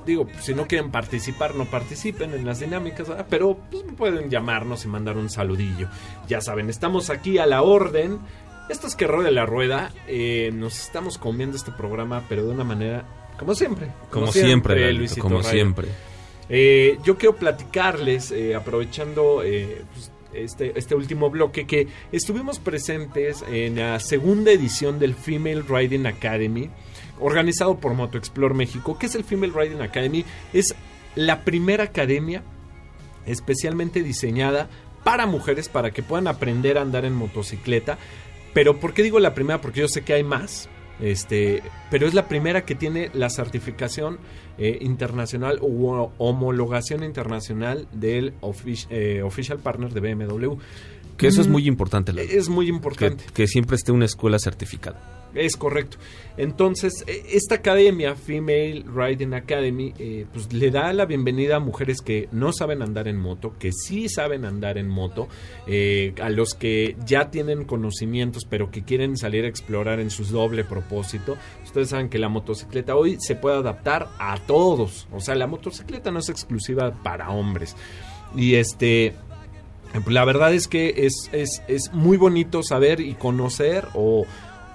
digo, 0.05 0.27
si 0.39 0.53
no 0.53 0.67
quieren 0.67 0.91
participar, 0.91 1.55
no 1.55 1.65
participen 1.65 2.33
en 2.33 2.45
las 2.45 2.59
dinámicas, 2.59 3.09
¿verdad? 3.09 3.25
pero 3.29 3.57
pues, 3.71 3.83
pueden 3.97 4.29
llamarnos 4.29 4.85
y 4.85 4.87
mandar 4.87 5.17
un 5.17 5.29
saludillo. 5.29 5.89
Ya 6.27 6.41
saben, 6.41 6.69
estamos 6.69 7.09
aquí 7.09 7.37
a 7.39 7.45
la 7.45 7.61
orden 7.63 8.19
Esto 8.69 8.87
es 8.87 8.95
que 8.95 9.07
de 9.07 9.31
la 9.31 9.45
rueda. 9.45 9.91
eh, 10.07 10.51
nos 10.53 10.79
estamos 10.79 11.17
comiendo 11.17 11.57
este 11.57 11.71
programa, 11.71 12.23
pero 12.29 12.45
de 12.45 12.51
una 12.51 12.63
manera, 12.63 13.03
como 13.37 13.53
siempre. 13.53 13.91
Como 14.09 14.31
siempre, 14.31 14.79
Lalito, 14.79 14.99
Luisito 14.99 15.21
como 15.21 15.37
Raya. 15.37 15.49
siempre. 15.51 15.87
Eh, 16.49 16.97
yo 17.03 17.17
quiero 17.17 17.35
platicarles, 17.35 18.31
eh, 18.31 18.55
aprovechando 18.55 19.41
eh, 19.43 19.83
pues, 19.93 20.11
este, 20.33 20.77
este 20.77 20.95
último 20.95 21.29
bloque, 21.29 21.65
que 21.65 21.87
estuvimos 22.11 22.59
presentes 22.59 23.43
en 23.49 23.77
la 23.77 23.99
segunda 23.99 24.51
edición 24.51 24.99
del 24.99 25.15
Female 25.15 25.63
Riding 25.67 26.05
Academy, 26.05 26.69
organizado 27.19 27.77
por 27.77 27.93
Moto 27.93 28.17
Explore 28.17 28.53
México. 28.53 28.97
¿Qué 28.99 29.07
es 29.07 29.15
el 29.15 29.23
Female 29.23 29.53
Riding 29.55 29.81
Academy? 29.81 30.25
Es 30.53 30.75
la 31.15 31.43
primera 31.43 31.85
academia 31.85 32.43
especialmente 33.25 34.03
diseñada 34.03 34.69
para 35.03 35.25
mujeres 35.25 35.69
para 35.69 35.91
que 35.91 36.03
puedan 36.03 36.27
aprender 36.27 36.77
a 36.77 36.81
andar 36.81 37.05
en 37.05 37.13
motocicleta. 37.13 37.97
Pero 38.53 38.79
¿por 38.79 38.93
qué 38.93 39.03
digo 39.03 39.19
la 39.19 39.33
primera? 39.33 39.61
Porque 39.61 39.81
yo 39.81 39.87
sé 39.87 40.03
que 40.03 40.13
hay 40.13 40.23
más. 40.23 40.69
Este, 40.99 41.61
pero 41.91 42.07
es 42.07 42.13
la 42.13 42.27
primera 42.27 42.63
que 42.65 42.75
tiene 42.75 43.09
la 43.13 43.29
certificación 43.29 44.17
eh, 44.57 44.77
internacional 44.81 45.59
o 45.61 46.11
homologación 46.17 47.03
internacional 47.03 47.87
del 47.91 48.33
eh, 48.89 49.21
official 49.23 49.59
partner 49.59 49.93
de 49.93 49.99
BMW. 50.13 50.53
Que 51.17 51.27
eso 51.27 51.41
es 51.41 51.47
Mm, 51.47 51.51
muy 51.51 51.67
importante, 51.67 52.13
Lalo. 52.13 52.29
Es 52.29 52.49
muy 52.49 52.65
que, 52.65 52.71
importante. 52.71 53.23
que 53.33 53.47
siempre 53.47 53.75
esté 53.75 53.91
una 53.91 54.05
escuela 54.05 54.37
certificada. 54.39 55.24
Es 55.35 55.57
correcto. 55.57 55.97
Entonces, 56.37 57.03
eh, 57.07 57.25
esta 57.31 57.55
academia, 57.55 58.15
Female 58.15 58.85
Riding 58.87 59.33
Academy, 59.33 59.93
eh, 59.99 60.25
pues 60.31 60.51
le 60.51 60.71
da 60.71 60.91
la 60.93 61.05
bienvenida 61.05 61.57
a 61.57 61.59
mujeres 61.59 62.01
que 62.01 62.27
no 62.31 62.53
saben 62.53 62.81
andar 62.81 63.07
en 63.07 63.17
moto, 63.17 63.53
que 63.59 63.71
sí 63.71 64.09
saben 64.09 64.45
andar 64.45 64.77
en 64.77 64.87
moto, 64.87 65.27
eh, 65.67 66.13
a 66.21 66.29
los 66.29 66.53
que 66.53 66.95
ya 67.05 67.31
tienen 67.31 67.65
conocimientos, 67.65 68.45
pero 68.49 68.71
que 68.71 68.83
quieren 68.83 69.17
salir 69.17 69.45
a 69.45 69.47
explorar 69.47 69.99
en 69.99 70.09
su 70.09 70.23
doble 70.25 70.63
propósito. 70.63 71.37
Ustedes 71.63 71.89
saben 71.89 72.09
que 72.09 72.19
la 72.19 72.29
motocicleta 72.29 72.95
hoy 72.95 73.17
se 73.19 73.35
puede 73.35 73.57
adaptar 73.57 74.07
a 74.17 74.37
todos. 74.39 75.07
O 75.13 75.19
sea, 75.19 75.35
la 75.35 75.47
motocicleta 75.47 76.11
no 76.11 76.19
es 76.19 76.29
exclusiva 76.29 76.91
para 77.03 77.29
hombres. 77.29 77.75
Y 78.35 78.55
este, 78.55 79.13
la 80.07 80.25
verdad 80.25 80.53
es 80.53 80.67
que 80.67 81.05
es, 81.05 81.29
es, 81.31 81.61
es 81.67 81.93
muy 81.93 82.17
bonito 82.17 82.63
saber 82.63 82.99
y 82.99 83.13
conocer 83.13 83.87
o, 83.93 84.25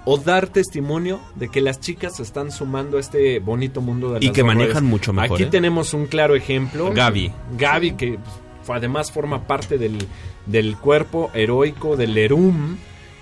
o 0.05 0.17
dar 0.17 0.47
testimonio 0.47 1.21
de 1.35 1.49
que 1.49 1.61
las 1.61 1.79
chicas 1.79 2.17
se 2.17 2.23
están 2.23 2.51
sumando 2.51 2.97
a 2.97 2.99
este 2.99 3.39
bonito 3.39 3.81
mundo 3.81 4.11
de 4.11 4.19
Y 4.19 4.27
las 4.27 4.35
que 4.35 4.41
dos 4.41 4.47
manejan 4.47 4.85
mucho 4.85 5.13
mejor, 5.13 5.35
Aquí 5.35 5.43
¿eh? 5.43 5.47
tenemos 5.51 5.93
un 5.93 6.07
claro 6.07 6.35
ejemplo. 6.35 6.91
Gaby. 6.91 7.31
Gaby, 7.57 7.91
que 7.93 8.19
pues, 8.65 8.69
además 8.77 9.11
forma 9.11 9.47
parte 9.47 9.77
del, 9.77 9.97
del 10.45 10.77
cuerpo 10.77 11.29
heroico 11.33 11.95
del 11.97 12.17
Erum. 12.17 12.77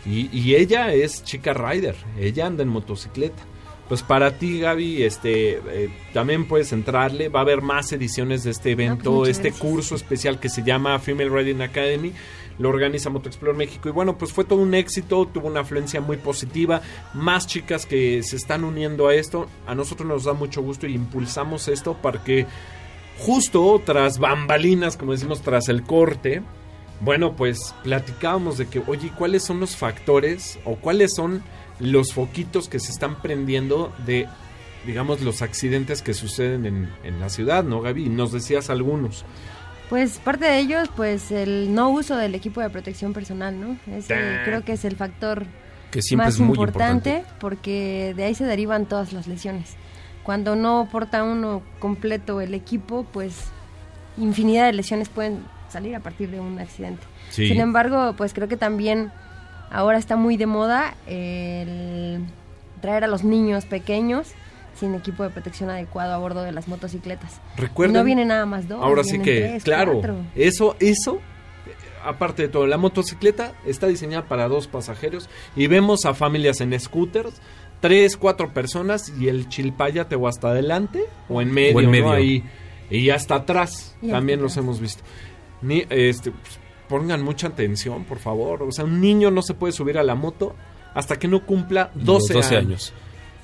Y, 0.05 0.29
y 0.31 0.55
ella 0.55 0.93
es 0.93 1.23
chica 1.23 1.53
rider. 1.53 1.95
Ella 2.17 2.45
anda 2.47 2.63
en 2.63 2.69
motocicleta. 2.69 3.43
Pues 3.89 4.03
para 4.03 4.37
ti, 4.37 4.59
Gaby, 4.59 5.01
este, 5.03 5.53
eh, 5.67 5.89
también 6.13 6.47
puedes 6.47 6.71
entrarle. 6.73 7.27
Va 7.27 7.39
a 7.39 7.41
haber 7.41 7.61
más 7.61 7.91
ediciones 7.91 8.43
de 8.43 8.51
este 8.51 8.71
evento, 8.71 9.11
muchas 9.11 9.37
este 9.37 9.49
gracias. 9.49 9.67
curso 9.67 9.95
especial 9.95 10.39
que 10.39 10.47
se 10.47 10.63
llama 10.63 10.99
Female 10.99 11.29
Riding 11.29 11.61
Academy. 11.63 12.13
Lo 12.59 12.69
organiza 12.69 13.09
Motoexplore 13.09 13.57
México. 13.57 13.89
Y 13.89 13.91
bueno, 13.91 14.17
pues 14.17 14.31
fue 14.31 14.43
todo 14.43 14.59
un 14.59 14.75
éxito, 14.75 15.25
tuvo 15.25 15.47
una 15.47 15.61
afluencia 15.61 16.01
muy 16.01 16.17
positiva. 16.17 16.81
Más 17.13 17.47
chicas 17.47 17.85
que 17.85 18.21
se 18.21 18.35
están 18.35 18.63
uniendo 18.63 19.07
a 19.07 19.15
esto. 19.15 19.47
A 19.65 19.73
nosotros 19.73 20.07
nos 20.07 20.25
da 20.25 20.33
mucho 20.33 20.61
gusto 20.61 20.85
y 20.85 20.93
impulsamos 20.93 21.67
esto 21.67 21.95
para 21.95 22.23
que 22.23 22.45
justo 23.19 23.81
tras 23.83 24.19
bambalinas, 24.19 24.97
como 24.97 25.13
decimos, 25.13 25.41
tras 25.41 25.69
el 25.69 25.83
corte, 25.83 26.41
bueno, 27.01 27.35
pues 27.35 27.73
platicábamos 27.83 28.57
de 28.57 28.67
que, 28.67 28.81
oye, 28.85 29.11
¿cuáles 29.17 29.43
son 29.43 29.59
los 29.59 29.75
factores 29.75 30.59
o 30.65 30.75
cuáles 30.75 31.13
son 31.15 31.43
los 31.79 32.13
foquitos 32.13 32.67
que 32.67 32.79
se 32.79 32.91
están 32.91 33.21
prendiendo 33.21 33.93
de, 34.05 34.27
digamos, 34.85 35.21
los 35.21 35.41
accidentes 35.41 36.01
que 36.01 36.13
suceden 36.13 36.65
en, 36.65 36.89
en 37.03 37.19
la 37.19 37.29
ciudad, 37.29 37.63
¿no, 37.63 37.81
Gaby? 37.81 38.09
Nos 38.09 38.33
decías 38.33 38.69
algunos. 38.69 39.23
Pues 39.89 40.19
parte 40.19 40.45
de 40.45 40.59
ellos, 40.59 40.87
pues 40.95 41.31
el 41.31 41.73
no 41.73 41.89
uso 41.89 42.15
del 42.15 42.35
equipo 42.35 42.61
de 42.61 42.69
protección 42.69 43.11
personal, 43.13 43.59
¿no? 43.59 43.77
Ese 43.91 44.15
creo 44.45 44.63
que 44.63 44.73
es 44.73 44.85
el 44.85 44.95
factor 44.95 45.45
Que 45.89 46.01
siempre 46.03 46.27
más 46.27 46.35
es 46.35 46.39
muy 46.39 46.49
importante, 46.49 47.09
importante. 47.09 47.35
porque 47.39 48.13
de 48.15 48.23
ahí 48.25 48.35
se 48.35 48.45
derivan 48.45 48.85
todas 48.85 49.13
las 49.13 49.27
lesiones. 49.27 49.75
Cuando 50.21 50.55
no 50.55 50.87
porta 50.91 51.23
uno 51.23 51.63
completo 51.79 52.39
el 52.39 52.53
equipo, 52.53 53.03
pues 53.11 53.45
infinidad 54.17 54.67
de 54.67 54.73
lesiones 54.73 55.09
pueden 55.09 55.43
salir 55.69 55.95
a 55.95 56.01
partir 56.01 56.29
de 56.29 56.39
un 56.39 56.59
accidente. 56.59 57.01
Sí. 57.31 57.47
Sin 57.47 57.59
embargo, 57.59 58.13
pues 58.15 58.33
creo 58.33 58.47
que 58.47 58.57
también 58.57 59.11
ahora 59.71 59.97
está 59.97 60.15
muy 60.15 60.37
de 60.37 60.45
moda 60.45 60.93
el 61.07 62.25
traer 62.81 63.03
a 63.03 63.07
los 63.07 63.23
niños 63.23 63.65
pequeños 63.65 64.33
sin 64.79 64.95
equipo 64.95 65.23
de 65.23 65.29
protección 65.29 65.69
adecuado 65.69 66.13
a 66.13 66.17
bordo 66.17 66.41
de 66.43 66.51
las 66.51 66.67
motocicletas. 66.67 67.41
Recuerden. 67.57 67.95
no 67.97 68.03
vienen 68.03 68.29
nada 68.29 68.45
más 68.45 68.67
dos. 68.67 68.81
Ahora 68.81 69.03
sí 69.03 69.19
que, 69.19 69.39
tres, 69.41 69.63
claro, 69.63 69.93
cuatro. 69.93 70.15
eso, 70.35 70.75
eso, 70.79 71.15
eh, 71.67 71.71
aparte 72.03 72.43
de 72.43 72.47
todo, 72.47 72.65
la 72.67 72.77
motocicleta 72.77 73.53
está 73.65 73.87
diseñada 73.87 74.27
para 74.27 74.47
dos 74.47 74.67
pasajeros 74.67 75.29
y 75.55 75.67
vemos 75.67 76.05
a 76.05 76.13
familias 76.13 76.61
en 76.61 76.77
scooters, 76.79 77.41
tres, 77.81 78.17
cuatro 78.17 78.53
personas 78.53 79.11
y 79.19 79.27
el 79.27 79.49
chilpayate 79.49 80.15
o 80.15 80.27
hasta 80.27 80.49
adelante 80.49 81.03
o 81.27 81.41
en 81.41 81.51
medio, 81.51 81.77
O 81.77 81.81
en 81.81 81.91
¿no? 82.03 82.11
Ahí, 82.11 82.43
y 82.89 83.09
hasta 83.09 83.35
atrás, 83.35 83.95
Y 84.01 84.09
también 84.09 84.41
los 84.41 84.57
hemos 84.57 84.79
visto. 84.79 85.03
Ni, 85.61 85.85
este, 85.89 86.31
pues, 86.31 86.59
pongan 86.87 87.21
mucha 87.21 87.47
atención, 87.47 88.03
por 88.05 88.19
favor. 88.19 88.63
O 88.63 88.71
sea, 88.71 88.85
un 88.85 88.99
niño 88.99 89.29
no 89.29 89.41
se 89.41 89.53
puede 89.53 89.73
subir 89.73 89.97
a 89.97 90.03
la 90.03 90.15
moto 90.15 90.55
hasta 90.95 91.19
que 91.19 91.27
no 91.27 91.45
cumpla 91.45 91.91
12, 91.93 92.33
Los 92.33 92.43
12 92.45 92.55
años. 92.57 92.65
años. 92.67 92.93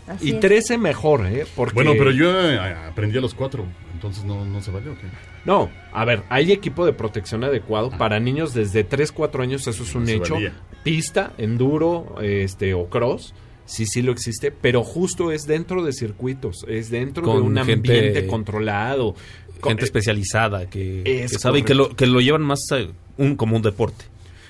Así 0.08 0.30
Y 0.30 0.34
es. 0.34 0.40
13 0.40 0.78
mejor, 0.78 1.26
¿eh? 1.26 1.46
Porque... 1.56 1.74
Bueno, 1.74 1.94
pero 1.98 2.12
yo 2.12 2.30
eh, 2.50 2.58
aprendí 2.60 3.18
a 3.18 3.22
los 3.22 3.34
cuatro, 3.34 3.66
entonces 3.94 4.24
no, 4.24 4.46
no 4.46 4.62
se 4.62 4.70
vale, 4.72 4.90
¿o 4.90 4.96
qué? 4.96 5.08
No, 5.46 5.70
a 5.94 6.06
ver, 6.06 6.24
hay 6.30 6.52
equipo 6.52 6.86
de 6.86 6.94
protección 6.94 7.44
adecuado 7.44 7.90
para 7.98 8.20
niños 8.20 8.54
desde 8.54 8.84
3, 8.84 9.12
4 9.12 9.44
años, 9.44 9.68
eso 9.68 9.84
es 9.84 9.96
un 9.96 10.04
No 10.06 10.10
hecho. 10.12 10.34
valía. 10.36 10.54
Pista, 10.84 11.34
enduro, 11.40 12.18
este 12.22 12.74
o 12.76 12.88
cross, 12.90 13.34
sí, 13.66 13.86
sí 13.88 14.02
lo 14.04 14.12
existe, 14.12 14.52
pero 14.52 14.84
justo 14.84 15.32
es 15.32 15.46
dentro 15.48 15.84
de 15.84 15.94
circuitos, 15.94 16.66
es 16.68 16.90
dentro 16.92 17.26
de 17.34 17.42
un 17.42 17.56
gente- 17.58 17.72
ambiente 17.74 18.28
controlado. 18.28 19.16
Con- 19.62 19.72
Gente 19.72 19.86
especializada 19.86 20.70
que, 20.70 21.02
Es 21.24 21.32
que 21.32 21.40
sabe 21.40 21.60
y 21.60 21.64
que 21.64 21.74
lo, 21.74 21.96
que 21.96 22.06
lo 22.06 22.20
llevan 22.22 22.42
más 22.44 22.60
a 22.72 22.78
un, 23.18 23.36
como 23.36 23.56
un 23.56 23.62
deporte. 23.64 24.06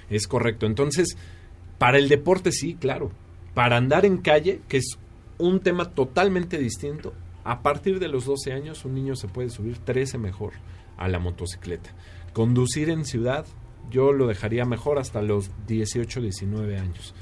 Es 0.10 0.28
correcto. 0.28 0.66
Entonces, 0.66 1.16
para 1.78 1.98
el 2.00 2.10
deporte 2.10 2.52
sí, 2.52 2.76
claro. 2.80 3.12
Para 3.54 3.78
andar 3.78 4.06
en 4.06 4.18
calle, 4.18 4.60
que 4.68 4.78
es 4.78 4.98
un 5.38 5.60
tema 5.60 5.92
totalmente 5.92 6.58
distinto, 6.58 7.14
a 7.44 7.62
partir 7.62 8.00
de 8.00 8.08
los 8.08 8.26
12 8.26 8.54
años 8.54 8.86
un 8.86 8.96
niño 8.96 9.16
se 9.16 9.28
puede 9.28 9.50
subir 9.50 9.78
13 9.78 10.18
mejor 10.18 10.54
a 10.98 11.08
la 11.08 11.20
motocicleta. 11.20 11.92
Conducir 12.34 12.90
en 12.90 13.06
ciudad, 13.06 13.46
yo 13.90 14.14
lo 14.14 14.28
dejaría 14.28 14.66
mejor 14.66 14.98
hasta 14.98 15.22
los 15.22 15.52
18, 15.68 16.22
19 16.22 16.78
años. 16.78 17.14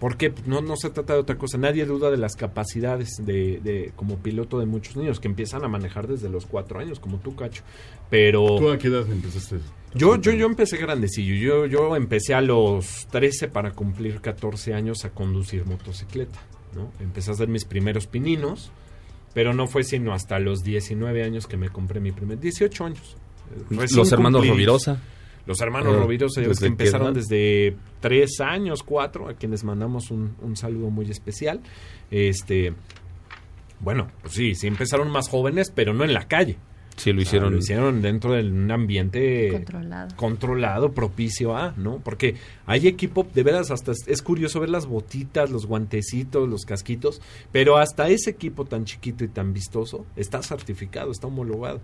Porque 0.00 0.34
no, 0.46 0.62
no 0.62 0.74
se 0.76 0.90
trata 0.90 1.12
de 1.12 1.20
otra 1.20 1.38
cosa. 1.38 1.58
Nadie 1.58 1.86
duda 1.86 2.10
de 2.10 2.16
las 2.16 2.34
capacidades 2.34 3.24
de, 3.24 3.60
de 3.62 3.92
como 3.94 4.18
piloto 4.18 4.58
de 4.58 4.66
muchos 4.66 4.96
niños 4.96 5.20
que 5.20 5.28
empiezan 5.28 5.64
a 5.64 5.68
manejar 5.68 6.08
desde 6.08 6.28
los 6.28 6.44
4 6.46 6.80
años, 6.80 6.98
como 6.98 7.18
tú, 7.18 7.36
Cacho. 7.36 7.62
Pero... 8.10 8.56
¿Tú 8.58 8.68
a 8.68 8.78
qué 8.78 8.88
edad 8.88 9.08
empezaste? 9.08 9.58
Yo, 9.94 10.16
yo, 10.16 10.32
yo 10.32 10.46
empecé 10.46 10.76
grandecillo. 10.76 11.36
Yo, 11.36 11.66
yo 11.66 11.94
empecé 11.94 12.34
a 12.34 12.40
los 12.40 13.06
13 13.12 13.46
para 13.46 13.70
cumplir 13.70 14.20
14 14.20 14.74
años 14.74 15.04
a 15.04 15.10
conducir 15.10 15.66
motocicleta. 15.66 16.40
¿No? 16.74 16.90
Empecé 17.00 17.30
a 17.30 17.34
hacer 17.34 17.48
mis 17.48 17.64
primeros 17.64 18.06
pininos, 18.06 18.70
pero 19.34 19.54
no 19.54 19.66
fue 19.66 19.84
sino 19.84 20.12
hasta 20.12 20.38
los 20.38 20.62
19 20.62 21.22
años 21.22 21.46
que 21.46 21.56
me 21.56 21.70
compré 21.70 22.00
mi 22.00 22.12
primer. 22.12 22.38
18 22.38 22.84
años. 22.84 23.16
recién 23.70 23.98
Los 23.98 24.12
hermanos 24.12 24.40
cumplidos. 24.40 24.56
Rovirosa. 24.56 25.00
Los 25.44 25.60
hermanos 25.60 25.94
Eh, 25.94 25.98
Rovirosa, 25.98 26.40
ves 26.40 26.46
que 26.46 26.48
¿desde 26.50 26.66
qué 26.66 26.70
empezaron 26.70 27.14
desde 27.14 27.76
3 28.00 28.40
años, 28.40 28.82
4, 28.82 29.28
a 29.28 29.34
quienes 29.34 29.64
mandamos 29.64 30.10
un, 30.10 30.36
un 30.40 30.56
saludo 30.56 30.90
muy 30.90 31.10
especial. 31.10 31.60
Este. 32.10 32.74
Bueno, 33.80 34.08
pues 34.22 34.34
sí, 34.34 34.54
sí 34.54 34.68
empezaron 34.68 35.10
más 35.10 35.28
jóvenes, 35.28 35.72
pero 35.74 35.92
no 35.92 36.04
en 36.04 36.14
la 36.14 36.28
calle. 36.28 36.58
Sí, 36.96 37.12
lo 37.12 37.20
Ah, 37.20 37.22
hicieron. 37.22 37.52
lo 37.52 37.58
hicieron 37.58 38.02
dentro 38.02 38.32
de 38.32 38.42
un 38.48 38.70
ambiente 38.70 39.48
Controlado. 39.50 40.16
controlado, 40.16 40.92
propicio 40.92 41.56
a, 41.56 41.72
¿no? 41.76 41.98
Porque 42.04 42.34
hay 42.66 42.86
equipo, 42.86 43.26
de 43.34 43.42
veras, 43.42 43.70
hasta 43.70 43.92
es, 43.92 44.06
es 44.06 44.22
curioso 44.22 44.60
ver 44.60 44.68
las 44.68 44.86
botitas, 44.86 45.50
los 45.50 45.66
guantecitos, 45.66 46.48
los 46.48 46.64
casquitos, 46.64 47.20
pero 47.50 47.78
hasta 47.78 48.08
ese 48.08 48.30
equipo 48.30 48.64
tan 48.66 48.84
chiquito 48.84 49.24
y 49.24 49.28
tan 49.28 49.52
vistoso 49.52 50.04
está 50.16 50.42
certificado, 50.42 51.10
está 51.10 51.26
homologado. 51.28 51.80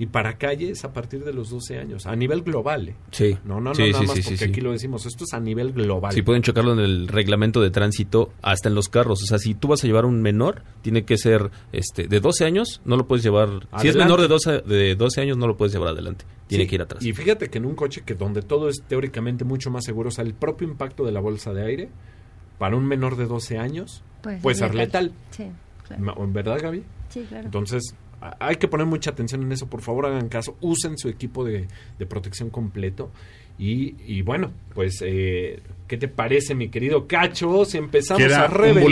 Y 0.00 0.06
para 0.06 0.38
calle 0.38 0.70
es 0.70 0.82
a 0.86 0.92
partir 0.94 1.22
de 1.24 1.32
los 1.34 1.50
12 1.50 1.78
años, 1.78 2.06
a 2.06 2.16
nivel 2.16 2.40
global, 2.40 2.88
¿eh? 2.88 2.96
Sí. 3.10 3.36
No, 3.44 3.60
no, 3.60 3.70
no, 3.70 3.74
Sí, 3.74 3.90
nada 3.92 4.00
sí, 4.00 4.06
más 4.06 4.16
sí, 4.16 4.22
sí, 4.22 4.28
porque 4.30 4.44
sí. 4.46 4.50
aquí 4.50 4.60
lo 4.62 4.72
decimos, 4.72 5.04
esto 5.04 5.24
es 5.24 5.34
a 5.34 5.40
nivel 5.40 5.72
global. 5.74 6.12
Si 6.14 6.22
pueden 6.22 6.42
chocarlo 6.42 6.72
en 6.72 6.78
el 6.78 7.06
reglamento 7.06 7.60
de 7.60 7.70
tránsito, 7.70 8.32
hasta 8.40 8.70
en 8.70 8.74
los 8.74 8.88
carros. 8.88 9.22
O 9.22 9.26
sea, 9.26 9.38
si 9.38 9.52
tú 9.54 9.68
vas 9.68 9.84
a 9.84 9.86
llevar 9.86 10.06
un 10.06 10.22
menor, 10.22 10.62
tiene 10.80 11.04
que 11.04 11.18
ser 11.18 11.50
este 11.72 12.08
de 12.08 12.18
12 12.18 12.46
años, 12.46 12.80
no 12.86 12.96
lo 12.96 13.06
puedes 13.06 13.22
llevar. 13.22 13.48
Si 13.50 13.88
es 13.88 13.94
Adelante. 13.94 13.98
menor 13.98 14.20
de 14.22 14.28
12, 14.28 14.58
de 14.62 14.94
12 14.96 15.20
años, 15.20 15.36
no 15.36 15.46
lo 15.46 15.56
puedes 15.58 15.74
llevar 15.74 15.90
adelante. 15.90 16.24
Tiene 16.46 16.64
Sí, 16.64 16.70
que 16.70 16.74
ir 16.76 16.82
atrás. 16.82 17.04
Y 17.04 17.12
fíjate 17.12 17.50
que 17.50 17.58
en 17.58 17.66
un 17.66 17.74
coche 17.74 18.00
que 18.06 18.14
donde 18.14 18.40
todo 18.40 18.70
es 18.70 18.82
teóricamente 18.88 19.44
mucho 19.44 19.70
más 19.70 19.84
seguro, 19.84 20.08
o 20.08 20.12
sea, 20.12 20.24
el 20.24 20.32
propio 20.32 20.66
impacto 20.66 21.04
de 21.04 21.12
la 21.12 21.20
bolsa 21.20 21.52
de 21.52 21.62
aire 21.66 21.88
para 22.58 22.74
un 22.74 22.86
menor 22.86 23.16
de 23.16 23.26
12 23.26 23.58
años 23.58 24.02
Pues, 24.22 24.40
puede 24.40 24.56
ser 24.56 24.74
letal. 24.74 25.12
Sí, 25.30 25.44
claro. 25.86 26.26
¿Verdad, 26.28 26.58
Gaby? 26.62 26.84
Sí, 27.10 27.26
claro. 27.28 27.44
Entonces, 27.44 27.94
hay 28.38 28.56
que 28.56 28.68
poner 28.68 28.86
mucha 28.86 29.10
atención 29.10 29.42
en 29.42 29.52
eso. 29.52 29.66
Por 29.66 29.82
favor, 29.82 30.06
hagan 30.06 30.28
caso. 30.28 30.56
Usen 30.60 30.98
su 30.98 31.08
equipo 31.08 31.44
de, 31.44 31.66
de 31.98 32.06
protección 32.06 32.50
completo. 32.50 33.10
Y, 33.58 33.94
y 34.06 34.22
bueno, 34.22 34.52
pues, 34.74 35.02
eh, 35.04 35.60
¿qué 35.86 35.98
te 35.98 36.08
parece, 36.08 36.54
mi 36.54 36.68
querido 36.70 37.06
Cacho? 37.06 37.64
Si 37.66 37.76
empezamos 37.76 38.22
Queda 38.22 38.44
a 38.44 38.46
revelar. 38.48 38.76
un 38.76 38.82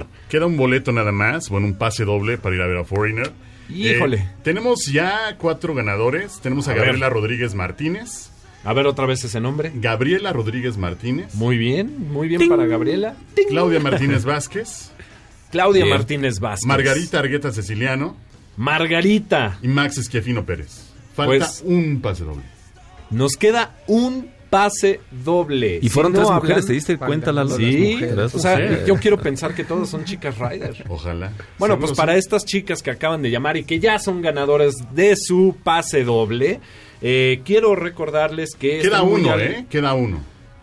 boleto. 0.00 0.06
Queda 0.28 0.46
un 0.46 0.56
boleto 0.56 0.92
nada 0.92 1.12
más. 1.12 1.48
Bueno, 1.48 1.66
un 1.66 1.74
pase 1.74 2.04
doble 2.04 2.36
para 2.38 2.54
ir 2.56 2.60
a 2.62 2.66
ver 2.66 2.76
a 2.78 2.84
Foreigner. 2.84 3.32
Híjole. 3.70 4.16
Eh, 4.18 4.28
tenemos 4.42 4.86
ya 4.86 5.36
cuatro 5.38 5.74
ganadores. 5.74 6.40
Tenemos 6.40 6.68
a, 6.68 6.72
A 6.72 6.74
ver. 6.74 6.84
Gabriela 6.84 7.08
Rodríguez 7.10 7.54
Martínez. 7.54 8.30
A 8.64 8.72
ver 8.74 8.86
otra 8.86 9.06
vez 9.06 9.22
ese 9.24 9.40
nombre. 9.40 9.72
Gabriela 9.74 10.32
Rodríguez 10.32 10.76
Martínez. 10.76 11.34
Muy 11.34 11.56
bien, 11.56 12.10
muy 12.10 12.28
bien 12.28 12.48
para 12.48 12.66
Gabriela. 12.66 13.14
Claudia 13.48 13.80
Martínez 13.80 14.24
Vázquez. 14.24 14.90
Claudia 15.50 15.84
Bien. 15.84 15.96
Martínez 15.96 16.40
Vázquez. 16.40 16.66
Margarita 16.66 17.18
Argueta 17.20 17.50
Ceciliano. 17.52 18.16
Margarita. 18.58 19.58
Y 19.62 19.68
Max 19.68 19.96
Esquiafino 19.98 20.44
Pérez. 20.44 20.82
Falta 21.14 21.46
Pues- 21.46 21.62
un 21.64 22.00
pase 22.02 22.24
doble. 22.24 22.42
Nos 23.10 23.36
queda 23.36 23.74
un 23.86 24.28
pase 24.50 25.00
doble. 25.24 25.78
Y 25.82 25.88
fueron 25.88 26.12
Si 26.12 26.18
no 26.18 26.24
tres 26.24 26.30
hablan- 26.30 26.42
mujeres, 26.42 26.66
¿te 26.66 26.72
diste 26.74 26.96
cuenta, 26.98 27.32
Lalo? 27.32 27.56
Sí, 27.56 27.96
Tres 27.98 28.34
o 28.34 28.38
sea, 28.38 28.52
mujeres. 28.52 28.86
yo 28.86 28.96
quiero 28.96 29.18
pensar 29.18 29.54
que 29.54 29.64
todas 29.64 29.88
son 29.88 30.04
chicas 30.04 30.36
Rider. 30.38 30.84
Ojalá. 30.88 31.32
Bueno, 31.58 31.74
Seguro 31.74 31.78
pues 31.80 31.90
sí. 31.90 31.96
para 31.96 32.16
estas 32.16 32.44
chicas 32.44 32.82
que 32.82 32.90
acaban 32.90 33.22
de 33.22 33.30
llamar 33.30 33.56
y 33.56 33.64
que 33.64 33.78
ya 33.78 33.98
son 33.98 34.22
ganadoras 34.22 34.74
de 34.94 35.16
su 35.16 35.56
pase 35.62 36.04
doble, 36.04 36.60
eh, 37.00 37.40
quiero 37.44 37.74
recordarles 37.76 38.54
que... 38.58 38.80
Queda 38.80 39.02
muy 39.02 39.20
uno, 39.22 39.32
al- 39.32 39.40
¿eh? 39.40 39.66
Queda 39.70 39.94
uno. 39.94 40.20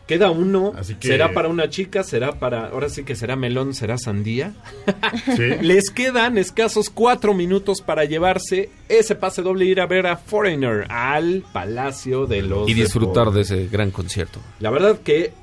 Queda 0.08 0.30
uno. 0.30 0.74
Así 0.78 0.96
que- 0.96 1.08
Será 1.08 1.34
para 1.34 1.48
una 1.50 1.70
chica, 1.70 2.04
será 2.04 2.34
para... 2.40 2.68
Ahora 2.68 2.90
sí 2.90 3.04
que 3.04 3.16
será 3.16 3.36
melón, 3.36 3.74
será 3.74 3.98
sandía. 3.98 4.54
Sí. 5.36 5.44
Les 5.62 5.90
quedan 5.90 6.38
escasos 6.38 6.90
cuatro 6.90 7.34
minutos 7.34 7.82
para 7.82 8.06
llevarse 8.06 8.70
ese 8.90 9.16
pase 9.16 9.42
doble 9.42 9.66
e 9.66 9.70
ir 9.70 9.82
a 9.82 9.88
ver 9.88 10.06
a 10.08 10.18
Foreigner 10.18 10.86
al 10.92 11.44
Palacio 11.52 12.28
de 12.28 12.42
los 12.44 12.70
Y 12.70 12.74
disfrutar 12.76 13.32
de 13.32 13.42
ese 13.42 13.68
gran 13.68 13.90
concierto. 13.92 14.40
La 14.60 14.70
verdad 14.70 15.00
que 15.00 15.34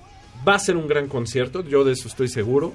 va 0.46 0.54
a 0.54 0.58
ser 0.60 0.76
un 0.76 0.86
gran 0.86 1.08
concierto, 1.08 1.64
yo 1.64 1.82
de 1.84 1.92
eso 1.92 2.06
estoy 2.08 2.28
seguro. 2.28 2.72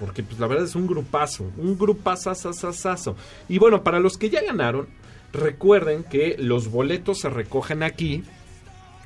Porque 0.00 0.22
pues 0.24 0.38
la 0.40 0.46
verdad 0.48 0.64
es 0.64 0.74
un 0.74 0.86
grupazo, 0.88 1.50
un 1.56 1.78
grupazazazazazo. 1.78 3.16
Y 3.48 3.58
bueno, 3.58 3.82
para 3.84 4.00
los 4.00 4.18
que 4.18 4.28
ya 4.30 4.42
ganaron, 4.42 4.88
recuerden 5.32 6.04
que 6.04 6.36
los 6.38 6.68
boletos 6.70 7.20
se 7.20 7.30
recogen 7.30 7.82
aquí. 7.82 8.24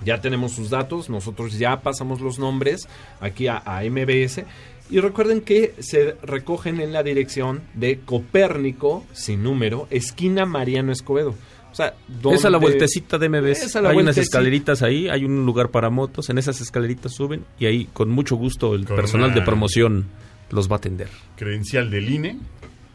Ya 0.04 0.20
tenemos 0.20 0.52
sus 0.52 0.70
datos, 0.70 1.10
nosotros 1.10 1.58
ya 1.58 1.80
pasamos 1.80 2.20
los 2.20 2.38
nombres 2.38 2.88
aquí 3.20 3.46
a, 3.48 3.62
a 3.64 3.82
MBS. 3.84 4.42
Y 4.90 5.00
recuerden 5.00 5.40
que 5.42 5.74
se 5.80 6.16
recogen 6.22 6.80
en 6.80 6.92
la 6.92 7.02
dirección 7.02 7.60
de 7.74 7.98
Copérnico, 8.00 9.04
sin 9.12 9.42
número, 9.42 9.86
esquina 9.90 10.46
Mariano 10.46 10.92
Escobedo. 10.92 11.34
O 11.70 11.74
sea, 11.74 11.94
Es 12.32 12.44
a 12.46 12.50
la 12.50 12.56
vueltecita 12.58 13.18
de 13.18 13.28
MBS. 13.28 13.64
Es 13.64 13.76
a 13.76 13.82
la 13.82 13.90
hay 13.90 13.98
unas 13.98 14.16
escaleritas 14.16 14.82
ahí, 14.82 15.08
hay 15.08 15.24
un 15.24 15.44
lugar 15.44 15.68
para 15.70 15.90
motos. 15.90 16.30
En 16.30 16.38
esas 16.38 16.60
escaleritas 16.62 17.12
suben 17.12 17.44
y 17.58 17.66
ahí 17.66 17.84
con 17.92 18.08
mucho 18.08 18.36
gusto 18.36 18.74
el 18.74 18.86
Con 18.86 18.96
personal 18.96 19.26
una- 19.30 19.34
de 19.38 19.42
promoción 19.42 20.06
los 20.50 20.70
va 20.70 20.76
a 20.76 20.78
atender. 20.78 21.08
Credencial 21.36 21.90
del 21.90 22.08
INE. 22.08 22.38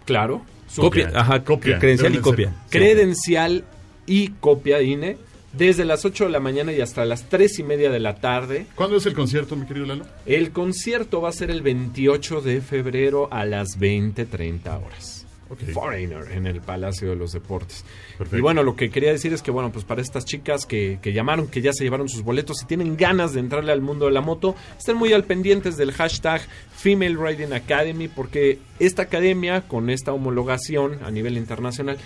Claro. 0.05 0.41
Copia, 0.75 1.11
ajá, 1.13 1.43
Copia. 1.43 1.77
credencial 1.77 2.15
y 2.15 2.17
copia. 2.17 2.49
ser. 2.49 2.81
credencial 2.81 3.63
y 4.07 4.29
copia 4.29 4.81
INE 4.81 5.17
desde 5.53 5.85
las 5.85 6.03
8 6.03 6.25
de 6.25 6.29
la 6.31 6.39
mañana 6.39 6.71
y 6.73 6.81
hasta 6.81 7.05
las 7.05 7.29
3 7.29 7.59
y 7.59 7.63
media 7.63 7.89
de 7.91 7.99
la 7.99 8.15
tarde. 8.15 8.65
¿Cuándo 8.75 8.97
es 8.97 9.05
el 9.05 9.13
concierto, 9.13 9.55
mi 9.55 9.65
querido 9.65 9.85
Lalo? 9.85 10.05
El 10.25 10.51
concierto 10.51 11.21
va 11.21 11.29
a 11.29 11.33
ser 11.33 11.51
el 11.51 11.61
28 11.61 12.41
de 12.41 12.61
febrero 12.61 13.29
a 13.31 13.45
las 13.45 13.79
20.30 13.79 14.83
horas. 14.83 15.25
Foreigner 15.71 16.31
en 16.31 16.47
el 16.47 16.61
Palacio 16.61 17.09
de 17.09 17.15
los 17.15 17.33
Deportes. 17.33 17.85
Perfecto. 18.17 18.37
Y 18.37 18.41
bueno, 18.41 18.63
lo 18.63 18.75
que 18.75 18.89
quería 18.89 19.11
decir 19.11 19.33
es 19.33 19.43
que, 19.43 19.51
bueno, 19.51 19.71
pues 19.71 19.85
para 19.85 20.01
estas 20.01 20.25
chicas 20.25 20.65
que, 20.65 20.97
que 20.99 21.13
llamaron, 21.13 21.47
que 21.47 21.61
ya 21.61 21.73
se 21.73 21.83
llevaron 21.83 22.09
sus 22.09 22.23
boletos 22.23 22.63
y 22.63 22.65
tienen 22.65 22.97
ganas 22.97 23.33
de 23.33 23.39
entrarle 23.39 23.71
al 23.71 23.81
mundo 23.81 24.05
de 24.05 24.11
la 24.11 24.21
moto, 24.21 24.55
estén 24.77 24.97
muy 24.97 25.13
al 25.13 25.25
pendientes 25.25 25.77
del 25.77 25.91
hashtag 25.91 26.41
Female 26.75 27.15
Riding 27.15 27.53
Academy, 27.53 28.07
porque 28.07 28.59
esta 28.79 29.03
academia, 29.03 29.61
con 29.61 29.91
esta 29.91 30.11
homologación 30.11 30.99
a 31.03 31.11
nivel 31.11 31.37
internacional, 31.37 31.97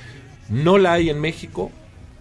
no 0.50 0.78
la 0.78 0.94
hay 0.94 1.10
en 1.10 1.22
México 1.22 1.72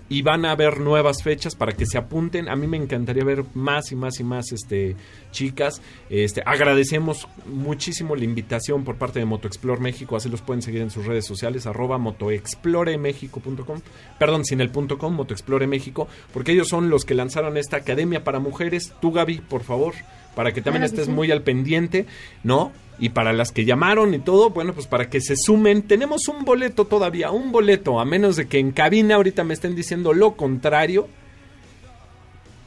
y 0.09 0.23
van 0.23 0.45
a 0.45 0.53
haber 0.53 0.81
nuevas 0.81 1.23
fechas 1.23 1.55
para 1.55 1.73
que 1.73 1.87
se 1.87 1.99
apunten. 1.99 2.49
A 2.49 2.57
mí 2.57 2.67
me 2.67 2.77
encantaría 2.77 3.25
ver 3.25 3.45
más 3.55 3.91
y 3.93 3.97
más 3.97 4.21
y 4.21 4.25
más 4.25 4.53
este 4.53 4.97
chicas. 5.33 5.81
Este 6.09 6.43
agradecemos 6.45 7.29
muchísimo 7.47 8.17
la 8.17 8.25
invitación 8.25 8.85
por 8.85 8.97
parte 8.97 9.19
de 9.19 9.25
MotoExplore 9.25 9.81
México, 9.81 10.17
así 10.17 10.29
los 10.29 10.43
pueden 10.43 10.63
seguir 10.63 10.83
en 10.83 10.91
sus 10.91 11.07
redes 11.07 11.27
sociales 11.27 11.67
arroba 11.67 11.99
motoexploremexico.com. 11.99 13.81
Perdón, 14.19 14.45
sin 14.45 14.61
el 14.61 14.71
punto 14.71 14.99
com, 14.99 15.15
MotoExplore 15.15 15.67
México, 15.67 16.09
porque 16.33 16.53
ellos 16.53 16.69
son 16.69 16.91
los 16.91 17.05
que 17.05 17.15
lanzaron 17.15 17.57
esta 17.57 17.79
academia 17.79 18.25
para 18.25 18.39
mujeres. 18.39 18.93
Tú 19.01 19.13
Gaby, 19.13 19.39
por 19.39 19.63
favor, 19.63 19.95
para 20.37 20.53
que 20.53 20.61
también 20.61 20.83
Claro 20.83 20.91
que 20.93 21.01
estés 21.01 21.07
sí. 21.07 21.13
muy 21.13 21.33
al 21.33 21.43
pendiente, 21.43 22.07
¿no? 22.45 22.71
Y 23.01 23.09
para 23.09 23.33
las 23.33 23.51
que 23.51 23.65
llamaron 23.65 24.15
y 24.15 24.21
todo, 24.21 24.51
bueno, 24.51 24.73
pues 24.73 24.87
para 24.87 25.11
que 25.11 25.21
se 25.21 25.37
sumen, 25.37 25.83
tenemos 25.83 26.29
un 26.29 26.45
boleto 26.45 26.85
todavía, 26.85 27.31
un 27.33 27.51
boleto, 27.51 27.99
a 27.99 28.05
menos 28.05 28.37
de 28.37 28.47
que 28.47 28.59
en 28.61 28.71
cabina 28.71 29.17
ahorita 29.17 29.43
me 29.43 29.53
estén 29.55 29.75
diciendo 29.75 30.13
lo 30.15 30.37
contrario. 30.37 31.09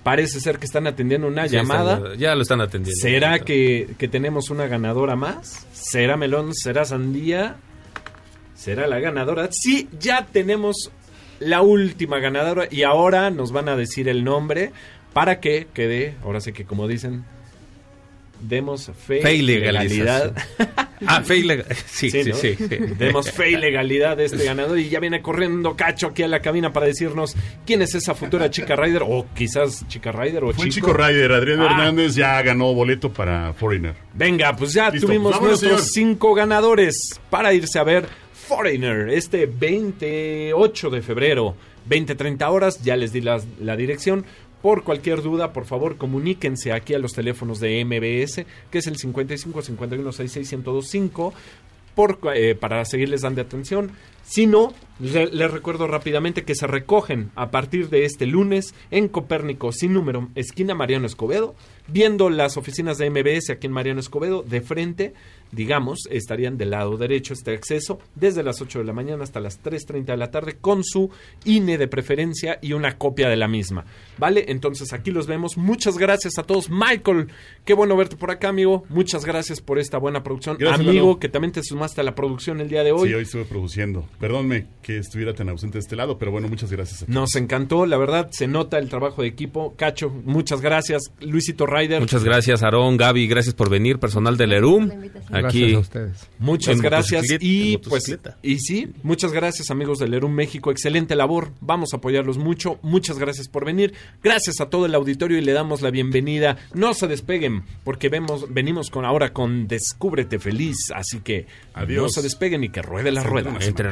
Parece 0.03 0.39
ser 0.39 0.59
que 0.59 0.65
están 0.65 0.87
atendiendo 0.87 1.27
una 1.27 1.47
Sí, 1.47 1.55
llamada. 1.55 1.97
están- 1.97 2.17
ya 2.17 2.33
lo 2.35 2.41
están 2.41 2.61
atendiendo. 2.61 2.99
¿Será 3.01 3.39
que, 3.39 3.89
que 3.97 4.07
tenemos 4.07 4.49
una 4.49 4.65
ganadora 4.67 5.15
más? 5.15 5.67
¿Será 5.73 6.15
melón? 6.15 6.53
¿Será 6.55 6.85
sandía? 6.85 7.57
¿Será 8.55 8.87
la 8.87 8.99
ganadora? 8.99 9.49
Sí, 9.51 9.89
ya 9.99 10.25
tenemos 10.31 10.91
la 11.39 11.61
última 11.61 12.19
ganadora 12.19 12.67
y 12.71 12.83
ahora 12.83 13.29
nos 13.29 13.51
van 13.51 13.67
a 13.69 13.75
decir 13.75 14.07
el 14.09 14.23
nombre 14.23 14.71
para 15.13 15.39
que 15.39 15.67
quede, 15.73 16.15
ahora 16.23 16.39
sí 16.39 16.53
que 16.53 16.65
como 16.65 16.87
dicen, 16.87 17.25
demos 18.39 18.91
fe, 19.05 19.21
Fe 19.21 19.35
y 19.35 19.41
legalidad. 19.41 20.33
Ah, 21.07 21.21
fe 21.21 21.37
y 21.37 21.43
lega- 21.43 21.63
Sí, 21.87 22.11
sí, 22.11 22.23
¿no? 22.25 22.35
sí. 22.35 22.55
sí. 22.55 22.67
Demos 22.97 23.31
fe 23.31 23.51
y 23.51 23.55
legalidad 23.55 24.17
de 24.17 24.25
este 24.25 24.43
ganador 24.43 24.77
y 24.77 24.89
ya 24.89 24.99
viene 24.99 25.21
corriendo 25.21 25.73
Cacho 25.77 26.07
aquí 26.07 26.23
a 26.23 26.27
la 26.27 26.41
cabina 26.41 26.73
para 26.73 26.87
decirnos 26.87 27.37
quién 27.65 27.81
es 27.81 27.95
esa 27.95 28.15
futura 28.15 28.49
chica 28.49 28.75
Rider 28.75 29.03
o 29.05 29.25
quizás 29.33 29.87
chica 29.87 30.11
Rider 30.11 30.43
o 30.43 30.51
Fue 30.51 30.65
chico. 30.69 30.87
chico 30.87 30.93
Ryder. 30.93 31.31
Adrián 31.31 31.61
Ah. 31.61 31.65
Hernández 31.67 32.15
ya 32.15 32.41
ganó 32.41 32.73
boleto 32.73 33.13
para 33.13 33.53
Foreigner. 33.53 33.95
Venga, 34.13 34.53
pues 34.57 34.73
ya 34.73 34.89
Listo, 34.89 35.07
tuvimos 35.07 35.31
pues 35.31 35.39
vámonos, 35.39 35.61
nuestros 35.63 35.89
señor. 35.93 36.09
cinco 36.09 36.33
ganadores 36.33 37.17
para 37.29 37.53
irse 37.53 37.79
a 37.79 37.83
ver 37.83 38.05
Foreigner 38.33 39.07
este 39.07 39.45
28 39.45 40.89
de 40.89 41.01
febrero, 41.01 41.55
20-30 41.89 42.49
horas. 42.51 42.81
Ya 42.83 42.95
les 42.97 43.13
di 43.13 43.21
la, 43.21 43.39
la 43.61 43.75
dirección. 43.75 44.25
Por 44.61 44.83
cualquier 44.83 45.21
duda, 45.21 45.53
por 45.53 45.65
favor, 45.65 45.97
comuníquense 45.97 46.73
aquí 46.73 46.93
a 46.93 46.99
los 46.99 47.13
teléfonos 47.13 47.59
de 47.59 47.83
MBS, 47.85 48.45
que 48.69 48.77
es 48.79 48.87
el 48.87 48.97
55 48.97 49.61
51 49.61 50.11
66 50.11 50.51
1025 50.59 51.33
por, 51.95 52.19
eh, 52.35 52.55
para 52.55 52.83
seguirles 52.85 53.21
dando 53.21 53.41
atención. 53.41 53.91
Si 54.29 54.45
no, 54.45 54.73
le- 54.99 55.31
les 55.31 55.49
recuerdo 55.51 55.87
rápidamente 55.87 56.43
que 56.43 56.53
se 56.53 56.67
recogen 56.67 57.31
a 57.35 57.49
partir 57.49 57.89
de 57.89 58.05
este 58.05 58.27
lunes 58.27 58.75
en 58.91 59.07
Copérnico, 59.07 59.71
sin 59.71 59.93
número, 59.93 60.29
esquina 60.35 60.75
Mariano 60.75 61.07
Escobedo, 61.07 61.55
viendo 61.87 62.29
las 62.29 62.55
oficinas 62.57 62.99
de 62.99 63.09
MBS 63.09 63.49
aquí 63.51 63.65
en 63.65 63.73
Mariano 63.73 63.99
Escobedo, 63.99 64.43
de 64.43 64.61
frente, 64.61 65.13
digamos, 65.51 66.01
estarían 66.11 66.57
del 66.59 66.69
lado 66.69 66.97
derecho 66.97 67.33
este 67.33 67.53
acceso, 67.55 67.97
desde 68.13 68.43
las 68.43 68.61
8 68.61 68.77
de 68.79 68.85
la 68.85 68.93
mañana 68.93 69.23
hasta 69.23 69.39
las 69.39 69.63
3.30 69.63 70.05
de 70.05 70.17
la 70.17 70.29
tarde, 70.29 70.57
con 70.61 70.83
su 70.83 71.09
INE 71.45 71.79
de 71.79 71.87
preferencia 71.87 72.59
y 72.61 72.73
una 72.73 72.99
copia 72.99 73.27
de 73.29 73.37
la 73.37 73.47
misma. 73.47 73.85
¿Vale? 74.19 74.45
Entonces 74.49 74.93
aquí 74.93 75.09
los 75.09 75.25
vemos. 75.25 75.57
Muchas 75.57 75.97
gracias 75.97 76.37
a 76.37 76.43
todos. 76.43 76.69
Michael, 76.69 77.29
qué 77.65 77.73
bueno 77.73 77.97
verte 77.97 78.15
por 78.15 78.29
acá, 78.29 78.49
amigo. 78.49 78.83
Muchas 78.89 79.25
gracias 79.25 79.59
por 79.59 79.79
esta 79.79 79.97
buena 79.97 80.21
producción. 80.21 80.57
Gracias, 80.59 80.87
amigo, 80.87 81.17
que 81.19 81.29
también 81.29 81.51
te 81.53 81.63
sumaste 81.63 82.01
a 82.01 82.03
la 82.03 82.13
producción 82.13 82.61
el 82.61 82.69
día 82.69 82.83
de 82.83 82.91
hoy. 82.91 83.07
Sí, 83.09 83.15
hoy 83.15 83.23
estuve 83.23 83.45
produciendo. 83.45 84.05
Perdónme 84.19 84.65
que 84.81 84.97
estuviera 84.97 85.33
tan 85.33 85.49
ausente 85.49 85.77
de 85.77 85.81
este 85.81 85.95
lado, 85.95 86.17
pero 86.17 86.31
bueno, 86.31 86.47
muchas 86.47 86.71
gracias. 86.71 87.03
a 87.03 87.05
todos. 87.05 87.15
Nos 87.15 87.35
encantó, 87.35 87.85
la 87.85 87.97
verdad, 87.97 88.29
se 88.31 88.47
nota 88.47 88.77
el 88.79 88.89
trabajo 88.89 89.21
de 89.21 89.27
equipo. 89.27 89.75
Cacho, 89.77 90.09
muchas 90.09 90.61
gracias. 90.61 91.03
Luisito 91.21 91.65
Ryder, 91.65 92.01
Muchas 92.01 92.23
gracias, 92.23 92.63
Aarón, 92.63 92.97
Gaby, 92.97 93.27
gracias 93.27 93.53
por 93.55 93.69
venir, 93.69 93.99
personal 93.99 94.35
del 94.37 94.53
ERUM. 94.53 94.87
la 94.87 94.93
invitación. 94.95 95.45
Aquí 95.45 95.59
Gracias 95.59 95.75
a 95.75 95.79
ustedes. 95.79 96.29
muchas 96.39 96.75
en 96.75 96.81
gracias. 96.81 97.25
Y 97.39 97.77
pues, 97.77 98.17
y 98.41 98.59
sí, 98.59 98.91
muchas 99.03 99.31
gracias 99.31 99.69
amigos 99.69 99.99
del 99.99 100.11
Lerum 100.11 100.31
México. 100.33 100.71
Excelente 100.71 101.15
labor. 101.15 101.51
Vamos 101.61 101.93
a 101.93 101.97
apoyarlos 101.97 102.37
mucho. 102.37 102.79
Muchas 102.81 103.19
gracias 103.19 103.47
por 103.47 103.65
venir. 103.65 103.93
Gracias 104.23 104.59
a 104.59 104.69
todo 104.69 104.85
el 104.85 104.95
auditorio 104.95 105.37
y 105.37 105.41
le 105.41 105.53
damos 105.53 105.81
la 105.81 105.91
bienvenida. 105.91 106.57
No 106.73 106.93
se 106.93 107.07
despeguen, 107.07 107.63
porque 107.83 108.09
vemos, 108.09 108.51
venimos 108.53 108.89
con 108.89 109.05
ahora 109.05 109.33
con 109.33 109.67
Descúbrete 109.67 110.39
Feliz. 110.39 110.77
Así 110.93 111.19
que 111.19 111.45
Adiós. 111.73 112.03
no 112.03 112.09
se 112.09 112.21
despeguen 112.21 112.63
y 112.63 112.69
que 112.69 112.81
ruede 112.81 113.11
la 113.11 113.23
rueda. 113.23 113.55
entre 113.61 113.91